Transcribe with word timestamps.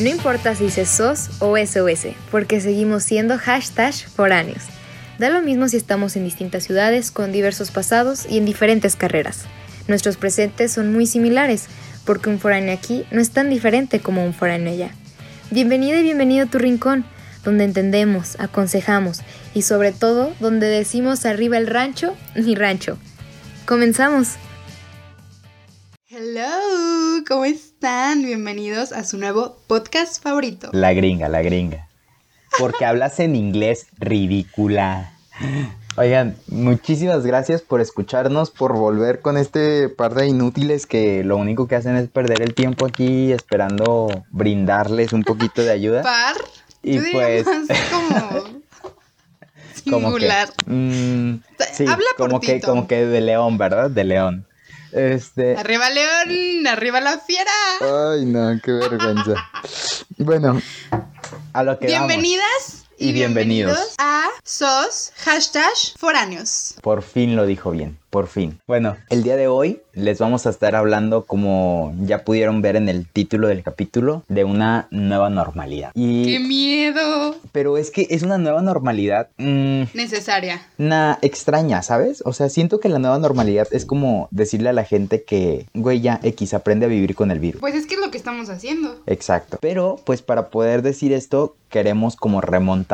No 0.00 0.08
importa 0.08 0.56
si 0.56 0.64
dices 0.64 0.88
SOS 0.88 1.30
o 1.38 1.56
SOS, 1.56 2.16
porque 2.32 2.60
seguimos 2.60 3.04
siendo 3.04 3.38
hashtag 3.38 3.94
foráneos. 3.94 4.64
Da 5.20 5.28
lo 5.28 5.40
mismo 5.40 5.68
si 5.68 5.76
estamos 5.76 6.16
en 6.16 6.24
distintas 6.24 6.64
ciudades, 6.64 7.12
con 7.12 7.30
diversos 7.30 7.70
pasados 7.70 8.26
y 8.28 8.38
en 8.38 8.44
diferentes 8.44 8.96
carreras. 8.96 9.44
Nuestros 9.86 10.16
presentes 10.16 10.72
son 10.72 10.92
muy 10.92 11.06
similares, 11.06 11.66
porque 12.04 12.28
un 12.28 12.40
foráneo 12.40 12.74
aquí 12.74 13.04
no 13.12 13.20
es 13.20 13.30
tan 13.30 13.50
diferente 13.50 14.00
como 14.00 14.24
un 14.24 14.34
foráneo 14.34 14.72
allá. 14.72 14.90
Bienvenida 15.52 16.00
y 16.00 16.02
bienvenido 16.02 16.46
a 16.46 16.50
tu 16.50 16.58
rincón, 16.58 17.04
donde 17.44 17.62
entendemos, 17.62 18.34
aconsejamos 18.40 19.22
y 19.54 19.62
sobre 19.62 19.92
todo 19.92 20.34
donde 20.40 20.66
decimos 20.66 21.24
arriba 21.24 21.56
el 21.56 21.68
rancho, 21.68 22.16
mi 22.34 22.56
rancho. 22.56 22.98
Comenzamos. 23.64 24.30
Hello, 26.16 27.24
¿cómo 27.26 27.44
están? 27.44 28.22
Bienvenidos 28.22 28.92
a 28.92 29.02
su 29.02 29.18
nuevo 29.18 29.56
podcast 29.66 30.22
favorito. 30.22 30.68
La 30.72 30.92
gringa, 30.92 31.28
la 31.28 31.42
gringa. 31.42 31.88
Porque 32.56 32.84
hablas 32.84 33.18
en 33.18 33.34
inglés 33.34 33.88
ridícula. 33.98 35.12
Oigan, 35.96 36.36
muchísimas 36.46 37.26
gracias 37.26 37.62
por 37.62 37.80
escucharnos, 37.80 38.52
por 38.52 38.74
volver 38.74 39.22
con 39.22 39.36
este 39.36 39.88
par 39.88 40.14
de 40.14 40.28
inútiles 40.28 40.86
que 40.86 41.24
lo 41.24 41.36
único 41.36 41.66
que 41.66 41.74
hacen 41.74 41.96
es 41.96 42.08
perder 42.08 42.42
el 42.42 42.54
tiempo 42.54 42.86
aquí 42.86 43.32
esperando 43.32 44.06
brindarles 44.30 45.12
un 45.12 45.24
poquito 45.24 45.62
de 45.62 45.72
ayuda. 45.72 46.02
¿Par? 46.02 46.36
Y 46.84 46.94
Yo 46.94 47.02
pues- 47.10 47.44
como 47.90 48.54
Como 49.90 50.14
que, 50.14 50.20
singular. 50.20 50.48
mm, 50.66 51.34
sí, 51.72 51.84
Habla 51.88 52.06
como 52.16 52.38
que, 52.38 52.60
como 52.60 52.86
que 52.86 53.04
de 53.04 53.20
león, 53.20 53.58
¿verdad? 53.58 53.90
De 53.90 54.04
león. 54.04 54.46
Este. 54.94 55.56
Arriba 55.56 55.90
León, 55.90 56.66
arriba 56.68 57.00
la 57.00 57.18
fiera. 57.18 57.50
Ay, 57.80 58.26
no, 58.26 58.60
qué 58.62 58.70
vergüenza. 58.70 59.34
bueno, 60.18 60.62
a 61.52 61.62
lo 61.64 61.78
que 61.80 61.86
vamos. 61.86 62.08
Bienvenidas 62.08 62.84
y, 62.98 63.08
Y 63.08 63.12
bienvenidos. 63.12 63.72
bienvenidos 63.72 63.94
a 63.98 64.24
SOS 64.44 65.12
hashtag 65.16 65.72
foráneos. 65.98 66.74
Por 66.82 67.02
fin 67.02 67.34
lo 67.36 67.46
dijo 67.46 67.70
bien, 67.70 67.98
por 68.10 68.26
fin. 68.28 68.60
Bueno, 68.66 68.96
el 69.10 69.22
día 69.22 69.36
de 69.36 69.48
hoy 69.48 69.80
les 69.94 70.18
vamos 70.18 70.46
a 70.46 70.50
estar 70.50 70.74
hablando, 70.74 71.24
como 71.24 71.94
ya 72.02 72.24
pudieron 72.24 72.60
ver 72.62 72.76
en 72.76 72.88
el 72.88 73.06
título 73.08 73.48
del 73.48 73.62
capítulo, 73.62 74.22
de 74.28 74.44
una 74.44 74.88
nueva 74.90 75.30
normalidad. 75.30 75.92
¡Qué 75.94 76.00
Y, 76.00 76.38
miedo! 76.40 77.36
pero 77.52 77.78
es 77.78 77.90
que 77.90 78.06
es 78.10 78.22
una 78.22 78.38
nueva 78.38 78.60
normalidad, 78.60 79.28
mm, 79.38 79.84
Necesaria. 79.94 80.66
una 80.78 81.18
extraña, 81.22 81.82
¿sabes? 81.82 82.22
O 82.26 82.32
sea, 82.32 82.48
siento 82.48 82.80
que 82.80 82.88
la 82.88 82.98
nueva 82.98 83.18
normalidad 83.18 83.68
es 83.70 83.86
como 83.86 84.28
decirle 84.30 84.68
a 84.68 84.72
la 84.72 84.84
gente 84.84 85.22
que, 85.22 85.66
güey, 85.74 86.00
ya 86.00 86.20
X, 86.22 86.54
aprende 86.54 86.86
a 86.86 86.88
vivir 86.88 87.14
con 87.14 87.30
el 87.30 87.38
virus. 87.38 87.60
Pues 87.60 87.74
es 87.74 87.86
que 87.86 87.94
es 87.94 88.00
lo 88.00 88.10
que 88.10 88.18
estamos 88.18 88.48
haciendo. 88.50 89.00
Exacto. 89.06 89.58
Pero 89.60 90.00
pues 90.04 90.22
para 90.22 90.48
poder 90.50 90.82
decir 90.82 91.12
esto, 91.12 91.56
queremos 91.70 92.14
como 92.16 92.40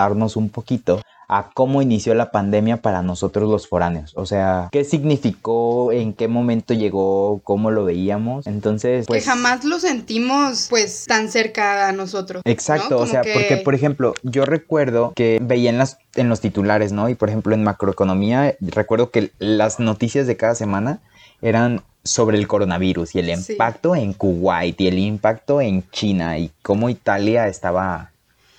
remontarnos 0.01 0.37
un 0.37 0.49
poquito 0.49 1.01
a 1.33 1.49
cómo 1.55 1.81
inició 1.81 2.15
la 2.15 2.33
pandemia 2.33 2.79
para 2.79 3.03
nosotros 3.03 3.49
los 3.49 3.69
foráneos. 3.69 4.13
O 4.17 4.27
sea, 4.27 4.69
qué 4.73 4.83
significó, 4.83 5.93
en 5.93 6.13
qué 6.13 6.27
momento 6.27 6.75
llegó, 6.75 7.41
cómo 7.45 7.71
lo 7.71 7.85
veíamos. 7.85 8.49
Entonces, 8.49 9.07
pues... 9.07 9.23
que 9.23 9.31
jamás 9.31 9.65
lo 9.65 9.79
sentimos 9.79 10.67
pues 10.69 11.05
tan 11.07 11.29
cerca 11.31 11.89
a 11.89 11.93
nosotros. 11.93 12.43
Exacto, 12.45 12.97
¿no? 12.97 13.03
o 13.03 13.07
sea, 13.07 13.21
que- 13.21 13.33
porque 13.33 13.59
por 13.59 13.77
ejemplo, 13.77 14.15
yo 14.25 14.45
recuerdo 14.45 15.13
que 15.15 15.39
veía 15.41 15.71
en, 15.71 15.79
las, 15.79 15.99
en 16.17 16.29
los 16.29 16.41
titulares, 16.41 16.91
¿no? 16.91 17.09
Y 17.09 17.15
por 17.15 17.29
ejemplo 17.29 17.55
en 17.55 17.63
macroeconomía, 17.63 18.57
recuerdo 18.61 19.11
que 19.11 19.31
las 19.39 19.79
noticias 19.79 20.27
de 20.27 20.37
cada 20.37 20.57
semana 20.57 20.99
eran 21.43 21.83
sobre 22.03 22.39
el 22.39 22.49
coronavirus 22.49 23.15
y 23.15 23.21
el 23.21 23.37
Sí. 23.37 23.53
impacto 23.53 23.95
en 23.95 24.15
Kuwait 24.15 24.81
y 24.81 24.89
el 24.89 24.99
impacto 24.99 25.61
en 25.61 25.89
China 25.91 26.39
y 26.39 26.51
cómo 26.63 26.89
Italia 26.89 27.47
estaba 27.47 28.11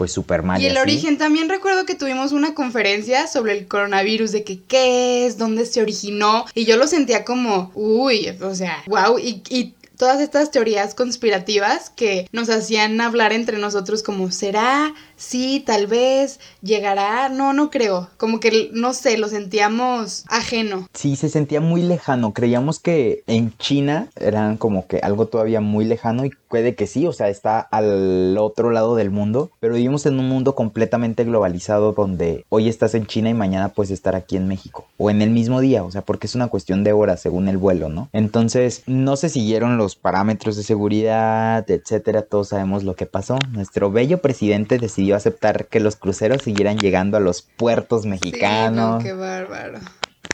pues 0.02 0.14
súper 0.14 0.42
mal. 0.42 0.60
Y 0.60 0.66
el 0.66 0.78
así. 0.78 0.82
origen, 0.82 1.20
también 1.20 1.48
recuerdo 1.48 1.86
que 1.86 1.94
tuvimos 1.94 2.32
una 2.32 2.56
conferencia 2.56 3.28
sobre 3.28 3.56
el 3.56 3.68
coronavirus, 3.68 4.32
de 4.32 4.44
que 4.44 4.60
qué 4.60 5.28
es, 5.28 5.38
dónde 5.38 5.64
se 5.68 5.80
originó, 5.80 6.46
y 6.56 6.66
yo 6.66 6.76
lo 6.76 6.88
sentía 6.88 7.24
como, 7.24 7.72
uy, 7.76 8.36
o 8.42 8.56
sea, 8.56 8.82
wow, 8.88 9.20
y, 9.20 9.44
y 9.50 9.76
todas 9.98 10.20
estas 10.20 10.50
teorías 10.50 10.96
conspirativas 10.96 11.92
que 11.92 12.28
nos 12.32 12.50
hacían 12.50 13.00
hablar 13.00 13.32
entre 13.32 13.60
nosotros 13.60 14.02
como, 14.02 14.32
¿será? 14.32 14.92
Sí, 15.22 15.64
tal 15.64 15.86
vez, 15.86 16.40
llegará, 16.64 17.30
no, 17.30 17.54
no 17.54 17.70
creo, 17.70 18.10
como 18.18 18.40
que, 18.40 18.72
no 18.74 18.92
sé, 18.96 19.20
lo 19.20 19.28
sentíamos 19.28 20.26
ajeno. 20.28 20.90
Sí, 20.96 21.16
se 21.16 21.30
sentía 21.30 21.62
muy 21.62 21.84
lejano. 21.84 22.34
Creíamos 22.34 22.80
que 22.80 23.24
en 23.28 23.56
China 23.58 24.08
eran 24.20 24.58
como 24.58 24.88
que 24.88 24.98
algo 24.98 25.28
todavía 25.28 25.62
muy 25.62 25.86
lejano 25.86 26.26
y 26.26 26.32
puede 26.50 26.74
que 26.76 26.88
sí, 26.88 27.06
o 27.06 27.14
sea, 27.14 27.30
está 27.30 27.60
al 27.60 28.36
otro 28.38 28.72
lado 28.72 28.96
del 28.96 29.12
mundo, 29.12 29.52
pero 29.60 29.76
vivimos 29.76 30.08
en 30.08 30.20
un 30.20 30.28
mundo 30.28 30.56
completamente 30.56 31.24
globalizado 31.24 31.94
donde 31.94 32.46
hoy 32.50 32.68
estás 32.68 32.96
en 32.96 33.06
China 33.06 33.30
y 33.30 33.34
mañana 33.36 33.70
puedes 33.70 33.92
estar 33.92 34.16
aquí 34.16 34.38
en 34.38 34.48
México 34.48 34.88
o 34.98 35.10
en 35.12 35.22
el 35.22 35.30
mismo 35.30 35.62
día, 35.62 35.84
o 35.84 35.92
sea, 35.92 36.02
porque 36.02 36.28
es 36.28 36.36
una 36.36 36.48
cuestión 36.48 36.84
de 36.84 36.94
horas 36.94 37.22
según 37.22 37.48
el 37.48 37.58
vuelo, 37.58 37.90
¿no? 37.90 38.10
Entonces, 38.12 38.84
no 38.88 39.16
se 39.16 39.30
siguieron 39.30 39.78
los 39.78 39.96
parámetros 39.96 40.58
de 40.58 40.64
seguridad, 40.64 41.70
etcétera, 41.70 42.24
todos 42.24 42.50
sabemos 42.50 42.84
lo 42.84 42.96
que 42.96 43.06
pasó. 43.06 43.38
Nuestro 43.52 43.92
bello 43.92 44.18
presidente 44.18 44.78
decidió 44.78 45.11
aceptar 45.16 45.68
que 45.68 45.80
los 45.80 45.96
cruceros 45.96 46.42
siguieran 46.44 46.78
llegando 46.78 47.18
a 47.18 47.20
los 47.20 47.42
puertos 47.42 48.04
Sí, 48.04 48.08
no, 48.08 48.12
mexicanos. 48.12 49.04
qué 49.04 49.14
bárbaro. 49.14 49.80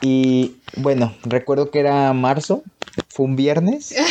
Y 0.01 0.57
bueno, 0.75 1.15
recuerdo 1.23 1.71
que 1.71 1.79
era 1.79 2.11
marzo, 2.13 2.63
fue 3.09 3.25
un 3.25 3.35
viernes. 3.35 3.95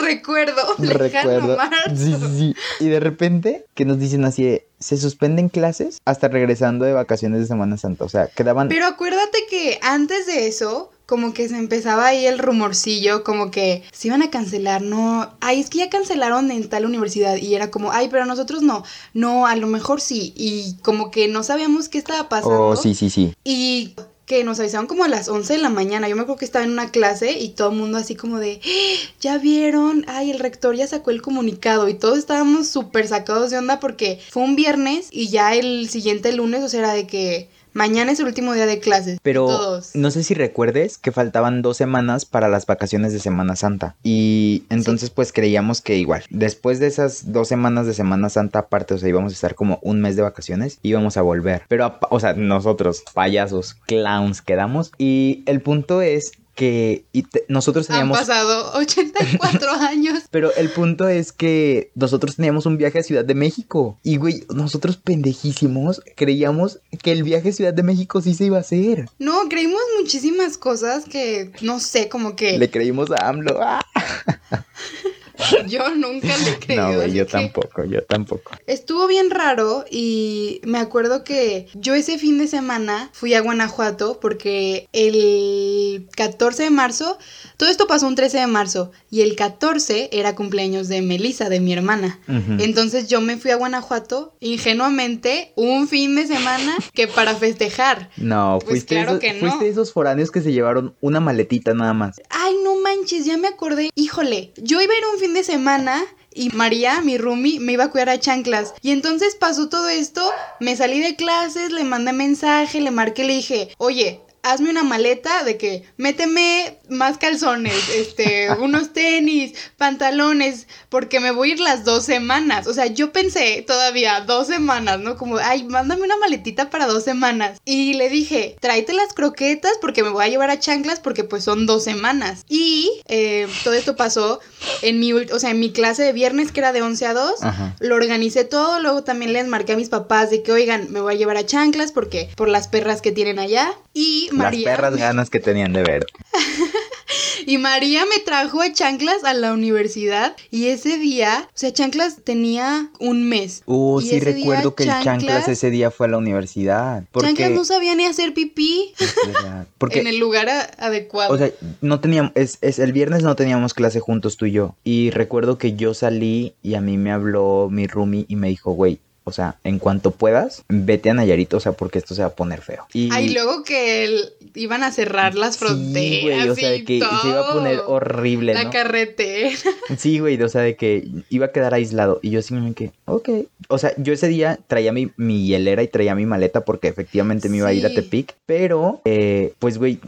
Recuerdo, 0.00 0.62
recuerdo. 0.78 1.56
marzo. 1.56 1.96
Sí, 1.96 2.14
sí, 2.14 2.38
sí. 2.38 2.54
Y 2.80 2.88
de 2.88 3.00
repente 3.00 3.66
que 3.74 3.84
nos 3.84 3.98
dicen 3.98 4.24
así, 4.24 4.60
se 4.78 4.96
suspenden 4.96 5.48
clases 5.48 5.98
hasta 6.04 6.28
regresando 6.28 6.84
de 6.84 6.92
vacaciones 6.92 7.40
de 7.40 7.46
Semana 7.46 7.76
Santa. 7.76 8.04
O 8.04 8.08
sea, 8.08 8.28
quedaban... 8.28 8.68
Pero 8.68 8.86
acuérdate 8.86 9.38
que 9.50 9.78
antes 9.82 10.26
de 10.26 10.46
eso, 10.46 10.92
como 11.08 11.32
que 11.32 11.48
se 11.48 11.56
empezaba 11.56 12.08
ahí 12.08 12.26
el 12.26 12.38
rumorcillo, 12.38 13.24
como 13.24 13.50
que 13.50 13.82
se 13.92 14.08
iban 14.08 14.20
a 14.22 14.28
cancelar, 14.28 14.82
no, 14.82 15.30
ay, 15.40 15.58
es 15.58 15.70
que 15.70 15.78
ya 15.78 15.88
cancelaron 15.88 16.50
en 16.50 16.68
tal 16.68 16.84
universidad 16.84 17.36
y 17.36 17.54
era 17.54 17.70
como, 17.70 17.92
ay, 17.92 18.08
pero 18.10 18.26
nosotros 18.26 18.60
no, 18.60 18.84
no, 19.14 19.46
a 19.46 19.56
lo 19.56 19.68
mejor 19.68 20.02
sí, 20.02 20.34
y 20.36 20.74
como 20.82 21.10
que 21.10 21.26
no 21.26 21.42
sabíamos 21.42 21.88
qué 21.88 21.96
estaba 21.96 22.28
pasando. 22.28 22.60
Oh, 22.68 22.76
sí, 22.76 22.94
sí, 22.94 23.08
sí. 23.08 23.32
Y 23.42 23.94
que 24.26 24.44
nos 24.44 24.60
avisaron 24.60 24.86
como 24.86 25.04
a 25.04 25.08
las 25.08 25.30
11 25.30 25.54
de 25.54 25.60
la 25.60 25.70
mañana. 25.70 26.06
Yo 26.10 26.14
me 26.14 26.20
acuerdo 26.20 26.40
que 26.40 26.44
estaba 26.44 26.62
en 26.66 26.72
una 26.72 26.90
clase 26.90 27.32
y 27.38 27.48
todo 27.48 27.70
el 27.70 27.76
mundo 27.78 27.96
así 27.96 28.14
como 28.14 28.38
de, 28.38 28.60
"¡Ah! 28.62 29.08
ya 29.18 29.38
vieron, 29.38 30.04
ay, 30.08 30.30
el 30.30 30.38
rector 30.38 30.76
ya 30.76 30.86
sacó 30.86 31.10
el 31.10 31.22
comunicado 31.22 31.88
y 31.88 31.94
todos 31.94 32.18
estábamos 32.18 32.68
súper 32.68 33.08
sacados 33.08 33.50
de 33.50 33.56
onda 33.56 33.80
porque 33.80 34.20
fue 34.28 34.42
un 34.42 34.56
viernes 34.56 35.08
y 35.10 35.28
ya 35.30 35.54
el 35.54 35.88
siguiente 35.88 36.32
lunes, 36.32 36.62
o 36.62 36.68
sea, 36.68 36.80
era 36.80 36.92
de 36.92 37.06
que 37.06 37.48
mañana 37.78 38.10
es 38.10 38.18
el 38.18 38.26
último 38.26 38.52
día 38.52 38.66
de 38.66 38.80
clases. 38.80 39.20
Pero 39.22 39.46
todos. 39.46 39.94
no 39.94 40.10
sé 40.10 40.24
si 40.24 40.34
recuerdes 40.34 40.98
que 40.98 41.12
faltaban 41.12 41.62
dos 41.62 41.76
semanas 41.76 42.26
para 42.26 42.48
las 42.48 42.66
vacaciones 42.66 43.12
de 43.12 43.20
Semana 43.20 43.54
Santa. 43.54 43.94
Y 44.02 44.64
entonces 44.68 45.10
pues 45.10 45.32
creíamos 45.32 45.80
que 45.80 45.96
igual, 45.96 46.24
después 46.28 46.80
de 46.80 46.88
esas 46.88 47.32
dos 47.32 47.46
semanas 47.46 47.86
de 47.86 47.94
Semana 47.94 48.28
Santa 48.28 48.58
aparte, 48.58 48.94
o 48.94 48.98
sea, 48.98 49.08
íbamos 49.08 49.32
a 49.32 49.34
estar 49.34 49.54
como 49.54 49.78
un 49.80 50.00
mes 50.00 50.16
de 50.16 50.22
vacaciones, 50.22 50.80
íbamos 50.82 51.16
a 51.16 51.22
volver. 51.22 51.62
Pero, 51.68 51.98
o 52.10 52.18
sea, 52.18 52.32
nosotros, 52.34 53.04
payasos, 53.14 53.74
clowns, 53.86 54.42
quedamos. 54.42 54.90
Y 54.98 55.44
el 55.46 55.60
punto 55.60 56.02
es 56.02 56.32
que 56.58 57.04
y 57.12 57.22
te- 57.22 57.44
nosotros 57.48 57.88
Han 57.88 57.94
teníamos... 57.94 58.18
pasado 58.18 58.72
84 58.80 59.70
años. 59.80 60.24
Pero 60.32 60.52
el 60.56 60.70
punto 60.70 61.08
es 61.08 61.30
que 61.30 61.92
nosotros 61.94 62.34
teníamos 62.34 62.66
un 62.66 62.76
viaje 62.76 62.98
a 62.98 63.02
Ciudad 63.04 63.24
de 63.24 63.36
México. 63.36 63.96
Y, 64.02 64.16
güey, 64.16 64.44
nosotros 64.52 64.96
pendejísimos 64.96 66.02
creíamos 66.16 66.80
que 67.00 67.12
el 67.12 67.22
viaje 67.22 67.50
a 67.50 67.52
Ciudad 67.52 67.72
de 67.72 67.84
México 67.84 68.20
sí 68.20 68.34
se 68.34 68.46
iba 68.46 68.56
a 68.58 68.62
hacer. 68.62 69.06
No, 69.20 69.48
creímos 69.48 69.80
muchísimas 70.00 70.58
cosas 70.58 71.04
que, 71.04 71.52
no 71.60 71.78
sé, 71.78 72.08
como 72.08 72.34
que 72.34 72.58
Le 72.58 72.68
creímos 72.70 73.08
a 73.12 73.28
AMLO. 73.28 73.60
¡Ah! 73.62 73.80
yo 75.68 75.94
nunca 75.94 76.36
le 76.38 76.58
creí. 76.58 76.76
No, 76.76 76.94
güey, 76.94 77.12
yo 77.12 77.24
que- 77.24 77.30
tampoco, 77.32 77.84
yo 77.84 78.02
tampoco. 78.02 78.50
Estuvo 78.66 79.06
bien 79.06 79.30
raro 79.30 79.84
y 79.90 80.60
me 80.64 80.78
acuerdo 80.78 81.22
que 81.22 81.68
yo 81.74 81.94
ese 81.94 82.18
fin 82.18 82.38
de 82.38 82.48
semana 82.48 83.10
fui 83.12 83.34
a 83.34 83.40
Guanajuato 83.40 84.18
porque 84.20 84.88
el 84.92 85.87
14 86.16 86.64
de 86.64 86.70
marzo, 86.70 87.18
todo 87.56 87.68
esto 87.68 87.86
pasó 87.86 88.06
un 88.06 88.14
13 88.14 88.38
de 88.38 88.46
marzo 88.46 88.92
y 89.10 89.22
el 89.22 89.34
14 89.36 90.10
era 90.12 90.34
cumpleaños 90.34 90.88
de 90.88 91.02
Melissa, 91.02 91.48
de 91.48 91.60
mi 91.60 91.72
hermana. 91.72 92.18
Entonces 92.58 93.08
yo 93.08 93.20
me 93.20 93.36
fui 93.36 93.50
a 93.50 93.56
Guanajuato 93.56 94.34
ingenuamente 94.40 95.52
un 95.56 95.88
fin 95.88 96.14
de 96.14 96.26
semana 96.26 96.76
que 96.94 97.08
para 97.08 97.34
festejar. 97.34 98.10
No, 98.16 98.58
Pues 98.60 98.70
fuiste, 98.70 98.94
claro 98.94 99.10
esos, 99.12 99.20
que 99.20 99.32
no. 99.34 99.40
fuiste 99.40 99.68
esos 99.68 99.92
foráneos 99.92 100.30
que 100.30 100.40
se 100.42 100.52
llevaron 100.52 100.94
una 101.00 101.20
maletita 101.20 101.74
nada 101.74 101.92
más. 101.94 102.16
Ay, 102.30 102.54
no 102.62 102.80
manches, 102.80 103.24
ya 103.24 103.36
me 103.36 103.48
acordé. 103.48 103.90
Híjole, 103.94 104.52
yo 104.56 104.80
iba 104.80 104.92
a 104.92 104.98
ir 104.98 105.04
un 105.14 105.18
fin 105.20 105.34
de 105.34 105.42
semana 105.42 106.02
y 106.34 106.50
María, 106.50 107.00
mi 107.00 107.18
roomie, 107.18 107.58
me 107.58 107.72
iba 107.72 107.84
a 107.84 107.90
cuidar 107.90 108.10
a 108.10 108.20
chanclas. 108.20 108.74
Y 108.82 108.90
entonces 108.92 109.34
pasó 109.34 109.68
todo 109.68 109.88
esto, 109.88 110.22
me 110.60 110.76
salí 110.76 111.00
de 111.00 111.16
clases, 111.16 111.72
le 111.72 111.82
mandé 111.84 112.12
mensaje, 112.12 112.80
le 112.80 112.90
marqué, 112.90 113.24
le 113.24 113.34
dije, 113.34 113.70
oye, 113.78 114.20
hazme 114.52 114.70
una 114.70 114.82
maleta 114.82 115.44
de 115.44 115.56
que 115.56 115.84
méteme 115.96 116.78
más 116.88 117.18
calzones, 117.18 117.88
este, 117.90 118.50
unos 118.60 118.92
tenis, 118.92 119.52
pantalones, 119.76 120.66
porque 120.88 121.20
me 121.20 121.30
voy 121.30 121.50
a 121.50 121.52
ir 121.54 121.60
las 121.60 121.84
dos 121.84 122.04
semanas. 122.04 122.66
O 122.66 122.74
sea, 122.74 122.86
yo 122.86 123.12
pensé 123.12 123.62
todavía 123.66 124.20
dos 124.22 124.46
semanas, 124.46 124.98
¿no? 125.00 125.16
Como, 125.16 125.38
ay, 125.38 125.64
mándame 125.64 126.02
una 126.02 126.16
maletita 126.16 126.70
para 126.70 126.86
dos 126.86 127.04
semanas. 127.04 127.60
Y 127.64 127.94
le 127.94 128.08
dije, 128.08 128.56
tráete 128.60 128.92
las 128.92 129.12
croquetas 129.12 129.72
porque 129.80 130.02
me 130.02 130.10
voy 130.10 130.24
a 130.24 130.28
llevar 130.28 130.50
a 130.50 130.58
chanclas 130.58 131.00
porque 131.00 131.24
pues 131.24 131.44
son 131.44 131.66
dos 131.66 131.84
semanas. 131.84 132.44
Y 132.48 132.90
eh, 133.06 133.46
todo 133.64 133.74
esto 133.74 133.96
pasó 133.96 134.40
en 134.82 134.98
mi, 134.98 135.12
o 135.12 135.38
sea, 135.38 135.50
en 135.50 135.60
mi 135.60 135.72
clase 135.72 136.02
de 136.02 136.12
viernes 136.12 136.52
que 136.52 136.60
era 136.60 136.72
de 136.72 136.82
11 136.82 137.06
a 137.06 137.14
2. 137.14 137.34
Lo 137.80 137.94
organicé 137.94 138.44
todo, 138.44 138.80
luego 138.80 139.04
también 139.04 139.32
les 139.32 139.46
marqué 139.46 139.72
a 139.72 139.76
mis 139.76 139.88
papás 139.88 140.30
de 140.30 140.42
que, 140.42 140.52
oigan, 140.52 140.90
me 140.90 141.00
voy 141.00 141.14
a 141.14 141.18
llevar 141.18 141.36
a 141.36 141.46
chanclas 141.46 141.92
porque 141.92 142.30
por 142.36 142.48
las 142.48 142.68
perras 142.68 143.02
que 143.02 143.12
tienen 143.12 143.38
allá. 143.38 143.74
Y 143.92 144.28
María... 144.38 144.68
Las 144.68 144.76
perras 144.76 144.96
ganas 144.96 145.30
que 145.30 145.40
tenían 145.40 145.72
de 145.72 145.82
ver. 145.82 146.06
y 147.46 147.58
María 147.58 148.04
me 148.06 148.18
trajo 148.20 148.60
a 148.60 148.72
Chanclas 148.72 149.24
a 149.24 149.34
la 149.34 149.52
universidad 149.52 150.36
y 150.50 150.66
ese 150.66 150.98
día, 150.98 151.46
o 151.46 151.50
sea, 151.54 151.72
Chanclas 151.72 152.18
tenía 152.24 152.90
un 153.00 153.28
mes. 153.28 153.62
Uh, 153.66 154.00
sí 154.00 154.20
recuerdo 154.20 154.74
que 154.74 154.84
el 154.84 154.90
Chanclas 155.02 155.48
ese 155.48 155.70
día 155.70 155.90
fue 155.90 156.06
a 156.06 156.10
la 156.10 156.18
universidad. 156.18 157.04
Porque... 157.12 157.28
Chanclas 157.28 157.50
no 157.52 157.64
sabía 157.64 157.94
ni 157.94 158.04
hacer 158.04 158.34
pipí 158.34 158.94
porque, 159.78 160.00
en 160.00 160.06
el 160.06 160.18
lugar 160.18 160.48
adecuado. 160.78 161.32
O 161.32 161.38
sea, 161.38 161.50
no 161.80 162.00
teníamos, 162.00 162.32
es, 162.34 162.58
es, 162.60 162.78
el 162.78 162.92
viernes 162.92 163.22
no 163.22 163.36
teníamos 163.36 163.74
clase 163.74 164.00
juntos 164.00 164.36
tú 164.36 164.46
y 164.46 164.52
yo. 164.52 164.76
Y 164.84 165.10
recuerdo 165.10 165.58
que 165.58 165.74
yo 165.74 165.94
salí 165.94 166.54
y 166.62 166.74
a 166.74 166.80
mí 166.80 166.96
me 166.98 167.12
habló 167.12 167.68
mi 167.70 167.86
roomie 167.86 168.26
y 168.28 168.36
me 168.36 168.48
dijo, 168.48 168.72
güey, 168.72 169.00
o 169.28 169.32
sea, 169.32 169.56
en 169.62 169.78
cuanto 169.78 170.10
puedas, 170.10 170.64
vete 170.68 171.10
a 171.10 171.14
Nayarit, 171.14 171.54
o 171.54 171.60
sea, 171.60 171.72
porque 171.72 171.98
esto 171.98 172.14
se 172.14 172.22
va 172.22 172.28
a 172.28 172.34
poner 172.34 172.62
feo. 172.62 172.86
Y 172.92 173.10
Ay, 173.12 173.28
luego 173.34 173.62
que 173.62 174.20
iban 174.54 174.82
a 174.82 174.90
cerrar 174.90 175.34
las 175.34 175.58
fronteras. 175.58 175.94
Sí, 175.94 176.22
güey, 176.22 176.48
o 176.48 176.54
sea, 176.54 176.84
que 176.84 177.00
se 177.22 177.28
iba 177.28 177.48
a 177.48 177.52
poner 177.52 177.80
horrible. 177.86 178.54
La 178.54 178.70
carretera. 178.70 179.50
Sí, 179.96 180.18
güey, 180.18 180.40
o 180.42 180.48
sea, 180.48 180.62
de 180.62 180.76
que 180.76 181.08
iba 181.30 181.46
a 181.46 181.52
quedar 181.52 181.74
aislado. 181.74 182.20
Y 182.22 182.30
yo 182.30 182.42
sí 182.42 182.54
me 182.54 182.72
quedé, 182.74 182.92
ok. 183.06 183.30
O 183.68 183.78
sea, 183.78 183.92
yo 183.96 184.12
ese 184.12 184.28
día 184.28 184.58
traía 184.66 184.92
mi, 184.92 185.10
mi 185.16 185.46
hielera 185.46 185.82
y 185.82 185.88
traía 185.88 186.14
mi 186.14 186.26
maleta 186.26 186.64
porque 186.64 186.88
efectivamente 186.88 187.48
me 187.48 187.58
iba 187.58 187.68
a 187.68 187.72
ir 187.72 187.86
a 187.86 187.94
Tepic. 187.94 188.34
Pero, 188.46 189.00
eh, 189.04 189.52
pues, 189.58 189.78
güey, 189.78 190.00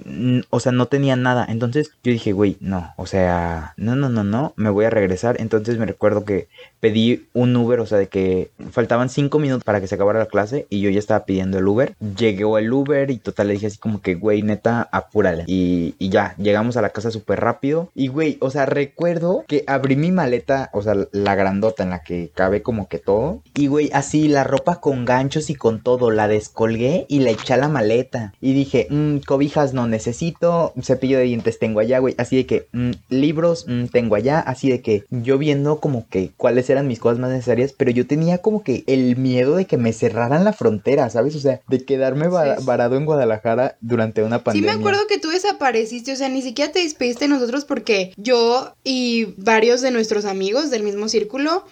o 0.51 0.61
sea, 0.61 0.73
no 0.73 0.87
tenía 0.87 1.17
nada. 1.17 1.47
Entonces 1.49 1.91
yo 2.03 2.13
dije, 2.13 2.33
güey, 2.33 2.57
no, 2.61 2.95
o 2.97 3.07
sea, 3.07 3.75
no, 3.77 3.97
no, 3.97 4.09
no, 4.09 4.25
no, 4.25 4.55
me 4.57 4.71
voy 4.71 4.85
a 4.85 4.91
regresar. 4.91 5.37
Entonces 5.41 5.79
me 5.79 5.87
recuerdo 5.87 6.25
que 6.25 6.49
pedí 6.81 7.27
un 7.33 7.55
Uber, 7.57 7.81
o 7.81 7.87
sea, 7.87 7.99
de 7.99 8.09
que 8.09 8.51
faltaban 8.71 9.10
cinco 9.13 9.39
minutos 9.39 9.65
para 9.65 9.81
que 9.81 9.87
se 9.87 9.95
acabara 9.95 10.19
la 10.19 10.27
clase 10.27 10.67
y 10.71 10.81
yo 10.81 10.91
ya 10.91 10.99
estaba 10.99 11.25
pidiendo 11.25 11.59
el 11.59 11.67
Uber. 11.67 11.95
Llegó 12.17 12.59
el 12.59 12.73
Uber 12.73 13.11
y 13.11 13.19
total 13.19 13.49
le 13.49 13.55
dije 13.55 13.67
así 13.67 13.79
como 13.79 14.01
que, 14.01 14.15
güey, 14.15 14.43
neta, 14.43 14.89
apúrale. 14.93 15.45
Y, 15.47 15.95
y 15.99 16.09
ya, 16.09 16.35
llegamos 16.39 16.77
a 16.77 16.83
la 16.83 16.91
casa 16.91 17.11
súper 17.11 17.41
rápido. 17.41 17.91
Y, 17.95 18.09
güey, 18.09 18.39
o 18.41 18.51
sea, 18.51 18.67
recuerdo 18.67 19.45
que 19.47 19.65
abrí 19.67 19.97
mi 19.97 20.11
maleta, 20.11 20.71
o 20.73 20.83
sea, 20.83 20.95
la 21.13 21.35
grandota 21.35 21.83
en 21.83 21.91
la 21.91 22.03
que 22.03 22.31
cabe 22.35 22.63
como 22.63 22.89
que 22.89 22.99
todo. 22.99 23.43
Y, 23.55 23.67
güey, 23.67 23.91
así 23.93 24.29
la 24.29 24.45
ropa 24.45 24.81
con 24.81 25.05
ganchos 25.05 25.51
y 25.51 25.55
con 25.55 25.83
todo, 25.83 26.11
la 26.11 26.29
descolgué 26.29 27.07
y 27.09 27.21
la 27.21 27.31
eché 27.31 27.55
a 27.55 27.57
la 27.57 27.69
maleta. 27.69 28.35
Y 28.41 28.53
dije, 28.53 28.87
mmm, 28.91 29.19
cobijas 29.19 29.75
no 29.75 29.87
necesito, 29.87 30.73
cepillo 30.83 31.19
de 31.19 31.25
dientes 31.25 31.59
tengo 31.59 31.81
allá, 31.81 31.99
güey. 31.99 32.15
Así 32.19 32.37
de 32.37 32.47
que, 32.47 32.69
mmm, 32.73 32.93
libros 33.09 33.67
mmm, 33.67 33.87
tengo 33.87 34.15
allá. 34.15 34.41
Así 34.41 34.71
de 34.71 34.83
que 34.83 35.05
yo 35.11 35.39
viendo 35.39 35.81
como 35.81 36.07
que 36.09 36.31
cuáles 36.37 36.71
eran 36.71 36.89
mis 36.89 36.99
cosas 36.99 37.19
más 37.19 37.31
necesarias, 37.31 37.75
pero 37.77 37.91
yo 37.91 38.07
tenía 38.07 38.39
como 38.39 38.63
que 38.63 38.85
el 38.87 39.00
el 39.01 39.17
miedo 39.17 39.57
de 39.57 39.67
que 39.67 39.77
me 39.77 39.93
cerraran 39.93 40.45
la 40.45 40.53
frontera, 40.53 41.11
¿sabes? 41.11 41.35
O 41.37 41.41
sea, 41.41 41.61
de 41.69 41.85
quedarme 41.85 42.29
varado 42.29 42.97
en 42.97 43.05
Guadalajara 43.05 43.77
durante 43.81 44.23
una 44.23 44.43
pandemia. 44.45 44.71
Sí, 44.71 44.77
me 44.77 44.81
acuerdo 44.81 45.07
que 45.09 45.19
tú 45.19 45.29
desapareciste, 45.29 46.13
o 46.13 46.17
sea, 46.17 46.29
ni 46.29 46.43
siquiera 46.43 46.73
te 46.73 46.81
despediste 46.81 47.25
de 47.25 47.29
nosotros 47.29 47.65
porque 47.65 48.13
yo 48.17 48.75
y 48.85 49.35
varios 49.37 49.81
de 49.81 49.91
nuestros 49.91 50.25
amigos 50.25 50.71
del 50.71 50.83
mismo 50.83 51.09
círculo 51.09 51.65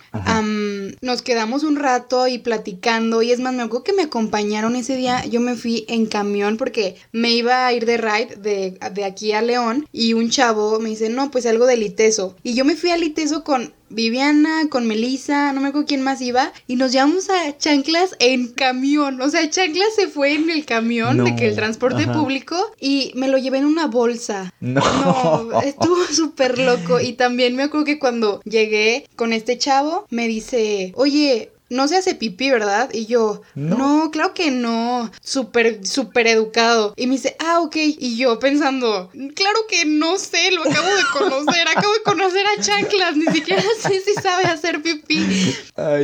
nos 1.00 1.22
quedamos 1.22 1.62
un 1.62 1.76
rato 1.76 2.26
y 2.28 2.38
platicando. 2.38 3.22
Y 3.22 3.32
es 3.32 3.40
más, 3.40 3.54
me 3.54 3.62
acuerdo 3.62 3.84
que 3.84 3.92
me 3.92 4.02
acompañaron 4.02 4.76
ese 4.76 4.96
día. 4.96 5.24
Yo 5.26 5.40
me 5.40 5.54
fui 5.54 5.84
en 5.88 6.06
camión 6.06 6.56
porque 6.56 6.96
me 7.12 7.30
iba 7.30 7.66
a 7.66 7.72
ir 7.72 7.86
de 7.86 7.96
ride 7.96 8.36
de, 8.36 8.78
de 8.92 9.04
aquí 9.04 9.32
a 9.32 9.42
León 9.42 9.86
y 9.92 10.12
un 10.12 10.30
chavo 10.30 10.78
me 10.80 10.90
dice, 10.90 11.08
no, 11.08 11.30
pues 11.30 11.46
algo 11.46 11.66
de 11.66 11.76
Liteso. 11.76 12.36
Y 12.42 12.54
yo 12.54 12.64
me 12.64 12.76
fui 12.76 12.90
a 12.90 12.96
Liteso 12.96 13.44
con 13.44 13.72
Viviana, 13.90 14.68
con 14.68 14.86
Melissa, 14.86 15.52
no 15.52 15.60
me 15.60 15.68
acuerdo 15.68 15.86
quién 15.86 16.02
más 16.02 16.20
iba, 16.20 16.52
y 16.66 16.76
nos 16.76 16.92
llevamos 16.92 17.30
a 17.30 17.56
Chanclas 17.56 18.16
en 18.18 18.48
camión. 18.48 19.20
O 19.20 19.30
sea, 19.30 19.48
Chanclas 19.48 19.94
se 19.94 20.08
fue 20.08 20.34
en 20.34 20.50
el 20.50 20.64
camión 20.64 21.24
de 21.24 21.36
que 21.36 21.48
el 21.48 21.54
transporte 21.56 22.06
público 22.06 22.56
y 22.80 23.12
me 23.14 23.28
lo 23.28 23.38
llevé 23.38 23.58
en 23.58 23.66
una 23.66 23.86
bolsa. 23.86 24.52
No. 24.60 24.80
No, 24.80 25.60
estuvo 25.62 25.96
súper 26.12 26.58
loco. 26.58 27.00
Y 27.00 27.14
también 27.14 27.56
me 27.56 27.64
acuerdo 27.64 27.86
que 27.86 27.98
cuando 27.98 28.40
llegué 28.44 29.08
con 29.16 29.32
este 29.32 29.58
chavo, 29.58 30.06
me 30.10 30.28
dice, 30.28 30.92
oye, 30.96 31.52
no 31.70 31.86
se 31.86 31.96
hace 31.96 32.14
pipí, 32.14 32.50
¿verdad? 32.50 32.90
Y 32.92 33.06
yo, 33.06 33.42
no, 33.54 34.10
claro 34.10 34.32
que 34.34 34.50
no, 34.50 35.10
súper, 35.22 35.86
súper 35.86 36.26
educado. 36.26 36.94
Y 36.96 37.06
me 37.06 37.14
dice, 37.14 37.36
ah, 37.38 37.60
ok. 37.60 37.76
Y 37.76 38.16
yo 38.16 38.38
pensando, 38.38 39.10
claro 39.34 39.58
que 39.68 39.84
no 39.84 40.18
sé, 40.18 40.50
lo 40.52 40.62
acabo 40.62 40.88
de 40.88 41.02
conocer, 41.12 41.68
acabo 41.76 41.92
de 41.92 42.02
conocer 42.02 42.44
a 42.46 42.62
Chanclas, 42.62 43.16
ni 43.16 43.26
siquiera 43.26 43.62
sé 43.80 44.00
si 44.00 44.14
sabe 44.14 44.44
hacer 44.44 44.82
pipí. 44.82 45.54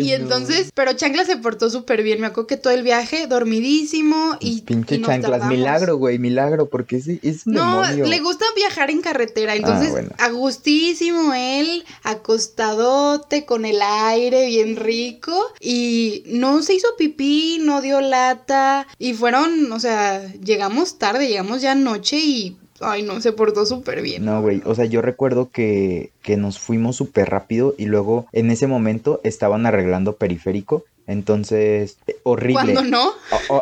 y 0.02 0.12
entonces, 0.12 0.70
pero 0.74 0.92
Chanclas 0.92 1.26
se 1.26 1.36
portó 1.36 1.70
súper 1.70 2.02
bien, 2.02 2.20
me 2.20 2.26
acuerdo 2.26 2.46
que 2.46 2.56
todo 2.56 2.72
el 2.72 2.82
viaje 2.82 3.26
dormidísimo 3.26 4.36
y... 4.40 4.62
Pinche 4.62 5.00
Chanclas, 5.00 5.46
milagro, 5.46 5.96
güey, 5.96 6.18
milagro, 6.18 6.68
porque 6.68 7.00
sí, 7.00 7.20
es 7.22 7.46
un 7.46 7.54
No, 7.54 7.90
le 7.90 8.20
gusta 8.20 8.44
viajar 8.54 8.90
en 8.90 9.00
carretera, 9.00 9.54
entonces, 9.54 9.94
ah, 10.18 10.26
a 10.26 10.30
gustísimo 10.30 11.32
él, 11.32 11.84
acostadote, 12.02 13.46
con 13.46 13.64
el 13.64 13.80
aire 13.80 14.46
bien 14.46 14.76
rico 14.76 15.53
y 15.60 16.24
no 16.26 16.62
se 16.62 16.74
hizo 16.74 16.88
pipí, 16.98 17.58
no 17.60 17.80
dio 17.80 18.00
lata 18.00 18.86
y 18.98 19.14
fueron, 19.14 19.72
o 19.72 19.80
sea, 19.80 20.26
llegamos 20.34 20.98
tarde, 20.98 21.28
llegamos 21.28 21.62
ya 21.62 21.74
noche 21.74 22.18
y 22.18 22.56
Ay, 22.80 23.02
no, 23.02 23.20
se 23.20 23.32
portó 23.32 23.64
súper 23.66 24.02
bien. 24.02 24.24
No, 24.24 24.42
güey, 24.42 24.60
o 24.64 24.74
sea, 24.74 24.84
yo 24.84 25.00
recuerdo 25.00 25.48
que, 25.50 26.10
que 26.22 26.36
nos 26.36 26.58
fuimos 26.58 26.96
súper 26.96 27.30
rápido 27.30 27.74
y 27.78 27.86
luego 27.86 28.26
en 28.32 28.50
ese 28.50 28.66
momento 28.66 29.20
estaban 29.22 29.64
arreglando 29.64 30.16
periférico 30.16 30.84
entonces, 31.06 31.98
horrible. 32.22 32.74
¿Cuándo 32.74 32.84
no? 32.84 33.12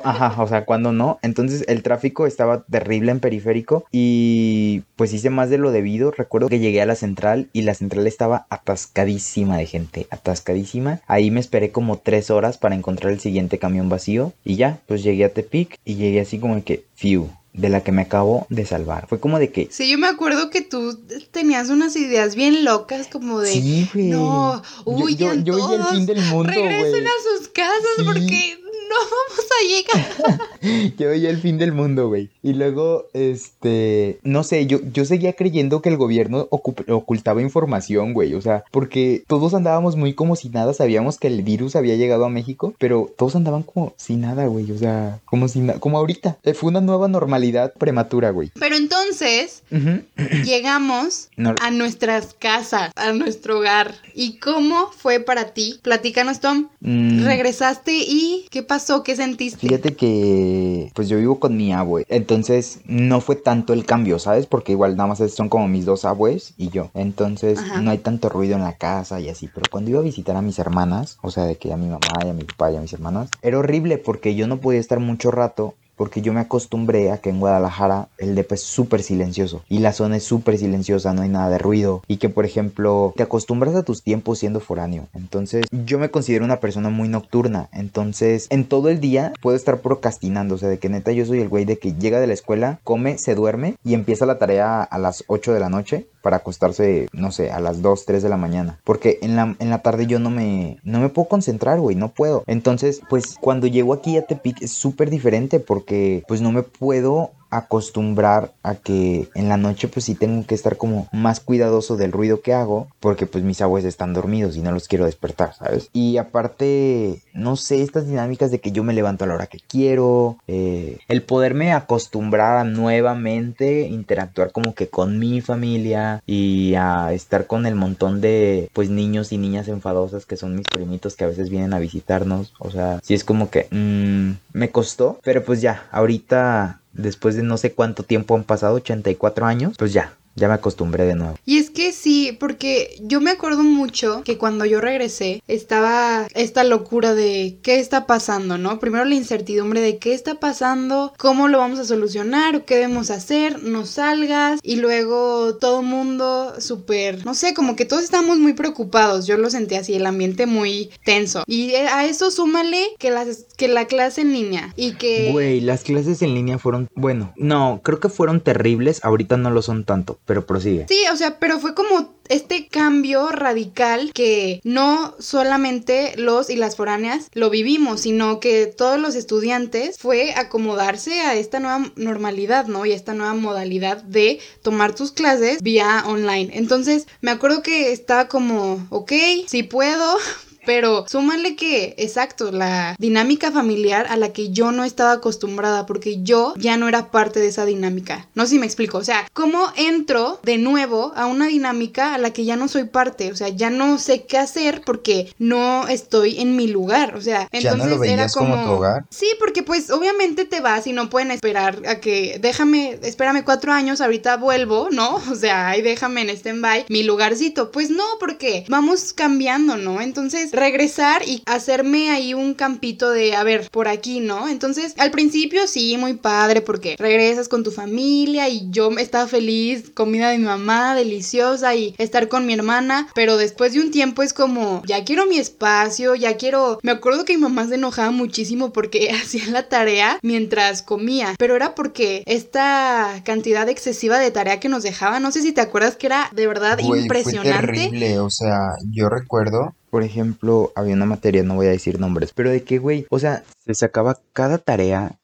ajá, 0.05 0.43
o 0.43 0.49
sea, 0.49 0.65
cuando 0.65 0.93
no. 0.93 1.19
Entonces, 1.23 1.65
el 1.69 1.83
tráfico 1.83 2.27
estaba 2.27 2.63
terrible 2.63 3.13
en 3.13 3.21
periférico 3.21 3.85
y 3.91 4.83
pues 4.97 5.13
hice 5.13 5.31
más 5.31 5.51
de 5.51 5.59
lo 5.59 5.73
debido. 5.73 6.11
Recuerdo 6.11 6.49
que 6.49 6.59
llegué 6.59 6.83
a 6.83 6.87
la 6.87 6.95
central 6.95 7.49
y 7.53 7.63
la 7.63 7.75
central 7.75 8.07
estaba 8.07 8.47
atascadísima 8.51 9.57
de 9.57 9.67
gente, 9.67 10.07
atascadísima. 10.11 11.01
Ahí 11.07 11.31
me 11.31 11.41
esperé 11.41 11.71
como 11.71 11.99
tres 11.99 12.31
horas 12.31 12.59
para 12.59 12.75
encontrar 12.75 13.13
el 13.13 13.21
siguiente 13.21 13.59
camión 13.59 13.89
vacío 13.89 14.33
y 14.45 14.57
ya, 14.57 14.79
pues 14.87 15.03
llegué 15.03 15.25
a 15.25 15.33
Tepic 15.33 15.79
y 15.85 15.97
llegué 15.97 16.21
así 16.21 16.39
como 16.39 16.63
que, 16.63 16.85
fiu, 16.95 17.29
de 17.53 17.69
la 17.69 17.83
que 17.83 17.93
me 17.93 18.03
acabo 18.03 18.47
de 18.49 18.65
salvar. 18.65 19.07
Fue 19.09 19.21
como 19.21 19.39
de 19.39 19.53
que... 19.53 19.69
Sí, 19.71 19.91
yo 19.91 19.99
me 19.99 20.07
acuerdo 20.07 20.51
que 20.51 20.63
tú 20.63 20.99
tenías 21.31 21.69
unas 21.69 21.95
ideas 21.97 22.35
bien 22.35 22.65
locas 22.65 23.09
como 23.09 23.41
de... 23.41 23.53
Sí, 23.53 23.91
güey. 23.93 24.07
No, 24.07 24.63
huyan 24.85 25.45
yo, 25.45 25.59
yo, 25.59 25.75
el 25.75 25.85
fin 25.97 26.07
del 26.07 26.23
mundo, 26.23 26.51
Regresen 26.51 27.07
a 27.07 27.39
sus 27.39 27.49
casas 27.49 28.05
porque 28.05 28.59
no 28.93 28.99
vamos 29.11 29.47
a 29.51 29.67
llegar. 29.69 30.93
yo 30.99 31.09
veía 31.09 31.31
el 31.31 31.39
fin 31.39 31.59
del 31.59 31.73
mundo, 31.73 32.09
güey. 32.09 32.31
Y 32.43 32.55
luego, 32.55 33.07
este, 33.13 34.19
no 34.23 34.45
sé, 34.45 34.67
yo, 34.67 34.81
yo 34.93 35.05
seguía 35.05 35.35
creyendo 35.35 35.83
que 35.83 35.89
el 35.89 35.97
gobierno 35.97 36.49
ocultaba 36.51 37.43
información, 37.43 38.13
güey. 38.13 38.35
O 38.35 38.41
sea, 38.41 38.65
porque 38.71 39.25
todos 39.27 39.55
andábamos 39.55 39.97
muy 39.97 40.15
como 40.15 40.37
si 40.37 40.49
nada, 40.49 40.75
sabíamos 40.75 41.19
que 41.19 41.29
el 41.29 41.43
virus 41.43 41.77
había 41.77 41.97
llegado 41.97 42.25
a 42.25 42.31
México, 42.31 42.75
pero 42.79 43.13
todos 43.17 43.37
andaban 43.37 43.63
como 43.63 43.95
sin 43.97 44.21
nada, 44.23 44.47
güey. 44.47 44.71
O 44.71 44.79
sea, 44.79 45.21
como 45.25 45.49
si 45.49 45.63
como 45.81 45.99
ahorita. 45.99 46.39
Eh, 46.43 46.55
fue 46.55 46.71
una 46.71 46.81
nueva 46.81 47.09
normalidad 47.09 47.73
prematura, 47.75 48.31
güey. 48.31 48.51
Pero 48.59 48.77
entonces, 48.77 49.63
llegamos 50.45 51.29
a 51.61 51.71
nuestras 51.71 52.35
casas, 52.35 52.93
a 52.97 53.13
nuestro 53.13 53.59
hogar. 53.59 53.95
¿Y 54.15 54.39
cómo 54.39 54.91
fue 54.93 55.21
para 55.21 55.53
ti? 55.55 55.81
Platícanos, 55.83 56.41
Tom. 56.41 56.69
Mm. 56.81 57.25
Regresaste 57.25 57.93
y 57.95 58.47
¿qué 58.51 58.63
pasó? 58.63 58.82
¿Qué 59.05 59.17
sentiste? 59.17 59.59
Fíjate 59.59 59.95
que 59.95 60.91
pues 60.95 61.09
yo 61.09 61.17
vivo 61.17 61.39
con 61.39 61.57
mi 61.57 61.73
abue, 61.73 62.05
entonces 62.09 62.81
no 62.85 63.21
fue 63.21 63.37
tanto 63.37 63.73
el 63.73 63.85
cambio, 63.85 64.19
¿sabes? 64.19 64.47
Porque 64.47 64.73
igual 64.73 64.97
nada 64.97 65.09
más 65.09 65.23
son 65.33 65.49
como 65.49 65.69
mis 65.69 65.85
dos 65.85 66.05
abues 66.05 66.55
y 66.57 66.69
yo. 66.71 66.91
Entonces 66.95 67.61
no 67.81 67.91
hay 67.91 67.99
tanto 67.99 68.29
ruido 68.29 68.57
en 68.57 68.63
la 68.63 68.77
casa 68.77 69.21
y 69.21 69.29
así. 69.29 69.49
Pero 69.53 69.67
cuando 69.71 69.91
iba 69.91 70.01
a 70.01 70.03
visitar 70.03 70.37
a 70.37 70.43
mis 70.43 70.59
hermanas, 70.59 71.19
o 71.23 71.31
sea, 71.31 71.45
de 71.45 71.57
que 71.57 71.73
a 71.73 71.77
mi 71.77 71.87
mamá 71.87 72.25
y 72.25 72.29
a 72.29 72.33
mi 72.33 72.45
papá 72.45 72.73
y 72.73 72.77
a 72.77 72.81
mis 72.81 72.93
hermanas, 72.93 73.31
era 73.41 73.59
horrible 73.59 73.99
porque 73.99 74.35
yo 74.35 74.47
no 74.47 74.59
podía 74.59 74.81
estar 74.81 74.99
mucho 74.99 75.31
rato 75.31 75.75
porque 76.03 76.21
yo 76.21 76.33
me 76.33 76.41
acostumbré 76.41 77.13
a 77.13 77.19
que 77.19 77.31
en 77.31 77.39
Guadalajara 77.39 78.09
el 78.19 78.35
DEP 78.35 78.55
es 78.55 78.63
súper 78.63 79.05
silencioso 79.05 79.63
y 79.69 79.79
la 79.79 79.93
zona 79.93 80.17
es 80.17 80.25
súper 80.25 80.59
silenciosa, 80.59 81.15
no 81.15 81.23
hay 81.23 81.29
nada 81.29 81.49
de 81.49 81.59
ruido 81.59 82.03
y 82.09 82.17
que 82.17 82.29
por 82.29 82.45
ejemplo 82.45 83.15
te 83.17 83.23
acostumbras 83.23 83.77
a 83.77 83.85
tus 83.85 84.03
tiempos 84.03 84.41
siendo 84.41 84.59
foráneo. 84.59 85.07
Entonces 85.15 85.69
yo 85.71 86.01
me 86.01 86.11
considero 86.11 86.45
una 86.45 86.59
persona 86.59 86.91
muy 86.91 87.09
nocturna, 87.09 87.69
entonces 87.73 88.49
en 88.51 88.65
todo 88.65 88.89
el 88.89 88.99
día 88.99 89.33
puedo 89.41 89.57
estar 89.57 89.79
procrastinando, 89.79 90.57
o 90.57 90.59
sea, 90.59 90.71
de 90.71 90.81
que 90.81 90.89
neta 90.89 91.13
yo 91.13 91.25
soy 91.25 91.39
el 91.39 91.49
güey 91.49 91.67
de 91.67 91.79
que 91.79 91.95
llega 91.95 92.19
de 92.19 92.27
la 92.27 92.35
escuela, 92.35 92.81
come, 92.83 93.17
se 93.19 93.37
duerme 93.37 93.77
y 93.85 93.95
empieza 93.95 94.27
la 94.27 94.39
tarea 94.39 94.83
a 94.83 94.99
las 94.99 95.23
8 95.29 95.53
de 95.53 95.61
la 95.61 95.69
noche 95.69 96.09
para 96.23 96.39
acostarse, 96.39 97.09
no 97.13 97.33
sé, 97.33 97.51
a 97.51 97.61
las 97.61 97.83
2, 97.83 98.07
3 98.07 98.23
de 98.23 98.29
la 98.29 98.37
mañana. 98.37 98.79
Porque 98.85 99.19
en 99.23 99.37
la, 99.37 99.57
en 99.59 99.71
la 99.71 99.83
tarde 99.83 100.07
yo 100.07 100.19
no 100.19 100.31
me, 100.31 100.79
no 100.85 101.01
me 101.01 101.09
puedo 101.09 101.29
concentrar, 101.29 101.81
güey, 101.81 101.97
no 101.97 102.09
puedo. 102.09 102.45
Entonces, 102.47 103.03
pues 103.11 103.37
cuando 103.41 103.67
llego 103.67 103.93
aquí 103.93 104.17
a 104.17 104.27
Tepic 104.27 104.63
es 104.63 104.73
súper 104.73 105.11
diferente 105.11 105.61
porque 105.61 106.23
pues 106.27 106.41
no 106.41 106.53
me 106.53 106.63
puedo 106.63 107.33
acostumbrar 107.53 108.53
a 108.63 108.75
que 108.77 109.29
en 109.35 109.49
la 109.51 109.59
noche 109.59 109.87
pues 109.87 110.07
sí 110.07 110.15
tengo 110.15 110.47
que 110.47 110.55
estar 110.55 110.79
como 110.79 111.07
más 111.13 111.39
cuidadoso 111.41 111.97
del 111.97 112.11
ruido 112.11 112.41
que 112.41 112.55
hago 112.55 112.89
porque 112.99 113.27
pues 113.27 113.45
mis 113.45 113.61
abuelos 113.61 113.87
están 113.87 114.15
dormidos 114.15 114.57
y 114.57 114.61
no 114.61 114.73
los 114.73 114.89
quiero 114.89 115.05
despertar, 115.05 115.55
¿sabes? 115.55 115.91
Y 115.93 116.17
aparte, 116.17 117.21
no 117.35 117.57
sé, 117.57 117.83
estas 117.83 118.07
dinámicas 118.07 118.51
de 118.51 118.61
que 118.61 118.73
yo 118.73 118.83
me 118.85 118.95
levanto 118.95 119.25
a 119.25 119.27
la 119.27 119.35
hora 119.35 119.47
que 119.49 119.59
quiero, 119.61 120.39
eh, 120.49 120.99
el 121.09 121.23
poderme 121.23 121.73
acostumbrar 121.73 122.57
a 122.57 122.65
nuevamente 122.65 123.83
interactuar 123.83 124.53
como 124.53 124.75
que 124.75 124.89
con 124.89 125.19
mi 125.19 125.43
familia 125.43 126.23
y 126.27 126.75
a 126.75 127.13
estar 127.13 127.47
con 127.47 127.67
el 127.67 127.75
montón 127.75 128.23
de 128.23 128.71
pues 128.73 128.89
niños 128.89 129.31
y 129.33 129.39
niñas 129.39 129.69
enfadosas 129.69 130.25
que 130.25 130.39
son 130.39 130.57
mis 130.57 130.67
primitos 130.67 131.17
que 131.17 131.25
a 131.25 131.29
veces 131.29 131.51
vienen 131.51 131.75
a 131.75 131.79
visitarnos, 131.79 132.55
o 132.59 132.71
sea, 132.71 132.99
sí 133.03 133.13
es 133.13 133.25
como 133.25 133.51
que 133.51 133.69
mmm, 133.71 134.33
me 134.55 134.71
costó, 134.71 135.19
pero 135.23 135.45
pues 135.45 135.61
ya, 135.61 135.87
ahorita 135.91 136.79
después 136.93 137.37
de 137.37 137.43
no 137.43 137.57
sé 137.57 137.73
cuánto 137.73 138.03
tiempo 138.03 138.35
han 138.35 138.45
pasado, 138.45 138.77
84 138.77 139.47
años, 139.47 139.75
pues 139.79 139.93
ya, 139.93 140.15
ya 140.35 140.49
me 140.49 140.55
acostumbré 140.55 141.05
de 141.05 141.15
nuevo. 141.15 141.37
Y 141.45 141.59
es 141.59 141.71
que 141.71 141.93
sí, 141.93 142.37
porque 142.39 142.97
yo 143.03 143.21
me 143.21 143.31
acuerdo 143.31 143.63
mucho 143.63 144.23
que 144.25 144.39
cuando 144.39 144.65
yo 144.65 144.81
regresé 144.81 145.43
estaba 145.49 146.27
esta 146.35 146.65
locura 146.65 147.15
de 147.15 147.59
qué 147.63 147.79
está 147.79 148.07
pasando, 148.07 148.59
¿no? 148.59 148.79
Primero 148.79 149.05
la 149.05 149.15
incertidumbre 149.15 149.81
de 149.81 149.99
qué 149.99 150.15
está 150.15 150.37
pasando, 150.37 151.13
cómo 151.19 151.49
lo 151.49 151.59
vamos 151.59 151.79
a 151.79 151.85
solucionar, 151.85 152.65
qué 152.65 152.77
debemos 152.77 153.11
hacer, 153.11 153.63
no 153.63 153.85
salgas. 153.87 154.61
Y 154.63 154.77
luego 154.77 155.57
todo 155.57 155.83
mundo 155.83 156.55
súper, 156.61 157.25
no 157.27 157.35
sé, 157.35 157.55
como 157.55 157.77
que 157.77 157.85
todos 157.85 158.03
estábamos 158.03 158.39
muy 158.39 158.55
preocupados. 158.55 159.27
Yo 159.27 159.37
lo 159.37 159.51
sentí 159.51 159.75
así, 159.75 159.95
el 159.95 160.07
ambiente 160.07 160.47
muy 160.47 160.91
tenso. 161.05 161.45
Y 161.47 161.75
a 161.75 162.07
eso 162.07 162.31
súmale 162.31 162.89
que, 162.99 163.11
las, 163.11 163.47
que 163.57 163.69
la 163.69 163.87
clase 163.87 164.23
en 164.23 164.33
línea 164.33 164.73
y 164.77 164.93
que... 164.95 165.31
Güey, 165.33 165.61
las 165.61 165.83
clases 165.83 166.23
en 166.23 166.35
línea 166.35 166.59
fueron, 166.59 166.89
bueno, 166.95 167.33
no, 167.37 167.81
creo 167.83 168.01
que 168.01 168.09
fueron 168.09 168.41
terribles, 168.41 169.05
ahorita 169.05 169.37
no 169.37 169.51
lo 169.51 169.63
son 169.63 169.85
tanto 169.85 170.19
pero 170.25 170.47
prosigue. 170.47 170.87
Sí, 170.89 171.05
o 171.13 171.17
sea, 171.17 171.39
pero 171.39 171.59
fue 171.59 171.75
como 171.75 172.15
este 172.29 172.69
cambio 172.69 173.29
radical 173.29 174.13
que 174.15 174.61
no 174.65 175.15
solamente 175.19 176.15
los 176.17 176.49
y 176.49 176.57
las 176.57 176.77
foráneas 176.77 177.29
lo 177.35 177.51
vivimos, 177.51 178.03
sino 178.03 178.41
que 178.41 178.67
todos 178.67 178.99
los 178.99 179.15
estudiantes 179.15 179.97
fue 179.99 180.33
acomodarse 180.35 181.21
a 181.21 181.35
esta 181.35 181.61
nueva 181.61 181.93
normalidad, 181.97 182.67
¿no? 182.67 182.87
Y 182.87 182.93
esta 182.93 183.15
nueva 183.15 183.35
modalidad 183.35 184.03
de 184.03 184.41
tomar 184.63 184.95
tus 184.95 185.13
clases 185.13 185.61
vía 185.63 186.05
online. 186.07 186.51
Entonces, 186.55 187.07
me 187.21 187.31
acuerdo 187.31 187.63
que 187.63 187.93
estaba 187.93 188.29
como, 188.29 188.87
ok, 188.91 189.13
sí 189.47 189.63
puedo, 189.63 190.17
pero 190.65 191.05
súmale 191.09 191.57
que, 191.57 191.95
exacto, 191.99 192.53
la 192.53 192.97
dinámica 192.99 193.51
familiar 193.51 194.07
a 194.09 194.17
la 194.17 194.33
que 194.33 194.51
yo 194.51 194.73
no 194.73 194.85
estaba 194.85 195.13
acostumbrada 195.13 195.87
porque 195.87 196.23
yo 196.23 196.55
ya 196.57 196.77
no 196.77 196.89
era 196.89 197.11
parte 197.11 197.41
de 197.41 197.49
esa 197.49 197.65
dinámica. 197.65 198.29
No 198.35 198.45
sé 198.45 198.51
si 198.51 198.59
me 198.59 198.67
explico. 198.67 198.99
O 198.99 199.05
sea, 199.05 199.27
¿cómo 199.33 199.73
entro 199.77 200.41
de 200.43 200.59
nuevo 200.59 201.13
a 201.17 201.27
una 201.27 201.47
dinámica 201.47 202.15
a 202.15 202.19
la 202.19 202.33
que 202.33 202.45
ya 202.45 202.57
no 202.57 202.69
soy 202.69 202.85
parte? 202.85 203.33
O 203.33 203.37
sea, 203.37 203.49
ya 203.49 203.71
no 203.71 203.99
sé 203.99 204.25
qué 204.25 204.39
hacer 204.39 204.83
porque 204.85 205.33
no 205.39 205.89
estoy 205.89 206.41
en 206.41 206.57
mi 206.57 206.69
lugar. 206.69 207.17
O 207.17 207.21
sea, 207.21 207.49
entonces 207.53 207.99
era 208.03 208.29
como... 208.29 208.51
como 208.53 208.65
tu 208.65 208.71
hogar? 208.73 209.05
Sí, 209.11 209.27
porque 209.39 209.63
pues 209.63 209.91
obviamente 209.91 210.45
te 210.45 210.61
vas 210.61 210.87
y 210.87 210.93
no 210.93 211.11
pueden 211.11 211.31
esperar 211.31 211.83
a 211.87 212.01
que 212.01 212.39
déjame, 212.41 212.99
espérame 213.03 213.43
cuatro 213.45 213.73
años, 213.73 214.01
ahorita 214.01 214.37
vuelvo, 214.37 214.89
¿no? 214.91 215.21
O 215.33 215.35
sea, 215.35 215.71
ahí 215.71 215.81
déjame 215.81 216.23
en 216.23 216.31
stand-by 216.31 216.87
mi 216.89 217.03
lugarcito. 217.03 217.73
Pues 217.73 217.91
no, 217.91 218.05
porque 218.21 218.65
vamos 218.69 219.13
cambiando, 219.13 219.77
¿no? 219.77 220.01
Entonces 220.01 220.52
regresar 220.53 221.23
y 221.27 221.43
hacerme 221.47 222.11
ahí 222.11 222.35
un 222.35 222.55
campito 222.55 223.11
de, 223.11 223.35
a 223.35 223.43
ver, 223.43 223.69
por 223.71 223.89
aquí, 223.89 224.21
¿no? 224.21 224.49
Entonces, 224.49 224.95
al 224.99 225.11
principio 225.11 225.67
sí, 225.67 225.97
muy 225.97 226.15
padre 226.15 226.61
porque 226.61 226.97
regresas 226.99 227.49
con 227.49 227.65
tu 227.65 227.71
familia 227.71 228.49
y 228.49 228.69
yo 228.71 228.91
estaba 228.99 229.27
feliz, 229.27 229.91
comida 229.95 230.31
de 230.31 230.39
mi 230.39 230.45
mamá, 230.45 230.95
deliciosa 230.95 231.75
y 231.75 231.95
estar 231.99 232.29
con 232.29 232.47
mi 232.47 232.53
hermana, 232.53 233.09
pero 233.15 233.37
después 233.37 233.73
de 233.73 233.81
un 233.81 233.91
tiempo 233.91 234.23
es 234.23 234.33
como, 234.33 234.83
ya 234.87 235.05
quiero 235.05 235.27
mi 235.27 235.39
espacio, 235.39 236.15
ya 236.15 236.37
quiero... 236.37 236.79
Me 236.83 236.93
acuerdo 236.93 237.25
que 237.25 237.37
mi 237.37 237.43
mamá 237.43 237.67
se 237.67 237.77
enojaba 237.77 238.11
muchísimo 238.11 238.73
porque 238.73 239.11
hacía 239.23 239.47
la 239.49 239.69
tarea 239.69 240.19
mientras 240.23 240.83
comía, 240.83 241.35
pero 241.39 241.57
era 241.57 241.75
porque 241.75 242.23
esta 242.27 243.23
cantidad 243.25 243.69
excesiva 243.69 244.19
de 244.19 244.31
tarea 244.31 244.61
que 244.61 244.69
nos 244.69 244.83
dejaba, 244.83 245.21
no 245.21 245.33
sé 245.33 245.43
si 245.43 245.53
te 245.53 245.61
acuerdas 245.61 245.97
que 245.97 246.07
era 246.07 246.31
de 246.33 246.47
verdad 246.47 246.79
impresionante. 246.79 247.67
Fue 247.67 247.67
terrible, 247.67 248.19
o 248.19 248.31
sea, 248.31 248.59
yo 248.91 249.09
recuerdo 249.09 249.75
por 249.93 250.05
ejemplo, 250.05 250.73
había 250.75 250.95
una 250.95 251.05
materia, 251.05 251.43
no 251.43 251.55
voy 251.55 251.67
a 251.67 251.71
decir 251.71 252.01
nombres, 252.01 252.33
pero 252.33 252.49
de 252.49 252.63
que, 252.63 252.79
güey, 252.79 253.07
o 253.11 253.19
sea, 253.19 253.45
se 253.59 253.75
sacaba 253.75 254.19
cada 254.33 254.57
tarea 254.57 255.19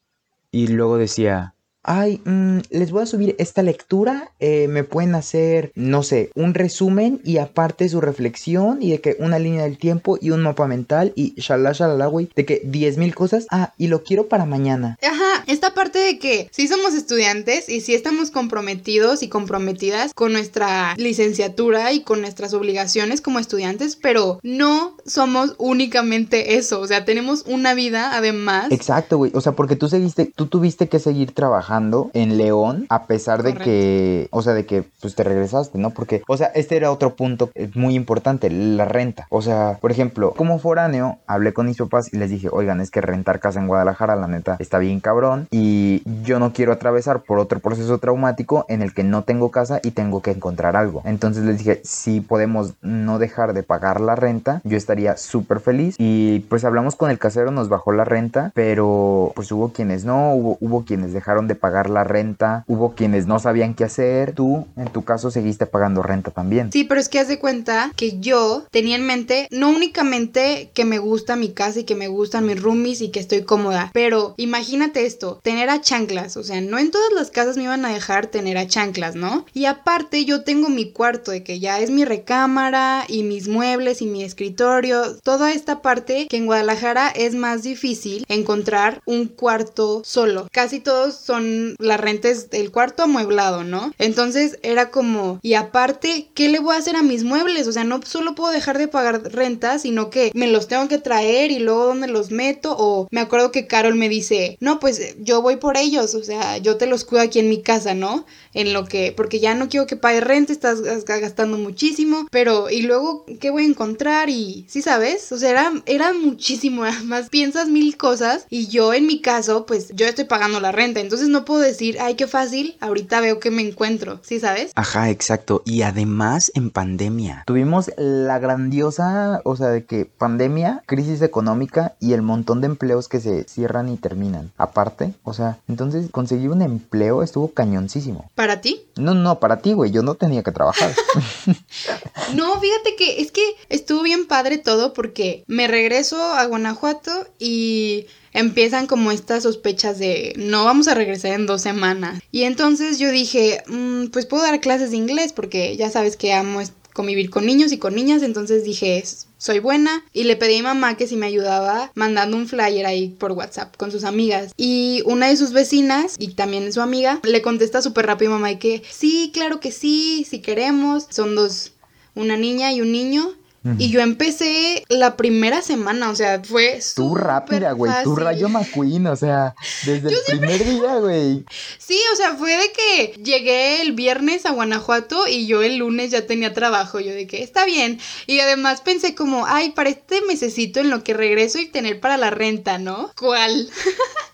y 0.50 0.66
luego 0.66 0.98
decía, 0.98 1.54
ay, 1.88 2.20
mm, 2.22 2.58
les 2.68 2.90
voy 2.90 3.02
a 3.02 3.06
subir 3.06 3.34
esta 3.38 3.62
lectura, 3.62 4.30
eh, 4.40 4.68
me 4.68 4.84
pueden 4.84 5.14
hacer, 5.14 5.72
no 5.74 6.02
sé, 6.02 6.30
un 6.34 6.52
resumen 6.52 7.22
y 7.24 7.38
aparte 7.38 7.88
su 7.88 8.02
reflexión 8.02 8.82
y 8.82 8.90
de 8.90 9.00
que 9.00 9.16
una 9.20 9.38
línea 9.38 9.62
del 9.62 9.78
tiempo 9.78 10.18
y 10.20 10.30
un 10.30 10.42
mapa 10.42 10.66
mental 10.66 11.14
y 11.16 11.32
shalala, 11.40 11.72
shalala, 11.72 12.06
güey, 12.06 12.28
de 12.36 12.44
que 12.44 12.60
10 12.62 12.98
mil 12.98 13.14
cosas, 13.14 13.46
ah, 13.50 13.72
y 13.78 13.86
lo 13.86 14.04
quiero 14.04 14.28
para 14.28 14.44
mañana. 14.44 14.98
Ajá, 15.02 15.44
esta 15.46 15.72
parte 15.72 15.98
de 15.98 16.18
que 16.18 16.50
sí 16.52 16.68
somos 16.68 16.92
estudiantes 16.92 17.70
y 17.70 17.80
sí 17.80 17.94
estamos 17.94 18.30
comprometidos 18.30 19.22
y 19.22 19.28
comprometidas 19.28 20.12
con 20.12 20.34
nuestra 20.34 20.94
licenciatura 20.98 21.92
y 21.92 22.02
con 22.02 22.20
nuestras 22.20 22.52
obligaciones 22.52 23.22
como 23.22 23.38
estudiantes, 23.38 23.96
pero 23.96 24.40
no 24.42 24.94
somos 25.06 25.54
únicamente 25.56 26.56
eso, 26.56 26.80
o 26.80 26.86
sea, 26.86 27.06
tenemos 27.06 27.44
una 27.46 27.72
vida 27.72 28.14
además. 28.14 28.66
Exacto, 28.72 29.16
güey, 29.16 29.32
o 29.34 29.40
sea, 29.40 29.52
porque 29.52 29.74
tú 29.74 29.88
seguiste, 29.88 30.30
tú 30.36 30.48
tuviste 30.48 30.90
que 30.90 30.98
seguir 30.98 31.32
trabajando 31.32 31.77
en 32.14 32.38
León, 32.38 32.86
a 32.88 33.04
pesar 33.04 33.42
de 33.42 33.54
que, 33.54 34.28
o 34.30 34.42
sea, 34.42 34.54
de 34.54 34.66
que 34.66 34.84
pues 35.00 35.14
te 35.14 35.22
regresaste, 35.22 35.78
¿no? 35.78 35.90
Porque, 35.90 36.22
o 36.26 36.36
sea, 36.36 36.48
este 36.54 36.76
era 36.76 36.90
otro 36.90 37.14
punto 37.14 37.50
muy 37.74 37.94
importante, 37.94 38.50
la 38.50 38.84
renta. 38.84 39.26
O 39.30 39.42
sea, 39.42 39.78
por 39.80 39.90
ejemplo, 39.90 40.34
como 40.36 40.58
foráneo, 40.58 41.18
hablé 41.26 41.52
con 41.52 41.66
mis 41.66 41.78
papás 41.78 42.12
y 42.12 42.16
les 42.16 42.30
dije, 42.30 42.48
oigan, 42.50 42.80
es 42.80 42.90
que 42.90 43.00
rentar 43.00 43.40
casa 43.40 43.60
en 43.60 43.68
Guadalajara, 43.68 44.16
la 44.16 44.26
neta, 44.26 44.56
está 44.58 44.78
bien 44.78 45.00
cabrón 45.00 45.46
y 45.50 46.02
yo 46.24 46.38
no 46.38 46.52
quiero 46.52 46.72
atravesar 46.72 47.22
por 47.22 47.38
otro 47.38 47.60
proceso 47.60 47.98
traumático 47.98 48.64
en 48.68 48.82
el 48.82 48.92
que 48.94 49.04
no 49.04 49.22
tengo 49.22 49.50
casa 49.50 49.80
y 49.82 49.92
tengo 49.92 50.22
que 50.22 50.32
encontrar 50.32 50.76
algo. 50.76 51.02
Entonces 51.04 51.44
les 51.44 51.58
dije, 51.58 51.80
si 51.84 52.20
podemos 52.20 52.74
no 52.82 53.18
dejar 53.18 53.52
de 53.52 53.62
pagar 53.62 54.00
la 54.00 54.16
renta, 54.16 54.60
yo 54.64 54.76
estaría 54.76 55.16
súper 55.16 55.60
feliz 55.60 55.94
y 55.98 56.40
pues 56.48 56.64
hablamos 56.64 56.96
con 56.96 57.10
el 57.10 57.18
casero, 57.18 57.50
nos 57.50 57.68
bajó 57.68 57.92
la 57.92 58.04
renta, 58.04 58.52
pero 58.54 59.32
pues 59.34 59.52
hubo 59.52 59.72
quienes 59.72 60.04
no, 60.04 60.34
hubo, 60.34 60.58
hubo 60.60 60.84
quienes 60.84 61.12
dejaron 61.12 61.48
de 61.48 61.54
pagar 61.58 61.90
la 61.90 62.04
renta, 62.04 62.64
hubo 62.66 62.94
quienes 62.94 63.26
no 63.26 63.38
sabían 63.38 63.74
qué 63.74 63.84
hacer, 63.84 64.32
tú 64.32 64.66
en 64.76 64.88
tu 64.88 65.04
caso 65.04 65.30
seguiste 65.30 65.66
pagando 65.66 66.02
renta 66.02 66.30
también. 66.30 66.72
Sí, 66.72 66.84
pero 66.84 67.00
es 67.00 67.08
que 67.08 67.18
haz 67.18 67.28
de 67.28 67.38
cuenta 67.38 67.92
que 67.96 68.18
yo 68.18 68.64
tenía 68.70 68.96
en 68.96 69.06
mente 69.06 69.48
no 69.50 69.70
únicamente 69.70 70.70
que 70.74 70.84
me 70.84 70.98
gusta 70.98 71.36
mi 71.36 71.50
casa 71.50 71.80
y 71.80 71.84
que 71.84 71.94
me 71.94 72.08
gustan 72.08 72.46
mis 72.46 72.60
roomies 72.60 73.00
y 73.00 73.10
que 73.10 73.20
estoy 73.20 73.42
cómoda, 73.42 73.90
pero 73.92 74.34
imagínate 74.36 75.06
esto, 75.06 75.40
tener 75.42 75.70
a 75.70 75.80
chanclas, 75.80 76.36
o 76.36 76.44
sea, 76.44 76.60
no 76.60 76.78
en 76.78 76.90
todas 76.90 77.12
las 77.12 77.30
casas 77.30 77.56
me 77.56 77.64
iban 77.64 77.84
a 77.84 77.92
dejar 77.92 78.26
tener 78.26 78.58
a 78.58 78.66
chanclas, 78.66 79.14
¿no? 79.14 79.46
Y 79.52 79.66
aparte 79.66 80.24
yo 80.24 80.44
tengo 80.44 80.68
mi 80.68 80.92
cuarto 80.92 81.30
de 81.30 81.42
que 81.42 81.60
ya 81.60 81.80
es 81.80 81.90
mi 81.90 82.04
recámara 82.04 83.04
y 83.08 83.22
mis 83.22 83.48
muebles 83.48 84.02
y 84.02 84.06
mi 84.06 84.22
escritorio, 84.22 85.16
toda 85.22 85.52
esta 85.52 85.82
parte 85.82 86.26
que 86.28 86.36
en 86.36 86.46
Guadalajara 86.46 87.08
es 87.08 87.34
más 87.34 87.62
difícil 87.62 88.24
encontrar 88.28 89.00
un 89.06 89.26
cuarto 89.26 90.02
solo. 90.04 90.48
Casi 90.52 90.80
todos 90.80 91.14
son 91.14 91.47
la 91.78 91.96
renta 91.96 92.28
es 92.28 92.48
el 92.52 92.70
cuarto 92.70 93.04
amueblado, 93.04 93.64
¿no? 93.64 93.92
Entonces 93.98 94.58
era 94.62 94.90
como, 94.90 95.38
y 95.42 95.54
aparte, 95.54 96.28
¿qué 96.34 96.48
le 96.48 96.58
voy 96.58 96.74
a 96.74 96.78
hacer 96.78 96.96
a 96.96 97.02
mis 97.02 97.24
muebles? 97.24 97.66
O 97.66 97.72
sea, 97.72 97.84
no 97.84 98.00
solo 98.04 98.34
puedo 98.34 98.52
dejar 98.52 98.78
de 98.78 98.88
pagar 98.88 99.32
renta, 99.32 99.78
sino 99.78 100.10
que 100.10 100.30
me 100.34 100.46
los 100.46 100.68
tengo 100.68 100.88
que 100.88 100.98
traer 100.98 101.50
y 101.50 101.58
luego 101.58 101.86
dónde 101.86 102.08
los 102.08 102.30
meto. 102.30 102.76
O 102.78 103.08
me 103.10 103.20
acuerdo 103.20 103.52
que 103.52 103.66
Carol 103.66 103.94
me 103.94 104.08
dice, 104.08 104.56
no, 104.60 104.80
pues 104.80 105.16
yo 105.18 105.42
voy 105.42 105.56
por 105.56 105.76
ellos, 105.76 106.14
o 106.14 106.22
sea, 106.22 106.58
yo 106.58 106.76
te 106.76 106.86
los 106.86 107.04
cuido 107.04 107.24
aquí 107.24 107.38
en 107.38 107.48
mi 107.48 107.62
casa, 107.62 107.94
¿no? 107.94 108.26
En 108.54 108.72
lo 108.72 108.84
que, 108.86 109.12
porque 109.16 109.40
ya 109.40 109.54
no 109.54 109.68
quiero 109.68 109.86
que 109.86 109.96
pague 109.96 110.20
renta, 110.20 110.52
estás 110.52 110.82
gastando 111.04 111.58
muchísimo, 111.58 112.26
pero 112.30 112.70
y 112.70 112.82
luego, 112.82 113.24
¿qué 113.40 113.50
voy 113.50 113.64
a 113.64 113.66
encontrar? 113.66 114.30
Y, 114.30 114.64
¿sí 114.68 114.82
sabes? 114.82 115.30
O 115.32 115.38
sea, 115.38 115.50
era, 115.50 115.72
era 115.86 116.12
muchísimo, 116.12 116.84
además 116.84 117.28
piensas 117.28 117.68
mil 117.68 117.96
cosas 117.96 118.46
y 118.50 118.68
yo 118.68 118.94
en 118.94 119.06
mi 119.06 119.20
caso, 119.20 119.66
pues 119.66 119.90
yo 119.94 120.06
estoy 120.06 120.24
pagando 120.24 120.60
la 120.60 120.72
renta, 120.72 121.00
entonces 121.00 121.28
no 121.28 121.37
puedo 121.44 121.60
decir, 121.60 121.98
ay, 122.00 122.14
qué 122.14 122.26
fácil, 122.26 122.76
ahorita 122.80 123.20
veo 123.20 123.40
que 123.40 123.50
me 123.50 123.62
encuentro, 123.62 124.20
¿sí 124.22 124.40
sabes? 124.40 124.72
Ajá, 124.74 125.10
exacto, 125.10 125.62
y 125.64 125.82
además 125.82 126.52
en 126.54 126.70
pandemia. 126.70 127.44
Tuvimos 127.46 127.90
la 127.96 128.38
grandiosa, 128.38 129.40
o 129.44 129.56
sea, 129.56 129.68
de 129.68 129.84
que 129.84 130.04
pandemia, 130.04 130.82
crisis 130.86 131.22
económica 131.22 131.94
y 132.00 132.12
el 132.12 132.22
montón 132.22 132.60
de 132.60 132.66
empleos 132.66 133.08
que 133.08 133.20
se 133.20 133.44
cierran 133.44 133.88
y 133.88 133.96
terminan. 133.96 134.52
Aparte, 134.56 135.14
o 135.24 135.32
sea, 135.32 135.58
entonces 135.68 136.10
conseguir 136.10 136.50
un 136.50 136.62
empleo 136.62 137.22
estuvo 137.22 137.48
cañoncísimo. 137.48 138.30
¿Para 138.34 138.60
ti? 138.60 138.82
No, 138.96 139.14
no, 139.14 139.40
para 139.40 139.58
ti, 139.58 139.72
güey, 139.72 139.90
yo 139.90 140.02
no 140.02 140.14
tenía 140.14 140.42
que 140.42 140.52
trabajar. 140.52 140.92
no, 142.34 142.60
fíjate 142.60 142.96
que 142.96 143.20
es 143.20 143.32
que 143.32 143.42
estuvo 143.68 144.02
bien 144.02 144.26
padre 144.26 144.58
todo 144.58 144.92
porque 144.92 145.44
me 145.46 145.68
regreso 145.68 146.22
a 146.22 146.44
Guanajuato 146.46 147.26
y 147.38 148.06
empiezan 148.32 148.86
como 148.86 149.10
estas 149.10 149.42
sospechas 149.42 149.98
de 149.98 150.34
no 150.36 150.64
vamos 150.64 150.88
a 150.88 150.94
regresar 150.94 151.32
en 151.32 151.46
dos 151.46 151.62
semanas. 151.62 152.20
Y 152.32 152.42
entonces 152.42 152.98
yo 152.98 153.10
dije, 153.10 153.62
mm, 153.66 154.06
pues 154.06 154.26
puedo 154.26 154.42
dar 154.42 154.60
clases 154.60 154.90
de 154.90 154.96
inglés 154.96 155.32
porque 155.32 155.76
ya 155.76 155.90
sabes 155.90 156.16
que 156.16 156.32
amo 156.32 156.60
convivir 156.98 157.30
con 157.30 157.46
niños 157.46 157.70
y 157.70 157.78
con 157.78 157.94
niñas, 157.94 158.24
entonces 158.24 158.64
dije, 158.64 159.04
soy 159.36 159.60
buena 159.60 160.04
y 160.12 160.24
le 160.24 160.34
pedí 160.34 160.54
a 160.54 160.58
mi 160.58 160.62
mamá 160.64 160.96
que 160.96 161.06
si 161.06 161.14
me 161.14 161.26
ayudaba 161.26 161.92
mandando 161.94 162.36
un 162.36 162.48
flyer 162.48 162.84
ahí 162.86 163.10
por 163.10 163.30
WhatsApp 163.30 163.76
con 163.76 163.92
sus 163.92 164.02
amigas. 164.02 164.52
Y 164.56 165.02
una 165.06 165.28
de 165.28 165.36
sus 165.36 165.52
vecinas 165.52 166.16
y 166.18 166.34
también 166.34 166.72
su 166.72 166.80
amiga 166.80 167.20
le 167.22 167.40
contesta 167.40 167.82
súper 167.82 168.06
rápido 168.06 168.32
mamá 168.32 168.50
y 168.50 168.58
que 168.58 168.82
sí, 168.90 169.30
claro 169.32 169.60
que 169.60 169.70
sí, 169.70 170.26
si 170.28 170.40
queremos, 170.40 171.06
son 171.10 171.36
dos, 171.36 171.70
una 172.16 172.36
niña 172.36 172.72
y 172.72 172.80
un 172.80 172.90
niño 172.90 173.32
y 173.78 173.90
yo 173.90 174.00
empecé 174.00 174.84
la 174.88 175.16
primera 175.16 175.62
semana, 175.62 176.10
o 176.10 176.14
sea, 176.14 176.42
fue 176.42 176.80
Tú 176.94 177.14
rápida, 177.14 177.72
güey, 177.72 177.92
tú 178.04 178.16
rayo 178.16 178.48
McQueen, 178.48 179.06
o 179.06 179.16
sea, 179.16 179.54
desde 179.84 180.08
el 180.08 180.16
primer 180.26 180.64
día, 180.64 180.94
güey. 180.96 181.44
Sí, 181.78 181.98
o 182.12 182.16
sea, 182.16 182.36
fue 182.36 182.56
de 182.56 182.72
que 182.72 183.22
llegué 183.22 183.82
el 183.82 183.92
viernes 183.92 184.46
a 184.46 184.52
Guanajuato 184.52 185.26
y 185.26 185.46
yo 185.46 185.62
el 185.62 185.78
lunes 185.78 186.10
ya 186.10 186.26
tenía 186.26 186.54
trabajo, 186.54 187.00
yo 187.00 187.12
de 187.12 187.26
que 187.26 187.42
está 187.42 187.64
bien. 187.64 187.98
Y 188.26 188.40
además 188.40 188.80
pensé 188.80 189.14
como, 189.14 189.46
ay, 189.46 189.70
para 189.70 189.90
este 189.90 190.22
mesecito 190.22 190.80
en 190.80 190.90
lo 190.90 191.02
que 191.04 191.14
regreso 191.14 191.58
y 191.58 191.66
tener 191.66 192.00
para 192.00 192.16
la 192.16 192.30
renta, 192.30 192.78
¿no? 192.78 193.10
¿Cuál? 193.16 193.68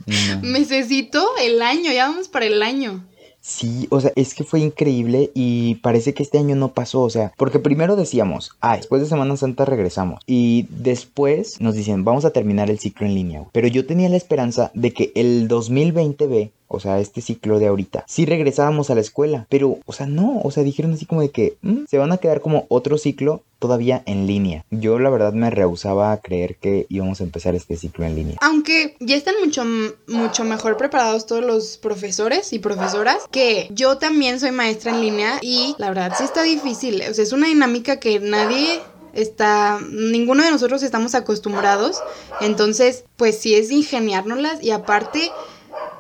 Necesito 0.43 1.27
el 1.41 1.63
año, 1.63 1.93
ya 1.93 2.09
vamos 2.09 2.29
para 2.29 2.47
el 2.47 2.63
año. 2.63 3.05
Sí, 3.47 3.89
o 3.91 4.01
sea, 4.01 4.11
es 4.17 4.33
que 4.33 4.43
fue 4.43 4.61
increíble 4.61 5.31
y 5.35 5.75
parece 5.75 6.15
que 6.15 6.23
este 6.23 6.39
año 6.39 6.57
no 6.57 6.73
pasó, 6.73 7.03
o 7.03 7.11
sea, 7.11 7.35
porque 7.37 7.59
primero 7.59 7.95
decíamos, 7.95 8.57
ah, 8.63 8.75
después 8.75 9.03
de 9.03 9.07
Semana 9.07 9.37
Santa 9.37 9.67
regresamos 9.67 10.23
y 10.27 10.67
después 10.71 11.61
nos 11.61 11.75
dicen, 11.75 12.05
vamos 12.05 12.25
a 12.25 12.31
terminar 12.31 12.71
el 12.71 12.79
ciclo 12.79 13.07
en 13.07 13.15
línea, 13.15 13.45
pero 13.53 13.69
yo 13.69 13.85
tenía 13.85 14.09
la 14.09 14.17
esperanza 14.17 14.71
de 14.73 14.93
que 14.95 15.13
el 15.15 15.47
2020B 15.47 16.53
o 16.69 16.81
sea, 16.81 16.99
este 17.01 17.21
ciclo 17.21 17.59
de 17.59 17.67
ahorita, 17.67 18.05
sí 18.09 18.27
regresábamos 18.27 18.91
a 18.91 18.95
la 18.95 19.01
escuela, 19.01 19.47
pero, 19.49 19.79
o 19.87 19.93
sea, 19.93 20.07
no, 20.07 20.41
o 20.43 20.51
sea, 20.51 20.63
dijeron 20.63 20.93
así 20.93 21.07
como 21.07 21.21
de 21.21 21.31
que 21.31 21.57
mm, 21.63 21.85
se 21.89 21.99
van 21.99 22.13
a 22.13 22.19
quedar 22.19 22.41
como 22.41 22.67
otro 22.69 22.99
ciclo 22.99 23.43
todavía 23.59 24.03
en 24.07 24.27
línea. 24.27 24.65
Yo 24.71 24.99
la 24.99 25.09
verdad 25.09 25.33
me 25.33 25.49
rehusaba 25.51 26.13
a 26.13 26.21
creer 26.21 26.57
que 26.57 26.87
íbamos 26.91 27.21
a 27.21 27.25
empezar 27.25 27.55
este 27.55 27.77
ciclo 27.77 28.05
en 28.05 28.15
línea. 28.15 28.37
Aunque 28.43 28.97
ya 29.01 29.17
están 29.17 29.37
mucho, 29.43 29.65
mucho 30.07 30.45
mejor 30.45 30.77
preparados 30.77 31.27
todos 31.27 31.45
los 31.45 31.79
profesores 31.79 32.53
y 32.53 32.59
profesoras, 32.59 33.23
que 33.31 33.69
yo 33.71 33.97
también 33.99 34.39
soy 34.39 34.51
maestra 34.51 34.93
en 34.93 35.01
línea 35.01 35.39
y 35.41 35.75
la 35.79 35.89
verdad 35.89 36.13
sí 36.17 36.25
está 36.25 36.43
difícil, 36.43 37.03
o 37.09 37.15
sea, 37.15 37.25
es 37.25 37.33
una 37.33 37.47
dinámica 37.47 37.99
que 37.99 38.21
nadie 38.21 38.81
está, 39.15 39.79
ninguno 39.91 40.43
de 40.43 40.51
nosotros 40.51 40.83
estamos 40.83 41.15
acostumbrados, 41.15 42.03
entonces 42.41 43.05
pues 43.17 43.39
sí 43.39 43.55
es 43.55 43.71
ingeniárnoslas 43.71 44.63
y 44.63 44.73
aparte 44.73 45.31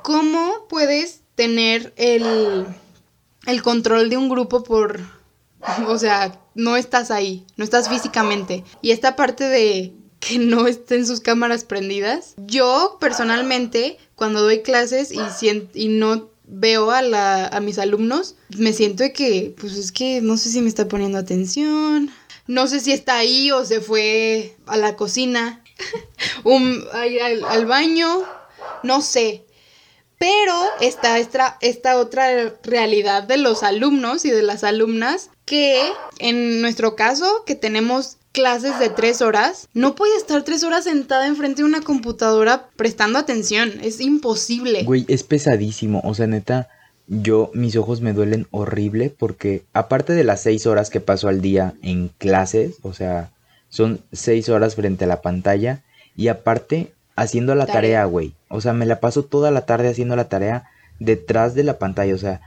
¿cómo 0.05 0.67
puedes 0.69 1.23
tener 1.35 1.95
el, 1.97 2.67
el 3.47 3.63
control 3.63 4.11
de 4.11 4.19
un 4.19 4.29
grupo 4.29 4.63
por, 4.63 5.01
o 5.89 5.99
sea, 5.99 6.39
no 6.55 6.77
estás 6.77 7.11
ahí, 7.11 7.45
no 7.57 7.65
estás 7.65 7.89
físicamente? 7.89 8.63
Y 8.83 8.91
esta 8.91 9.17
parte 9.17 9.45
de 9.45 9.95
que 10.21 10.39
no 10.39 10.67
estén 10.67 11.07
sus 11.07 11.21
cámaras 11.21 11.65
prendidas. 11.65 12.35
Yo 12.47 12.99
personalmente, 13.01 13.97
cuando 14.15 14.43
doy 14.43 14.61
clases 14.61 15.11
y, 15.11 15.21
y 15.73 15.89
no 15.89 16.29
veo 16.47 16.91
a, 16.91 17.01
la, 17.01 17.47
a 17.47 17.61
mis 17.61 17.79
alumnos, 17.79 18.37
me 18.59 18.75
siento 18.75 19.05
que, 19.15 19.55
pues 19.59 19.73
es 19.75 19.91
que 19.91 20.21
no 20.21 20.37
sé 20.37 20.51
si 20.51 20.61
me 20.61 20.69
está 20.69 20.87
poniendo 20.87 21.17
atención, 21.17 22.11
no 22.47 22.67
sé 22.67 22.81
si 22.81 22.93
está 22.93 23.17
ahí 23.17 23.51
o 23.51 23.65
se 23.65 23.81
fue 23.81 24.55
a 24.67 24.77
la 24.77 24.97
cocina, 24.97 25.65
al 26.45 27.67
baño, 27.67 28.23
no 28.83 29.01
sé. 29.01 29.44
Pero 30.25 30.55
está 30.81 31.19
esta, 31.19 31.59
esta 31.61 31.99
otra 31.99 32.55
realidad 32.63 33.25
de 33.25 33.37
los 33.37 33.63
alumnos 33.63 34.25
y 34.25 34.31
de 34.31 34.43
las 34.43 34.65
alumnas 34.65 35.29
que 35.45 35.83
en 36.19 36.63
nuestro 36.63 36.97
caso, 36.97 37.43
que 37.45 37.55
tenemos 37.55 38.17
clases 38.33 38.79
de 38.79 38.89
tres 38.89 39.21
horas, 39.21 39.69
no 39.75 39.95
puede 39.95 40.17
estar 40.17 40.43
tres 40.43 40.65
horas 40.65 40.85
sentada 40.85 41.27
enfrente 41.27 41.61
de 41.61 41.69
una 41.69 41.83
computadora 41.83 42.71
prestando 42.75 43.19
atención. 43.19 43.73
Es 43.83 44.01
imposible. 44.01 44.85
Güey, 44.85 45.05
es 45.09 45.25
pesadísimo. 45.25 46.01
O 46.05 46.15
sea, 46.15 46.27
neta, 46.27 46.69
yo, 47.07 47.51
mis 47.53 47.77
ojos 47.77 48.01
me 48.01 48.15
duelen 48.15 48.47
horrible 48.51 49.11
porque 49.11 49.65
aparte 49.75 50.15
de 50.15 50.25
las 50.25 50.43
seis 50.43 50.67
horas 50.67 50.89
que 50.89 51.01
paso 51.01 51.29
al 51.29 51.43
día 51.43 51.75
en 51.83 52.09
clases, 52.09 52.77
o 52.81 52.95
sea, 52.95 53.31
son 53.69 54.01
seis 54.11 54.49
horas 54.49 54.75
frente 54.75 55.05
a 55.05 55.09
la 55.09 55.21
pantalla 55.21 55.83
y 56.17 56.29
aparte 56.29 56.95
haciendo 57.17 57.55
la 57.55 57.67
tarea, 57.67 58.05
güey. 58.05 58.35
O 58.49 58.61
sea, 58.61 58.73
me 58.73 58.87
la 58.87 59.01
paso 59.01 59.25
toda 59.25 59.51
la 59.51 59.67
tarde 59.67 59.89
haciendo 59.89 60.17
la 60.17 60.29
tarea 60.29 60.65
detrás 60.99 61.55
de 61.55 61.65
la 61.65 61.79
pantalla. 61.79 62.15
O 62.15 62.19
sea, 62.19 62.41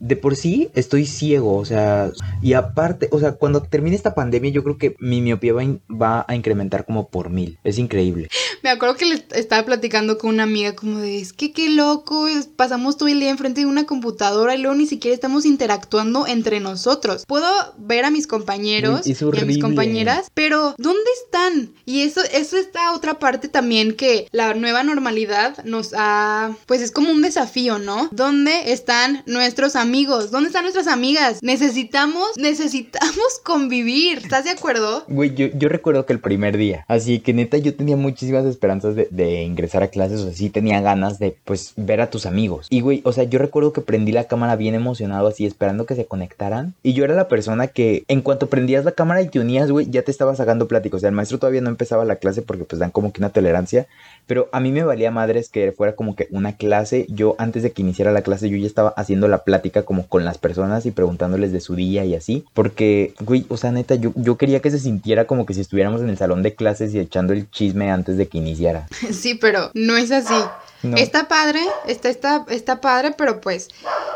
de 0.00 0.16
por 0.16 0.36
sí 0.36 0.70
estoy 0.74 1.06
ciego, 1.06 1.56
o 1.56 1.64
sea, 1.64 2.10
y 2.42 2.52
aparte, 2.52 3.08
o 3.10 3.18
sea, 3.18 3.32
cuando 3.32 3.62
termine 3.62 3.96
esta 3.96 4.14
pandemia 4.14 4.50
yo 4.50 4.62
creo 4.62 4.78
que 4.78 4.94
mi 5.00 5.20
miopía 5.20 5.52
va, 5.54 6.24
a 6.28 6.34
incrementar 6.34 6.84
como 6.84 7.08
por 7.08 7.30
mil, 7.30 7.58
es 7.64 7.78
increíble. 7.78 8.28
Me 8.62 8.70
acuerdo 8.70 8.96
que 8.96 9.06
le 9.06 9.24
estaba 9.34 9.64
platicando 9.64 10.18
con 10.18 10.30
una 10.30 10.44
amiga 10.44 10.74
como 10.74 10.98
de, 10.98 11.18
es 11.18 11.32
que 11.32 11.52
qué 11.52 11.70
loco, 11.70 12.26
pasamos 12.56 12.96
todo 12.96 13.08
el 13.08 13.20
día 13.20 13.30
enfrente 13.30 13.60
de 13.60 13.66
una 13.66 13.86
computadora 13.86 14.54
y 14.54 14.58
luego 14.58 14.76
ni 14.76 14.86
siquiera 14.86 15.14
estamos 15.14 15.44
interactuando 15.46 16.26
entre 16.26 16.60
nosotros. 16.60 17.24
Puedo 17.26 17.46
ver 17.78 18.04
a 18.04 18.10
mis 18.10 18.26
compañeros 18.26 19.06
y 19.06 19.12
a 19.40 19.44
mis 19.44 19.58
compañeras, 19.58 20.30
pero 20.34 20.74
¿dónde 20.78 21.10
están? 21.24 21.70
Y 21.86 22.02
eso, 22.02 22.20
eso 22.32 22.56
está 22.56 22.92
otra 22.92 23.18
parte 23.18 23.48
también 23.48 23.94
que 23.94 24.28
la 24.32 24.54
nueva 24.54 24.82
normalidad 24.82 25.64
nos 25.64 25.94
ha, 25.96 26.56
pues 26.66 26.82
es 26.82 26.92
como 26.92 27.10
un 27.10 27.22
desafío, 27.22 27.78
¿no? 27.78 28.08
¿Dónde 28.12 28.72
están 28.72 29.22
nuestros 29.26 29.76
amigos? 29.76 29.87
Amigos? 29.88 30.30
¿Dónde 30.30 30.48
están 30.48 30.64
nuestras 30.64 30.86
amigas? 30.86 31.38
Necesitamos, 31.40 32.36
necesitamos 32.36 33.40
convivir. 33.42 34.18
¿Estás 34.18 34.44
de 34.44 34.50
acuerdo? 34.50 35.04
Güey, 35.08 35.34
yo, 35.34 35.68
recuerdo 35.70 36.04
que 36.04 36.12
el 36.12 36.20
primer 36.20 36.58
día, 36.58 36.84
así 36.88 37.20
que 37.20 37.32
neta 37.32 37.56
yo 37.56 37.74
tenía 37.74 37.96
muchísimas 37.96 38.44
esperanzas 38.44 38.94
de, 38.94 39.42
ingresar 39.42 39.82
a 39.82 39.88
clases, 39.88 40.20
o 40.20 40.24
sea, 40.24 40.34
sí 40.34 40.50
tenía 40.50 40.82
ganas 40.82 41.18
de, 41.18 41.34
pues, 41.46 41.72
ver 41.76 42.02
a 42.02 42.10
tus 42.10 42.26
amigos. 42.26 42.66
Y, 42.68 42.82
güey, 42.82 43.00
o 43.04 43.14
sea, 43.14 43.24
yo 43.24 43.38
recuerdo 43.38 43.72
que 43.72 43.80
prendí 43.80 44.12
la 44.12 44.24
cámara 44.24 44.56
bien 44.56 44.74
emocionado, 44.74 45.26
así, 45.26 45.46
esperando 45.46 45.86
que 45.86 45.94
se 45.94 46.04
conectaran. 46.04 46.74
Y 46.82 46.92
yo 46.92 47.04
era 47.04 47.14
la 47.14 47.28
persona 47.28 47.68
que, 47.68 48.04
en 48.08 48.20
cuanto 48.20 48.48
prendías 48.48 48.84
la 48.84 48.92
cámara 48.92 49.22
y 49.22 49.28
te 49.28 49.40
unías, 49.40 49.70
güey, 49.70 49.88
ya 49.88 50.02
te 50.02 50.10
estaba 50.10 50.36
sacando 50.36 50.68
pláticos. 50.68 50.98
O 50.98 51.00
sea, 51.00 51.08
el 51.08 51.14
maestro 51.14 51.38
todavía 51.38 51.62
no 51.62 51.70
empezaba 51.70 52.04
la 52.04 52.16
clase 52.16 52.42
porque, 52.42 52.64
pues, 52.64 52.78
dan 52.78 52.90
como 52.90 53.10
que 53.10 53.22
una 53.22 53.30
tolerancia. 53.30 53.86
Pero 54.28 54.48
a 54.52 54.60
mí 54.60 54.70
me 54.70 54.84
valía 54.84 55.10
madres 55.10 55.48
que 55.48 55.72
fuera 55.72 55.96
como 55.96 56.14
que 56.14 56.28
una 56.30 56.56
clase. 56.56 57.06
Yo, 57.08 57.34
antes 57.38 57.64
de 57.64 57.72
que 57.72 57.82
iniciara 57.82 58.12
la 58.12 58.22
clase, 58.22 58.48
yo 58.48 58.56
ya 58.56 58.66
estaba 58.66 58.90
haciendo 58.90 59.26
la 59.26 59.42
plática 59.42 59.82
como 59.82 60.06
con 60.06 60.24
las 60.24 60.38
personas 60.38 60.86
y 60.86 60.92
preguntándoles 60.92 61.50
de 61.50 61.60
su 61.60 61.74
día 61.74 62.04
y 62.04 62.14
así. 62.14 62.44
Porque, 62.54 63.14
güey, 63.20 63.46
o 63.48 63.56
sea, 63.56 63.72
neta, 63.72 63.96
yo, 63.96 64.12
yo 64.14 64.36
quería 64.36 64.60
que 64.60 64.70
se 64.70 64.78
sintiera 64.78 65.26
como 65.26 65.46
que 65.46 65.54
si 65.54 65.62
estuviéramos 65.62 66.02
en 66.02 66.10
el 66.10 66.18
salón 66.18 66.42
de 66.42 66.54
clases 66.54 66.94
y 66.94 67.00
echando 67.00 67.32
el 67.32 67.50
chisme 67.50 67.90
antes 67.90 68.16
de 68.16 68.28
que 68.28 68.38
iniciara. 68.38 68.86
Sí, 69.10 69.34
pero 69.34 69.70
no 69.74 69.96
es 69.96 70.12
así. 70.12 70.34
Está 70.82 71.28
padre, 71.28 71.60
está, 71.86 72.08
está, 72.08 72.46
está 72.48 72.80
padre, 72.80 73.14
pero 73.16 73.40
pues, 73.40 73.68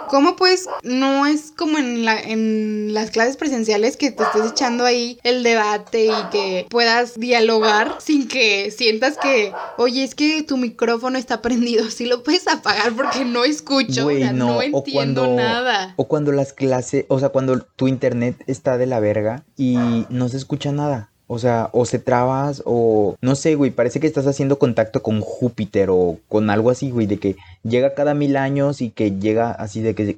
¿cómo 0.09 0.37
pues 0.37 0.69
no 0.83 1.27
es 1.27 1.53
como 1.57 1.79
en, 1.79 2.05
la, 2.05 2.21
en 2.21 2.95
las 2.95 3.11
clases 3.11 3.37
presenciales 3.37 3.97
que 3.97 4.13
te 4.13 4.23
estés 4.23 4.53
echando 4.53 4.85
ahí 4.85 5.19
el 5.25 5.43
debate 5.43 6.07
y 6.07 6.31
que 6.31 6.67
puedas 6.71 7.19
dialogar 7.19 7.97
sin 8.01 8.29
que 8.29 8.71
sientas 8.71 9.19
que, 9.19 9.53
oye, 9.77 10.05
es 10.05 10.15
que 10.15 10.43
tu 10.43 10.57
micrófono 10.57 11.19
está 11.19 11.43
prendido, 11.43 11.91
si 11.91 12.07
lo 12.07 12.23
puedes 12.23 12.47
apagar 12.47 12.93
porque 12.93 13.25
no 13.25 13.45
escucho, 13.45 14.09
no, 14.33 14.63
entiendo 14.63 15.35
nada. 15.35 15.95
O 15.97 16.07
cuando 16.07 16.33
las 16.33 16.53
clases, 16.53 17.07
o 17.09 17.19
sea, 17.19 17.31
cuando 17.31 17.61
tu 17.61 17.89
internet 17.89 18.43
está 18.47 18.79
de 18.79 18.87
la 18.87 19.01
verga 19.01 19.45
y 19.57 20.07
no 20.09 20.29
se 20.29 20.37
escucha 20.37 20.73
nada. 20.73 21.12
O 21.35 21.39
sea, 21.39 21.71
o 21.73 21.87
se 21.87 21.99
trabas 21.99 22.63
o 22.67 23.17
no 23.23 23.37
sé, 23.37 23.55
güey, 23.55 23.71
parece 23.71 24.01
que 24.01 24.07
estás 24.07 24.27
haciendo 24.27 24.59
contacto 24.59 25.03
con 25.03 25.23
Júpiter 25.23 25.89
o 25.89 26.19
con 26.29 26.51
algo 26.51 26.69
así, 26.69 26.91
güey, 26.91 27.07
de 27.07 27.19
que 27.19 27.37
llega 27.63 27.95
cada 27.95 28.13
mil 28.13 28.37
años 28.37 28.83
y 28.83 28.91
que 28.91 29.13
llega 29.13 29.51
así 29.51 29.81
de 29.81 29.95
que, 29.95 30.15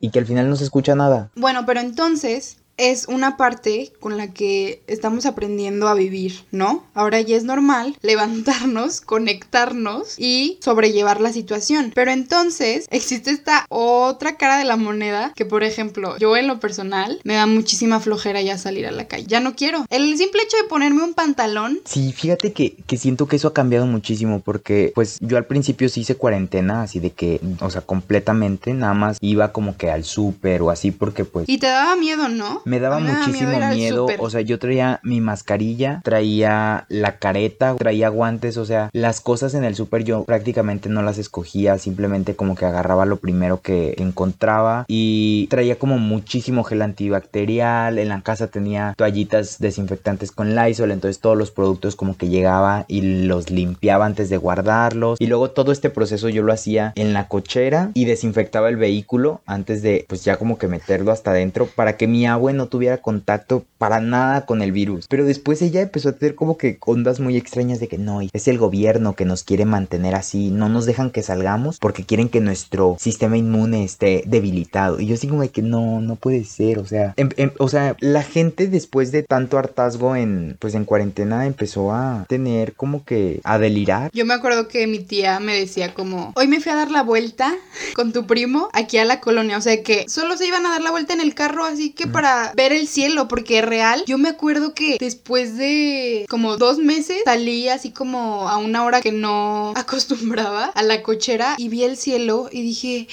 y 0.00 0.10
que 0.10 0.18
al 0.20 0.26
final 0.26 0.48
no 0.48 0.54
se 0.54 0.62
escucha 0.62 0.94
nada. 0.94 1.30
Bueno, 1.34 1.66
pero 1.66 1.80
entonces 1.80 2.57
es 2.78 3.06
una 3.08 3.36
parte 3.36 3.92
con 4.00 4.16
la 4.16 4.32
que 4.32 4.82
estamos 4.86 5.26
aprendiendo 5.26 5.88
a 5.88 5.94
vivir, 5.94 6.44
¿no? 6.50 6.86
Ahora 6.94 7.20
ya 7.20 7.36
es 7.36 7.44
normal 7.44 7.96
levantarnos, 8.02 9.00
conectarnos 9.00 10.14
y 10.18 10.58
sobrellevar 10.62 11.20
la 11.20 11.32
situación. 11.32 11.92
Pero 11.94 12.12
entonces 12.12 12.86
existe 12.90 13.30
esta 13.30 13.66
otra 13.68 14.36
cara 14.36 14.58
de 14.58 14.64
la 14.64 14.76
moneda 14.76 15.32
que, 15.34 15.44
por 15.44 15.64
ejemplo, 15.64 16.16
yo 16.18 16.36
en 16.36 16.46
lo 16.46 16.60
personal 16.60 17.20
me 17.24 17.34
da 17.34 17.46
muchísima 17.46 18.00
flojera 18.00 18.40
ya 18.40 18.56
salir 18.56 18.86
a 18.86 18.92
la 18.92 19.08
calle. 19.08 19.26
Ya 19.26 19.40
no 19.40 19.54
quiero. 19.54 19.84
El 19.90 20.16
simple 20.16 20.42
hecho 20.42 20.56
de 20.56 20.64
ponerme 20.68 21.02
un 21.02 21.14
pantalón. 21.14 21.80
Sí, 21.84 22.12
fíjate 22.12 22.52
que, 22.52 22.76
que 22.86 22.96
siento 22.96 23.26
que 23.26 23.36
eso 23.36 23.48
ha 23.48 23.54
cambiado 23.54 23.86
muchísimo 23.86 24.40
porque 24.40 24.92
pues 24.94 25.18
yo 25.20 25.36
al 25.36 25.46
principio 25.46 25.88
sí 25.88 26.02
hice 26.02 26.14
cuarentena, 26.14 26.82
así 26.82 27.00
de 27.00 27.10
que, 27.10 27.40
o 27.60 27.70
sea, 27.70 27.80
completamente, 27.80 28.72
nada 28.72 28.94
más 28.94 29.18
iba 29.20 29.52
como 29.52 29.76
que 29.76 29.90
al 29.90 30.04
súper 30.04 30.62
o 30.62 30.70
así 30.70 30.92
porque 30.92 31.24
pues... 31.24 31.48
Y 31.48 31.58
te 31.58 31.66
daba 31.66 31.96
miedo, 31.96 32.28
¿no? 32.28 32.62
Me 32.68 32.80
daba 32.80 32.98
muchísimo 32.98 33.58
miedo, 33.72 34.06
o 34.18 34.30
sea, 34.30 34.42
yo 34.42 34.58
traía 34.58 35.00
mi 35.02 35.22
mascarilla, 35.22 36.02
traía 36.04 36.84
la 36.88 37.18
careta, 37.18 37.74
traía 37.76 38.10
guantes, 38.10 38.58
o 38.58 38.66
sea, 38.66 38.90
las 38.92 39.22
cosas 39.22 39.54
en 39.54 39.64
el 39.64 39.74
súper 39.74 40.04
yo 40.04 40.24
prácticamente 40.24 40.90
no 40.90 41.02
las 41.02 41.16
escogía, 41.16 41.78
simplemente 41.78 42.36
como 42.36 42.54
que 42.54 42.66
agarraba 42.66 43.06
lo 43.06 43.16
primero 43.16 43.62
que 43.62 43.94
encontraba 43.96 44.84
y 44.86 45.46
traía 45.48 45.78
como 45.78 45.98
muchísimo 45.98 46.62
gel 46.62 46.82
antibacterial, 46.82 47.98
en 47.98 48.08
la 48.08 48.20
casa 48.20 48.48
tenía 48.48 48.94
toallitas 48.98 49.58
desinfectantes 49.58 50.30
con 50.30 50.54
Lysol, 50.54 50.90
entonces 50.90 51.20
todos 51.20 51.38
los 51.38 51.50
productos 51.50 51.96
como 51.96 52.18
que 52.18 52.28
llegaba 52.28 52.84
y 52.86 53.00
los 53.00 53.50
limpiaba 53.50 54.04
antes 54.04 54.28
de 54.28 54.36
guardarlos 54.36 55.18
y 55.20 55.26
luego 55.26 55.50
todo 55.50 55.72
este 55.72 55.88
proceso 55.88 56.28
yo 56.28 56.42
lo 56.42 56.52
hacía 56.52 56.92
en 56.96 57.14
la 57.14 57.28
cochera 57.28 57.90
y 57.94 58.04
desinfectaba 58.04 58.68
el 58.68 58.76
vehículo 58.76 59.40
antes 59.46 59.80
de 59.80 60.04
pues 60.06 60.22
ya 60.24 60.36
como 60.36 60.58
que 60.58 60.68
meterlo 60.68 61.12
hasta 61.12 61.30
adentro 61.30 61.66
para 61.74 61.96
que 61.96 62.06
mi 62.06 62.26
agua 62.26 62.52
no 62.58 62.68
tuviera 62.68 62.98
contacto 62.98 63.64
para 63.78 64.00
nada 64.00 64.44
con 64.44 64.60
el 64.60 64.72
virus. 64.72 65.06
Pero 65.08 65.24
después 65.24 65.62
ella 65.62 65.80
empezó 65.80 66.10
a 66.10 66.12
tener 66.12 66.34
como 66.34 66.58
que 66.58 66.78
ondas 66.84 67.20
muy 67.20 67.36
extrañas 67.36 67.80
de 67.80 67.88
que 67.88 67.96
no, 67.96 68.20
es 68.20 68.48
el 68.48 68.58
gobierno 68.58 69.14
que 69.14 69.24
nos 69.24 69.44
quiere 69.44 69.64
mantener 69.64 70.14
así, 70.14 70.50
no 70.50 70.68
nos 70.68 70.84
dejan 70.84 71.10
que 71.10 71.22
salgamos 71.22 71.78
porque 71.78 72.04
quieren 72.04 72.28
que 72.28 72.40
nuestro 72.40 72.96
sistema 72.98 73.38
inmune 73.38 73.84
esté 73.84 74.22
debilitado. 74.26 75.00
Y 75.00 75.06
yo 75.06 75.14
así 75.14 75.28
como 75.28 75.42
de 75.42 75.50
que 75.50 75.62
no, 75.62 76.00
no 76.00 76.16
puede 76.16 76.44
ser, 76.44 76.78
o 76.78 76.86
sea, 76.86 77.14
em, 77.16 77.30
em, 77.36 77.52
o 77.58 77.68
sea, 77.68 77.96
la 78.00 78.22
gente 78.22 78.66
después 78.66 79.12
de 79.12 79.22
tanto 79.22 79.58
hartazgo 79.58 80.16
en, 80.16 80.56
pues 80.58 80.74
en 80.74 80.84
cuarentena 80.84 81.46
empezó 81.46 81.92
a 81.92 82.26
tener 82.28 82.74
como 82.74 83.04
que 83.04 83.40
a 83.44 83.58
delirar. 83.58 84.10
Yo 84.12 84.26
me 84.26 84.34
acuerdo 84.34 84.68
que 84.68 84.86
mi 84.86 84.98
tía 84.98 85.40
me 85.40 85.54
decía 85.54 85.94
como, 85.94 86.32
hoy 86.34 86.48
me 86.48 86.60
fui 86.60 86.72
a 86.72 86.76
dar 86.76 86.90
la 86.90 87.02
vuelta 87.02 87.54
con 87.94 88.12
tu 88.12 88.26
primo 88.26 88.68
aquí 88.72 88.98
a 88.98 89.04
la 89.04 89.20
colonia, 89.20 89.56
o 89.56 89.60
sea 89.60 89.82
que 89.82 90.08
solo 90.08 90.36
se 90.36 90.46
iban 90.46 90.66
a 90.66 90.70
dar 90.70 90.82
la 90.82 90.90
vuelta 90.90 91.12
en 91.12 91.20
el 91.20 91.34
carro, 91.34 91.64
así 91.64 91.90
que 91.90 92.06
para 92.06 92.47
ver 92.54 92.72
el 92.72 92.88
cielo, 92.88 93.28
porque 93.28 93.62
real, 93.62 94.04
yo 94.06 94.18
me 94.18 94.28
acuerdo 94.28 94.74
que 94.74 94.96
después 94.98 95.56
de 95.56 96.26
como 96.28 96.56
dos 96.56 96.78
meses 96.78 97.22
salí 97.24 97.68
así 97.68 97.90
como 97.90 98.48
a 98.48 98.56
una 98.56 98.84
hora 98.84 99.00
que 99.00 99.12
no 99.12 99.72
acostumbraba 99.76 100.66
a 100.66 100.82
la 100.82 101.02
cochera 101.02 101.54
y 101.58 101.68
vi 101.68 101.84
el 101.84 101.96
cielo 101.96 102.48
y 102.50 102.62
dije, 102.62 103.08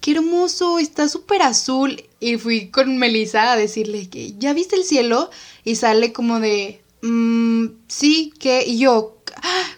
qué 0.00 0.12
hermoso, 0.12 0.78
está 0.78 1.08
súper 1.08 1.42
azul. 1.42 2.02
Y 2.20 2.36
fui 2.36 2.70
con 2.70 2.96
Melissa 2.98 3.52
a 3.52 3.56
decirle 3.56 4.08
que, 4.08 4.34
¿ya 4.38 4.52
viste 4.52 4.76
el 4.76 4.84
cielo? 4.84 5.30
Y 5.64 5.74
sale 5.74 6.12
como 6.12 6.38
de, 6.38 6.80
mmm, 7.02 7.66
sí, 7.88 8.32
que, 8.38 8.64
y 8.64 8.78
yo, 8.78 9.15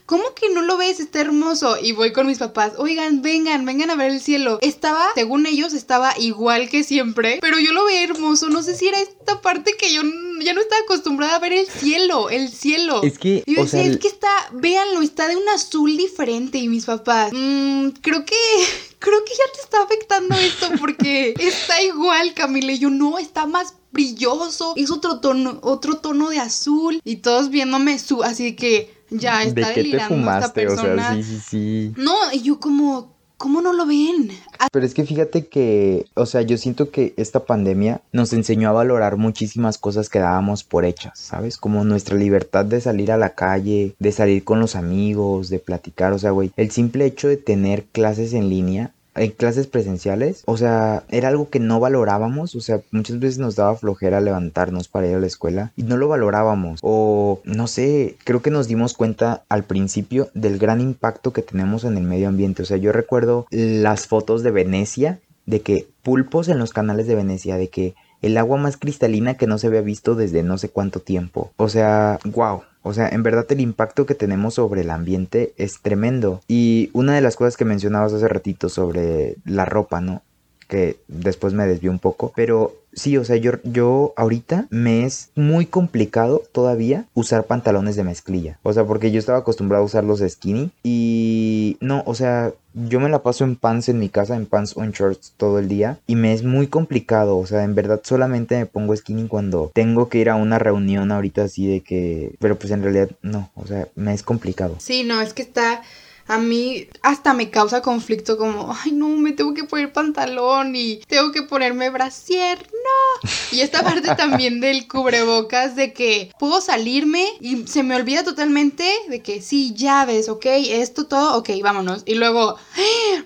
¿cómo 0.06 0.34
que 0.34 0.50
no 0.50 0.62
lo 0.62 0.76
ves? 0.76 1.00
Está 1.00 1.20
hermoso. 1.20 1.76
Y 1.80 1.92
voy 1.92 2.12
con 2.12 2.26
mis 2.26 2.38
papás, 2.38 2.72
oigan, 2.78 3.22
vengan, 3.22 3.64
vengan 3.64 3.90
a 3.90 3.96
ver 3.96 4.10
el 4.10 4.20
cielo. 4.20 4.58
Estaba, 4.60 5.06
según 5.14 5.46
ellos, 5.46 5.72
estaba 5.72 6.14
igual 6.18 6.68
que 6.68 6.84
siempre, 6.84 7.38
pero 7.40 7.58
yo 7.58 7.72
lo 7.72 7.84
veía 7.84 8.04
hermoso. 8.04 8.48
No 8.48 8.62
sé 8.62 8.74
si 8.74 8.88
era 8.88 9.00
esta 9.00 9.40
parte 9.40 9.76
que 9.78 9.92
yo 9.92 10.02
ya 10.40 10.54
no 10.54 10.60
estaba 10.60 10.82
acostumbrada 10.82 11.36
a 11.36 11.40
ver 11.40 11.52
el 11.52 11.66
cielo, 11.66 12.30
el 12.30 12.48
cielo. 12.48 13.02
Es 13.02 13.18
que, 13.18 13.42
y 13.44 13.56
yo 13.56 13.62
decía, 13.62 13.82
es 13.82 13.98
que 13.98 14.08
está, 14.08 14.28
véanlo, 14.52 15.02
está 15.02 15.28
de 15.28 15.36
un 15.36 15.48
azul 15.48 15.96
diferente. 15.96 16.58
Y 16.58 16.68
mis 16.68 16.86
papás, 16.86 17.32
mmm, 17.32 17.88
creo 18.00 18.24
que 18.24 18.36
creo 18.98 19.24
que 19.24 19.32
ya 19.32 19.52
te 19.54 19.60
está 19.60 19.82
afectando 19.82 20.34
esto 20.36 20.68
porque 20.78 21.34
está 21.38 21.82
igual, 21.82 22.34
Camila. 22.34 22.72
Y 22.72 22.78
yo, 22.78 22.90
no, 22.90 23.18
está 23.18 23.46
más 23.46 23.74
brilloso. 23.92 24.74
Es 24.76 24.90
otro 24.90 25.20
tono, 25.20 25.58
otro 25.62 25.98
tono 25.98 26.30
de 26.30 26.38
azul. 26.38 27.00
Y 27.04 27.16
todos 27.16 27.50
viéndome 27.50 27.98
su, 27.98 28.22
así 28.22 28.54
que 28.54 28.97
ya 29.10 29.42
está 29.42 29.68
¿De 29.68 29.74
delirando 29.74 30.14
te 30.14 30.20
fumaste? 30.20 30.62
esta 30.62 30.68
persona. 30.76 30.92
O 30.94 30.96
sea, 30.96 31.14
sí, 31.14 31.22
sí, 31.22 31.40
sí. 31.40 31.92
No, 31.96 32.14
y 32.32 32.42
yo 32.42 32.58
como, 32.60 33.14
¿cómo 33.36 33.60
no 33.62 33.72
lo 33.72 33.86
ven? 33.86 34.30
Ah, 34.58 34.68
Pero 34.72 34.84
es 34.84 34.94
que 34.94 35.04
fíjate 35.04 35.46
que, 35.46 36.06
o 36.14 36.26
sea, 36.26 36.42
yo 36.42 36.58
siento 36.58 36.90
que 36.90 37.14
esta 37.16 37.44
pandemia 37.44 38.00
nos 38.12 38.32
enseñó 38.32 38.68
a 38.68 38.72
valorar 38.72 39.16
muchísimas 39.16 39.78
cosas 39.78 40.08
que 40.08 40.18
dábamos 40.18 40.64
por 40.64 40.84
hechas, 40.84 41.18
¿sabes? 41.18 41.56
Como 41.56 41.84
nuestra 41.84 42.16
libertad 42.16 42.64
de 42.64 42.80
salir 42.80 43.12
a 43.12 43.16
la 43.16 43.34
calle, 43.34 43.94
de 43.98 44.12
salir 44.12 44.44
con 44.44 44.58
los 44.60 44.74
amigos, 44.76 45.48
de 45.48 45.58
platicar, 45.60 46.12
o 46.12 46.18
sea, 46.18 46.32
güey, 46.32 46.50
el 46.56 46.70
simple 46.70 47.06
hecho 47.06 47.28
de 47.28 47.36
tener 47.36 47.84
clases 47.84 48.32
en 48.32 48.48
línea 48.48 48.92
en 49.18 49.30
clases 49.30 49.66
presenciales, 49.66 50.42
o 50.46 50.56
sea, 50.56 51.04
era 51.08 51.28
algo 51.28 51.48
que 51.50 51.60
no 51.60 51.80
valorábamos, 51.80 52.54
o 52.54 52.60
sea, 52.60 52.80
muchas 52.90 53.18
veces 53.18 53.38
nos 53.38 53.56
daba 53.56 53.76
flojera 53.76 54.20
levantarnos 54.20 54.88
para 54.88 55.06
ir 55.06 55.16
a 55.16 55.20
la 55.20 55.26
escuela 55.26 55.72
y 55.76 55.82
no 55.82 55.96
lo 55.96 56.08
valorábamos, 56.08 56.80
o 56.82 57.40
no 57.44 57.66
sé, 57.66 58.16
creo 58.24 58.42
que 58.42 58.50
nos 58.50 58.68
dimos 58.68 58.94
cuenta 58.94 59.42
al 59.48 59.64
principio 59.64 60.28
del 60.34 60.58
gran 60.58 60.80
impacto 60.80 61.32
que 61.32 61.42
tenemos 61.42 61.84
en 61.84 61.96
el 61.96 62.04
medio 62.04 62.28
ambiente, 62.28 62.62
o 62.62 62.66
sea, 62.66 62.76
yo 62.76 62.92
recuerdo 62.92 63.46
las 63.50 64.06
fotos 64.06 64.42
de 64.42 64.50
Venecia, 64.50 65.20
de 65.46 65.60
que 65.60 65.86
pulpos 66.02 66.48
en 66.48 66.58
los 66.58 66.72
canales 66.72 67.06
de 67.06 67.14
Venecia, 67.14 67.56
de 67.56 67.68
que 67.68 67.94
el 68.20 68.36
agua 68.36 68.58
más 68.58 68.76
cristalina 68.76 69.34
que 69.34 69.46
no 69.46 69.58
se 69.58 69.68
había 69.68 69.80
visto 69.80 70.14
desde 70.14 70.42
no 70.42 70.58
sé 70.58 70.68
cuánto 70.68 71.00
tiempo. 71.00 71.52
O 71.56 71.68
sea, 71.68 72.18
wow. 72.24 72.62
O 72.82 72.92
sea, 72.94 73.08
en 73.08 73.22
verdad 73.22 73.46
el 73.50 73.60
impacto 73.60 74.06
que 74.06 74.14
tenemos 74.14 74.54
sobre 74.54 74.82
el 74.82 74.90
ambiente 74.90 75.52
es 75.56 75.80
tremendo. 75.80 76.40
Y 76.48 76.90
una 76.92 77.14
de 77.14 77.20
las 77.20 77.36
cosas 77.36 77.56
que 77.56 77.64
mencionabas 77.64 78.12
hace 78.12 78.28
ratito 78.28 78.68
sobre 78.68 79.36
la 79.44 79.64
ropa, 79.64 80.00
¿no? 80.00 80.22
Que 80.68 80.98
después 81.08 81.54
me 81.54 81.66
desvió 81.66 81.90
un 81.90 81.98
poco. 81.98 82.32
Pero 82.36 82.74
Sí, 82.98 83.16
o 83.16 83.24
sea, 83.24 83.36
yo, 83.36 83.52
yo 83.62 84.12
ahorita 84.16 84.66
me 84.70 85.04
es 85.04 85.30
muy 85.36 85.66
complicado 85.66 86.42
todavía 86.52 87.04
usar 87.14 87.44
pantalones 87.44 87.96
de 87.96 88.02
mezclilla. 88.02 88.58
O 88.62 88.72
sea, 88.72 88.84
porque 88.84 89.12
yo 89.12 89.18
estaba 89.18 89.38
acostumbrado 89.38 89.84
a 89.84 89.86
usar 89.86 90.04
los 90.04 90.20
skinny 90.20 90.70
y 90.82 91.76
no, 91.80 92.02
o 92.06 92.14
sea, 92.14 92.52
yo 92.74 92.98
me 92.98 93.08
la 93.08 93.22
paso 93.22 93.44
en 93.44 93.56
pants 93.56 93.88
en 93.88 93.98
mi 93.98 94.08
casa, 94.08 94.36
en 94.36 94.46
pants 94.46 94.76
o 94.76 94.82
en 94.82 94.90
shorts 94.90 95.32
todo 95.36 95.58
el 95.58 95.68
día 95.68 95.98
y 96.06 96.16
me 96.16 96.32
es 96.32 96.42
muy 96.42 96.66
complicado, 96.66 97.38
o 97.38 97.46
sea, 97.46 97.62
en 97.62 97.74
verdad 97.74 98.00
solamente 98.02 98.58
me 98.58 98.66
pongo 98.66 98.96
skinny 98.96 99.28
cuando 99.28 99.70
tengo 99.74 100.08
que 100.08 100.18
ir 100.18 100.30
a 100.30 100.36
una 100.36 100.58
reunión 100.58 101.12
ahorita 101.12 101.44
así 101.44 101.66
de 101.66 101.80
que, 101.82 102.34
pero 102.40 102.58
pues 102.58 102.72
en 102.72 102.82
realidad 102.82 103.10
no, 103.22 103.50
o 103.54 103.66
sea, 103.66 103.86
me 103.94 104.12
es 104.12 104.22
complicado. 104.22 104.76
Sí, 104.78 105.04
no, 105.04 105.20
es 105.20 105.34
que 105.34 105.42
está 105.42 105.82
a 106.28 106.38
mí 106.38 106.86
hasta 107.02 107.34
me 107.34 107.50
causa 107.50 107.82
conflicto 107.82 108.36
como, 108.36 108.76
ay 108.84 108.92
no, 108.92 109.08
me 109.08 109.32
tengo 109.32 109.54
que 109.54 109.64
poner 109.64 109.92
pantalón 109.92 110.76
y 110.76 111.00
tengo 111.08 111.32
que 111.32 111.42
ponerme 111.42 111.90
brasier, 111.90 112.58
no. 112.70 113.30
Y 113.50 113.62
esta 113.62 113.82
parte 113.82 114.14
también 114.14 114.60
del 114.60 114.86
cubrebocas 114.86 115.74
de 115.74 115.92
que 115.92 116.30
puedo 116.38 116.60
salirme 116.60 117.24
y 117.40 117.66
se 117.66 117.82
me 117.82 117.96
olvida 117.96 118.24
totalmente 118.24 118.84
de 119.08 119.22
que 119.22 119.40
sí, 119.40 119.74
llaves, 119.74 120.28
ok, 120.28 120.46
esto 120.46 121.06
todo, 121.06 121.38
ok, 121.38 121.50
vámonos. 121.62 122.02
Y 122.04 122.14
luego, 122.14 122.56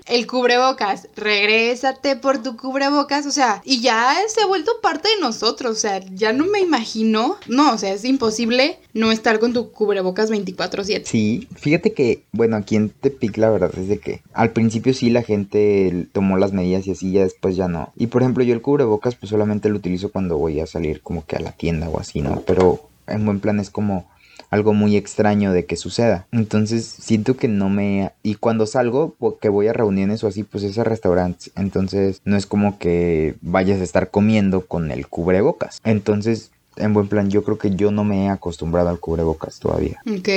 el 0.07 0.27
cubrebocas, 0.27 1.09
regrésate 1.17 2.17
por 2.17 2.43
tu 2.43 2.57
cubrebocas, 2.57 3.27
o 3.27 3.33
sea, 3.33 3.63
y 3.65 3.81
ya 3.81 4.17
se 4.29 4.43
ha 4.43 4.47
vuelto 4.47 4.81
parte 4.81 5.09
de 5.09 5.21
nosotros, 5.21 5.77
o 5.77 5.81
sea, 5.81 6.01
ya 6.15 6.33
no 6.33 6.47
me 6.47 6.61
imagino, 6.61 7.37
no, 7.49 7.73
o 7.73 7.79
sea, 7.79 7.93
es 7.93 8.05
imposible 8.05 8.79
no 8.95 9.11
estar 9.11 9.41
con 9.41 9.53
tu 9.53 9.73
cubrebocas 9.73 10.31
24/7. 10.31 11.03
Sí, 11.05 11.49
fíjate 11.57 11.93
que, 11.93 12.23
bueno, 12.33 12.57
aquí 12.57 12.77
en 12.77 12.92
Tepic 12.93 13.37
la 13.39 13.51
verdad 13.51 13.73
es 13.77 13.89
de 13.89 13.99
que 13.99 14.23
al 14.33 14.51
principio 14.51 14.95
sí 14.95 15.11
la 15.11 15.23
gente 15.23 16.07
tomó 16.13 16.37
las 16.37 16.53
medidas 16.53 16.87
y 16.87 16.93
así, 16.93 17.13
ya 17.13 17.23
después 17.23 17.57
ya 17.57 17.69
no. 17.69 17.93
Y 17.97 18.09
por 18.09 18.23
ejemplo, 18.23 18.45
yo 18.45 18.55
el 18.55 18.63
cubrebocas 18.63 19.15
pues 19.15 19.31
solamente 19.31 19.69
lo 19.69 19.77
utilizo 19.77 20.13
cuando 20.13 20.39
voy 20.39 20.61
a 20.61 20.67
salir 20.67 21.01
como 21.03 21.25
que 21.25 21.37
a 21.37 21.41
la 21.41 21.53
tienda 21.53 21.89
o 21.89 21.99
así, 21.99 22.21
¿no? 22.21 22.43
Pero 22.47 22.89
en 23.07 23.25
buen 23.25 23.41
plan 23.41 23.61
es 23.61 23.71
como 23.71 24.07
algo 24.51 24.75
muy 24.75 24.97
extraño 24.97 25.53
de 25.53 25.65
que 25.65 25.77
suceda. 25.77 26.27
Entonces 26.31 26.85
siento 26.85 27.37
que 27.37 27.49
no 27.49 27.71
me... 27.71 28.13
Y 28.23 28.35
cuando 28.35 28.67
salgo, 28.67 29.17
que 29.41 29.49
voy 29.49 29.69
a 29.69 29.73
reuniones 29.73 30.23
o 30.23 30.29
así, 30.29 30.43
pues 30.43 30.63
es 30.63 30.79
a 30.79 30.85
restaurantes. 30.85 31.51
Entonces 31.57 32.21
no 32.27 32.37
es 32.37 32.45
como 32.45 32.79
que 32.79 33.35
vayas 33.41 33.81
a 33.81 33.85
estar 33.85 34.11
comiendo 34.11 34.67
con 34.67 34.91
el 34.91 35.09
cubrebocas. 35.09 35.81
Entonces 35.85 36.51
en 36.77 36.95
buen 36.95 37.09
plan, 37.09 37.31
yo 37.31 37.43
creo 37.43 37.59
que 37.59 37.75
yo 37.75 37.91
no 37.91 38.05
me 38.05 38.27
he 38.27 38.29
acostumbrado 38.29 38.89
al 38.89 39.01
cubrebocas 39.01 39.59
todavía. 39.59 40.01
Ok. 40.11 40.29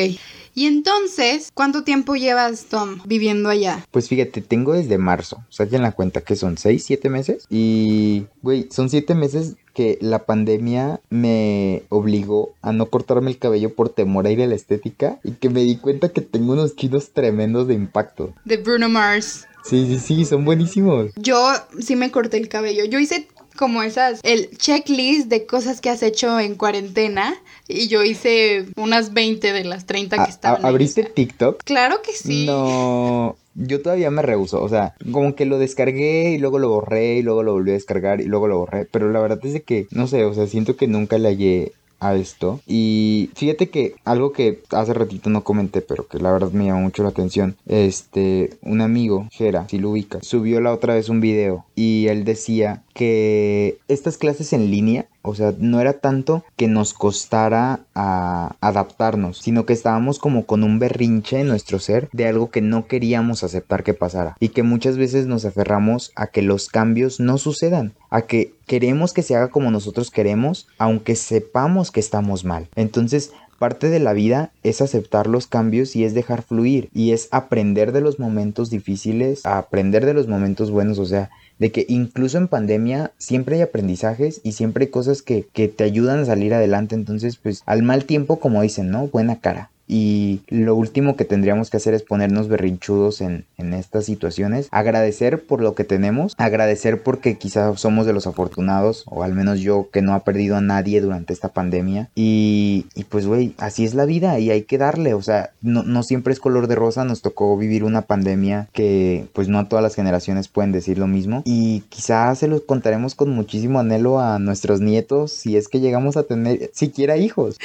Y 0.57 0.67
entonces, 0.67 1.49
¿cuánto 1.53 1.83
tiempo 1.83 2.15
llevas, 2.15 2.65
Tom, 2.65 2.99
viviendo 3.05 3.49
allá? 3.49 3.85
Pues 3.91 4.07
fíjate, 4.07 4.41
tengo 4.41 4.73
desde 4.73 4.97
marzo. 4.97 5.43
Saquen 5.49 5.81
la 5.81 5.91
cuenta 5.91 6.21
que 6.21 6.37
son 6.37 6.57
6, 6.57 6.83
7 6.83 7.09
meses. 7.09 7.45
Y, 7.49 8.27
güey, 8.41 8.69
son 8.71 8.89
7 8.89 9.15
meses 9.15 9.55
que 9.73 9.97
la 9.99 10.25
pandemia 10.25 11.01
me 11.09 11.83
obligó 11.89 12.55
a 12.61 12.71
no 12.71 12.85
cortarme 12.85 13.31
el 13.31 13.37
cabello 13.37 13.75
por 13.75 13.89
temor 13.89 14.25
a 14.25 14.31
ir 14.31 14.41
a 14.41 14.47
la 14.47 14.55
estética 14.55 15.19
y 15.25 15.33
que 15.33 15.49
me 15.49 15.61
di 15.61 15.75
cuenta 15.75 16.09
que 16.09 16.21
tengo 16.21 16.53
unos 16.53 16.77
chinos 16.77 17.11
tremendos 17.11 17.67
de 17.67 17.73
impacto. 17.73 18.33
De 18.45 18.55
Bruno 18.55 18.87
Mars. 18.87 19.45
Sí, 19.65 19.85
sí, 19.87 19.99
sí, 19.99 20.25
son 20.25 20.45
buenísimos. 20.45 21.11
Yo 21.15 21.51
sí 21.79 21.95
me 21.95 22.11
corté 22.11 22.37
el 22.37 22.47
cabello. 22.47 22.85
Yo 22.85 22.99
hice 22.99 23.27
como 23.55 23.83
esas, 23.83 24.19
el 24.23 24.55
checklist 24.57 25.27
de 25.27 25.45
cosas 25.45 25.81
que 25.81 25.89
has 25.89 26.03
hecho 26.03 26.39
en 26.39 26.55
cuarentena. 26.55 27.35
Y 27.67 27.87
yo 27.87 28.03
hice 28.03 28.65
unas 28.75 29.13
20 29.13 29.53
de 29.53 29.63
las 29.63 29.85
30 29.85 30.23
que 30.25 30.29
estaban. 30.29 30.65
¿Abriste 30.65 31.03
TikTok? 31.03 31.63
Claro 31.63 32.01
que 32.01 32.11
sí. 32.13 32.45
No. 32.45 33.35
Yo 33.55 33.81
todavía 33.81 34.11
me 34.11 34.21
rehuso, 34.21 34.61
o 34.61 34.67
sea, 34.67 34.95
como 35.13 35.33
que 35.33 35.45
lo 35.45 35.57
descargué 35.57 36.31
y 36.31 36.37
luego 36.37 36.59
lo 36.59 36.67
borré 36.69 37.15
y 37.15 37.21
luego 37.21 37.41
lo 37.41 37.53
volví 37.53 37.71
a 37.71 37.75
descargar 37.75 38.19
y 38.19 38.25
luego 38.25 38.49
lo 38.49 38.59
borré, 38.59 38.85
pero 38.85 39.09
la 39.09 39.21
verdad 39.21 39.39
es 39.43 39.53
de 39.53 39.61
que, 39.61 39.87
no 39.91 40.07
sé, 40.07 40.25
o 40.25 40.33
sea, 40.33 40.45
siento 40.45 40.75
que 40.75 40.87
nunca 40.87 41.17
le 41.17 41.29
hallé 41.29 41.71
a 41.99 42.15
esto. 42.15 42.59
Y 42.67 43.29
fíjate 43.35 43.69
que 43.69 43.95
algo 44.03 44.31
que 44.31 44.61
hace 44.71 44.93
ratito 44.93 45.29
no 45.29 45.43
comenté, 45.43 45.81
pero 45.81 46.07
que 46.07 46.19
la 46.19 46.31
verdad 46.31 46.51
me 46.51 46.65
llamó 46.65 46.81
mucho 46.81 47.03
la 47.03 47.09
atención. 47.09 47.55
Este, 47.65 48.51
un 48.61 48.81
amigo, 48.81 49.27
Jera, 49.31 49.67
si 49.69 49.79
lo 49.79 49.91
ubica, 49.91 50.19
subió 50.21 50.61
la 50.61 50.73
otra 50.73 50.95
vez 50.95 51.09
un 51.09 51.21
video 51.21 51.65
y 51.75 52.07
él 52.07 52.25
decía 52.25 52.83
que 52.95 53.77
estas 53.87 54.17
clases 54.17 54.53
en 54.53 54.71
línea 54.71 55.05
o 55.25 55.33
sea, 55.33 55.53
no 55.57 55.81
era 55.81 55.93
tanto 55.93 56.45
que 56.55 56.67
nos 56.67 56.93
costara 56.93 57.79
a 57.95 58.55
adaptarnos, 58.61 59.39
sino 59.39 59.65
que 59.65 59.73
estábamos 59.73 60.19
como 60.19 60.45
con 60.45 60.63
un 60.63 60.77
berrinche 60.77 61.39
en 61.39 61.47
nuestro 61.47 61.79
ser 61.79 62.09
de 62.13 62.27
algo 62.27 62.51
que 62.51 62.61
no 62.61 62.85
queríamos 62.85 63.43
aceptar 63.43 63.83
que 63.83 63.95
pasara. 63.95 64.37
Y 64.39 64.49
que 64.49 64.61
muchas 64.61 64.97
veces 64.97 65.25
nos 65.25 65.43
aferramos 65.43 66.11
a 66.15 66.27
que 66.27 66.43
los 66.43 66.69
cambios 66.69 67.19
no 67.19 67.39
sucedan, 67.39 67.93
a 68.11 68.21
que 68.21 68.53
queremos 68.67 69.13
que 69.13 69.23
se 69.23 69.35
haga 69.35 69.49
como 69.49 69.71
nosotros 69.71 70.11
queremos, 70.11 70.67
aunque 70.77 71.15
sepamos 71.15 71.89
que 71.89 71.99
estamos 71.99 72.45
mal. 72.45 72.69
Entonces, 72.75 73.31
Parte 73.57 73.89
de 73.89 73.99
la 73.99 74.11
vida 74.11 74.51
es 74.63 74.81
aceptar 74.81 75.27
los 75.27 75.47
cambios 75.47 75.95
y 75.95 76.03
es 76.03 76.13
dejar 76.13 76.41
fluir 76.41 76.89
y 76.93 77.13
es 77.13 77.29
aprender 77.31 77.93
de 77.93 78.01
los 78.01 78.19
momentos 78.19 78.69
difíciles, 78.69 79.45
aprender 79.45 80.05
de 80.05 80.13
los 80.13 80.27
momentos 80.27 80.71
buenos, 80.71 80.99
o 80.99 81.05
sea, 81.05 81.31
de 81.59 81.71
que 81.71 81.85
incluso 81.87 82.37
en 82.37 82.47
pandemia 82.47 83.11
siempre 83.17 83.55
hay 83.55 83.61
aprendizajes 83.61 84.41
y 84.43 84.53
siempre 84.53 84.85
hay 84.85 84.91
cosas 84.91 85.21
que, 85.21 85.47
que 85.53 85.67
te 85.67 85.83
ayudan 85.83 86.19
a 86.19 86.25
salir 86.25 86.53
adelante. 86.53 86.95
Entonces, 86.95 87.37
pues 87.37 87.63
al 87.65 87.83
mal 87.83 88.05
tiempo, 88.05 88.39
como 88.39 88.61
dicen, 88.61 88.91
¿no? 88.91 89.07
Buena 89.07 89.39
cara. 89.39 89.71
Y 89.87 90.41
lo 90.47 90.75
último 90.75 91.15
que 91.15 91.25
tendríamos 91.25 91.69
que 91.69 91.77
hacer 91.77 91.93
es 91.93 92.03
ponernos 92.03 92.47
berrinchudos 92.47 93.21
en, 93.21 93.45
estas 93.57 94.05
situaciones. 94.05 94.67
Agradecer 94.71 95.43
por 95.43 95.61
lo 95.61 95.75
que 95.75 95.83
tenemos. 95.83 96.33
Agradecer 96.37 97.03
porque 97.03 97.37
quizás 97.37 97.79
somos 97.79 98.05
de 98.05 98.13
los 98.13 98.27
afortunados. 98.27 99.03
O 99.07 99.23
al 99.23 99.33
menos 99.33 99.59
yo 99.59 99.89
que 99.91 100.01
no 100.01 100.13
ha 100.13 100.23
perdido 100.23 100.55
a 100.55 100.61
nadie 100.61 101.01
durante 101.01 101.33
esta 101.33 101.49
pandemia. 101.49 102.09
Y, 102.15 102.85
y 102.95 103.03
pues 103.03 103.27
güey, 103.27 103.53
así 103.57 103.83
es 103.83 103.93
la 103.93 104.05
vida 104.05 104.39
y 104.39 104.51
hay 104.51 104.63
que 104.63 104.77
darle. 104.77 105.13
O 105.13 105.21
sea, 105.21 105.51
no, 105.61 105.83
no 105.83 106.03
siempre 106.03 106.33
es 106.33 106.39
color 106.39 106.67
de 106.67 106.75
rosa. 106.75 107.03
Nos 107.05 107.21
tocó 107.21 107.57
vivir 107.57 107.83
una 107.83 108.03
pandemia 108.03 108.67
que 108.71 109.27
pues 109.33 109.49
no 109.49 109.59
a 109.59 109.67
todas 109.67 109.83
las 109.83 109.95
generaciones 109.95 110.47
pueden 110.47 110.71
decir 110.71 110.97
lo 110.97 111.07
mismo. 111.07 111.41
Y 111.45 111.81
quizás 111.89 112.39
se 112.39 112.47
los 112.47 112.61
contaremos 112.61 113.15
con 113.15 113.31
muchísimo 113.31 113.79
anhelo 113.79 114.19
a 114.19 114.39
nuestros 114.39 114.81
nietos 114.81 115.31
si 115.31 115.57
es 115.57 115.67
que 115.67 115.79
llegamos 115.79 116.17
a 116.17 116.23
tener 116.23 116.71
siquiera 116.73 117.17
hijos. 117.17 117.57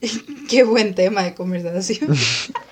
Qué 0.48 0.64
buen 0.64 0.94
tema 0.94 1.22
de 1.24 1.34
conversación. 1.34 2.14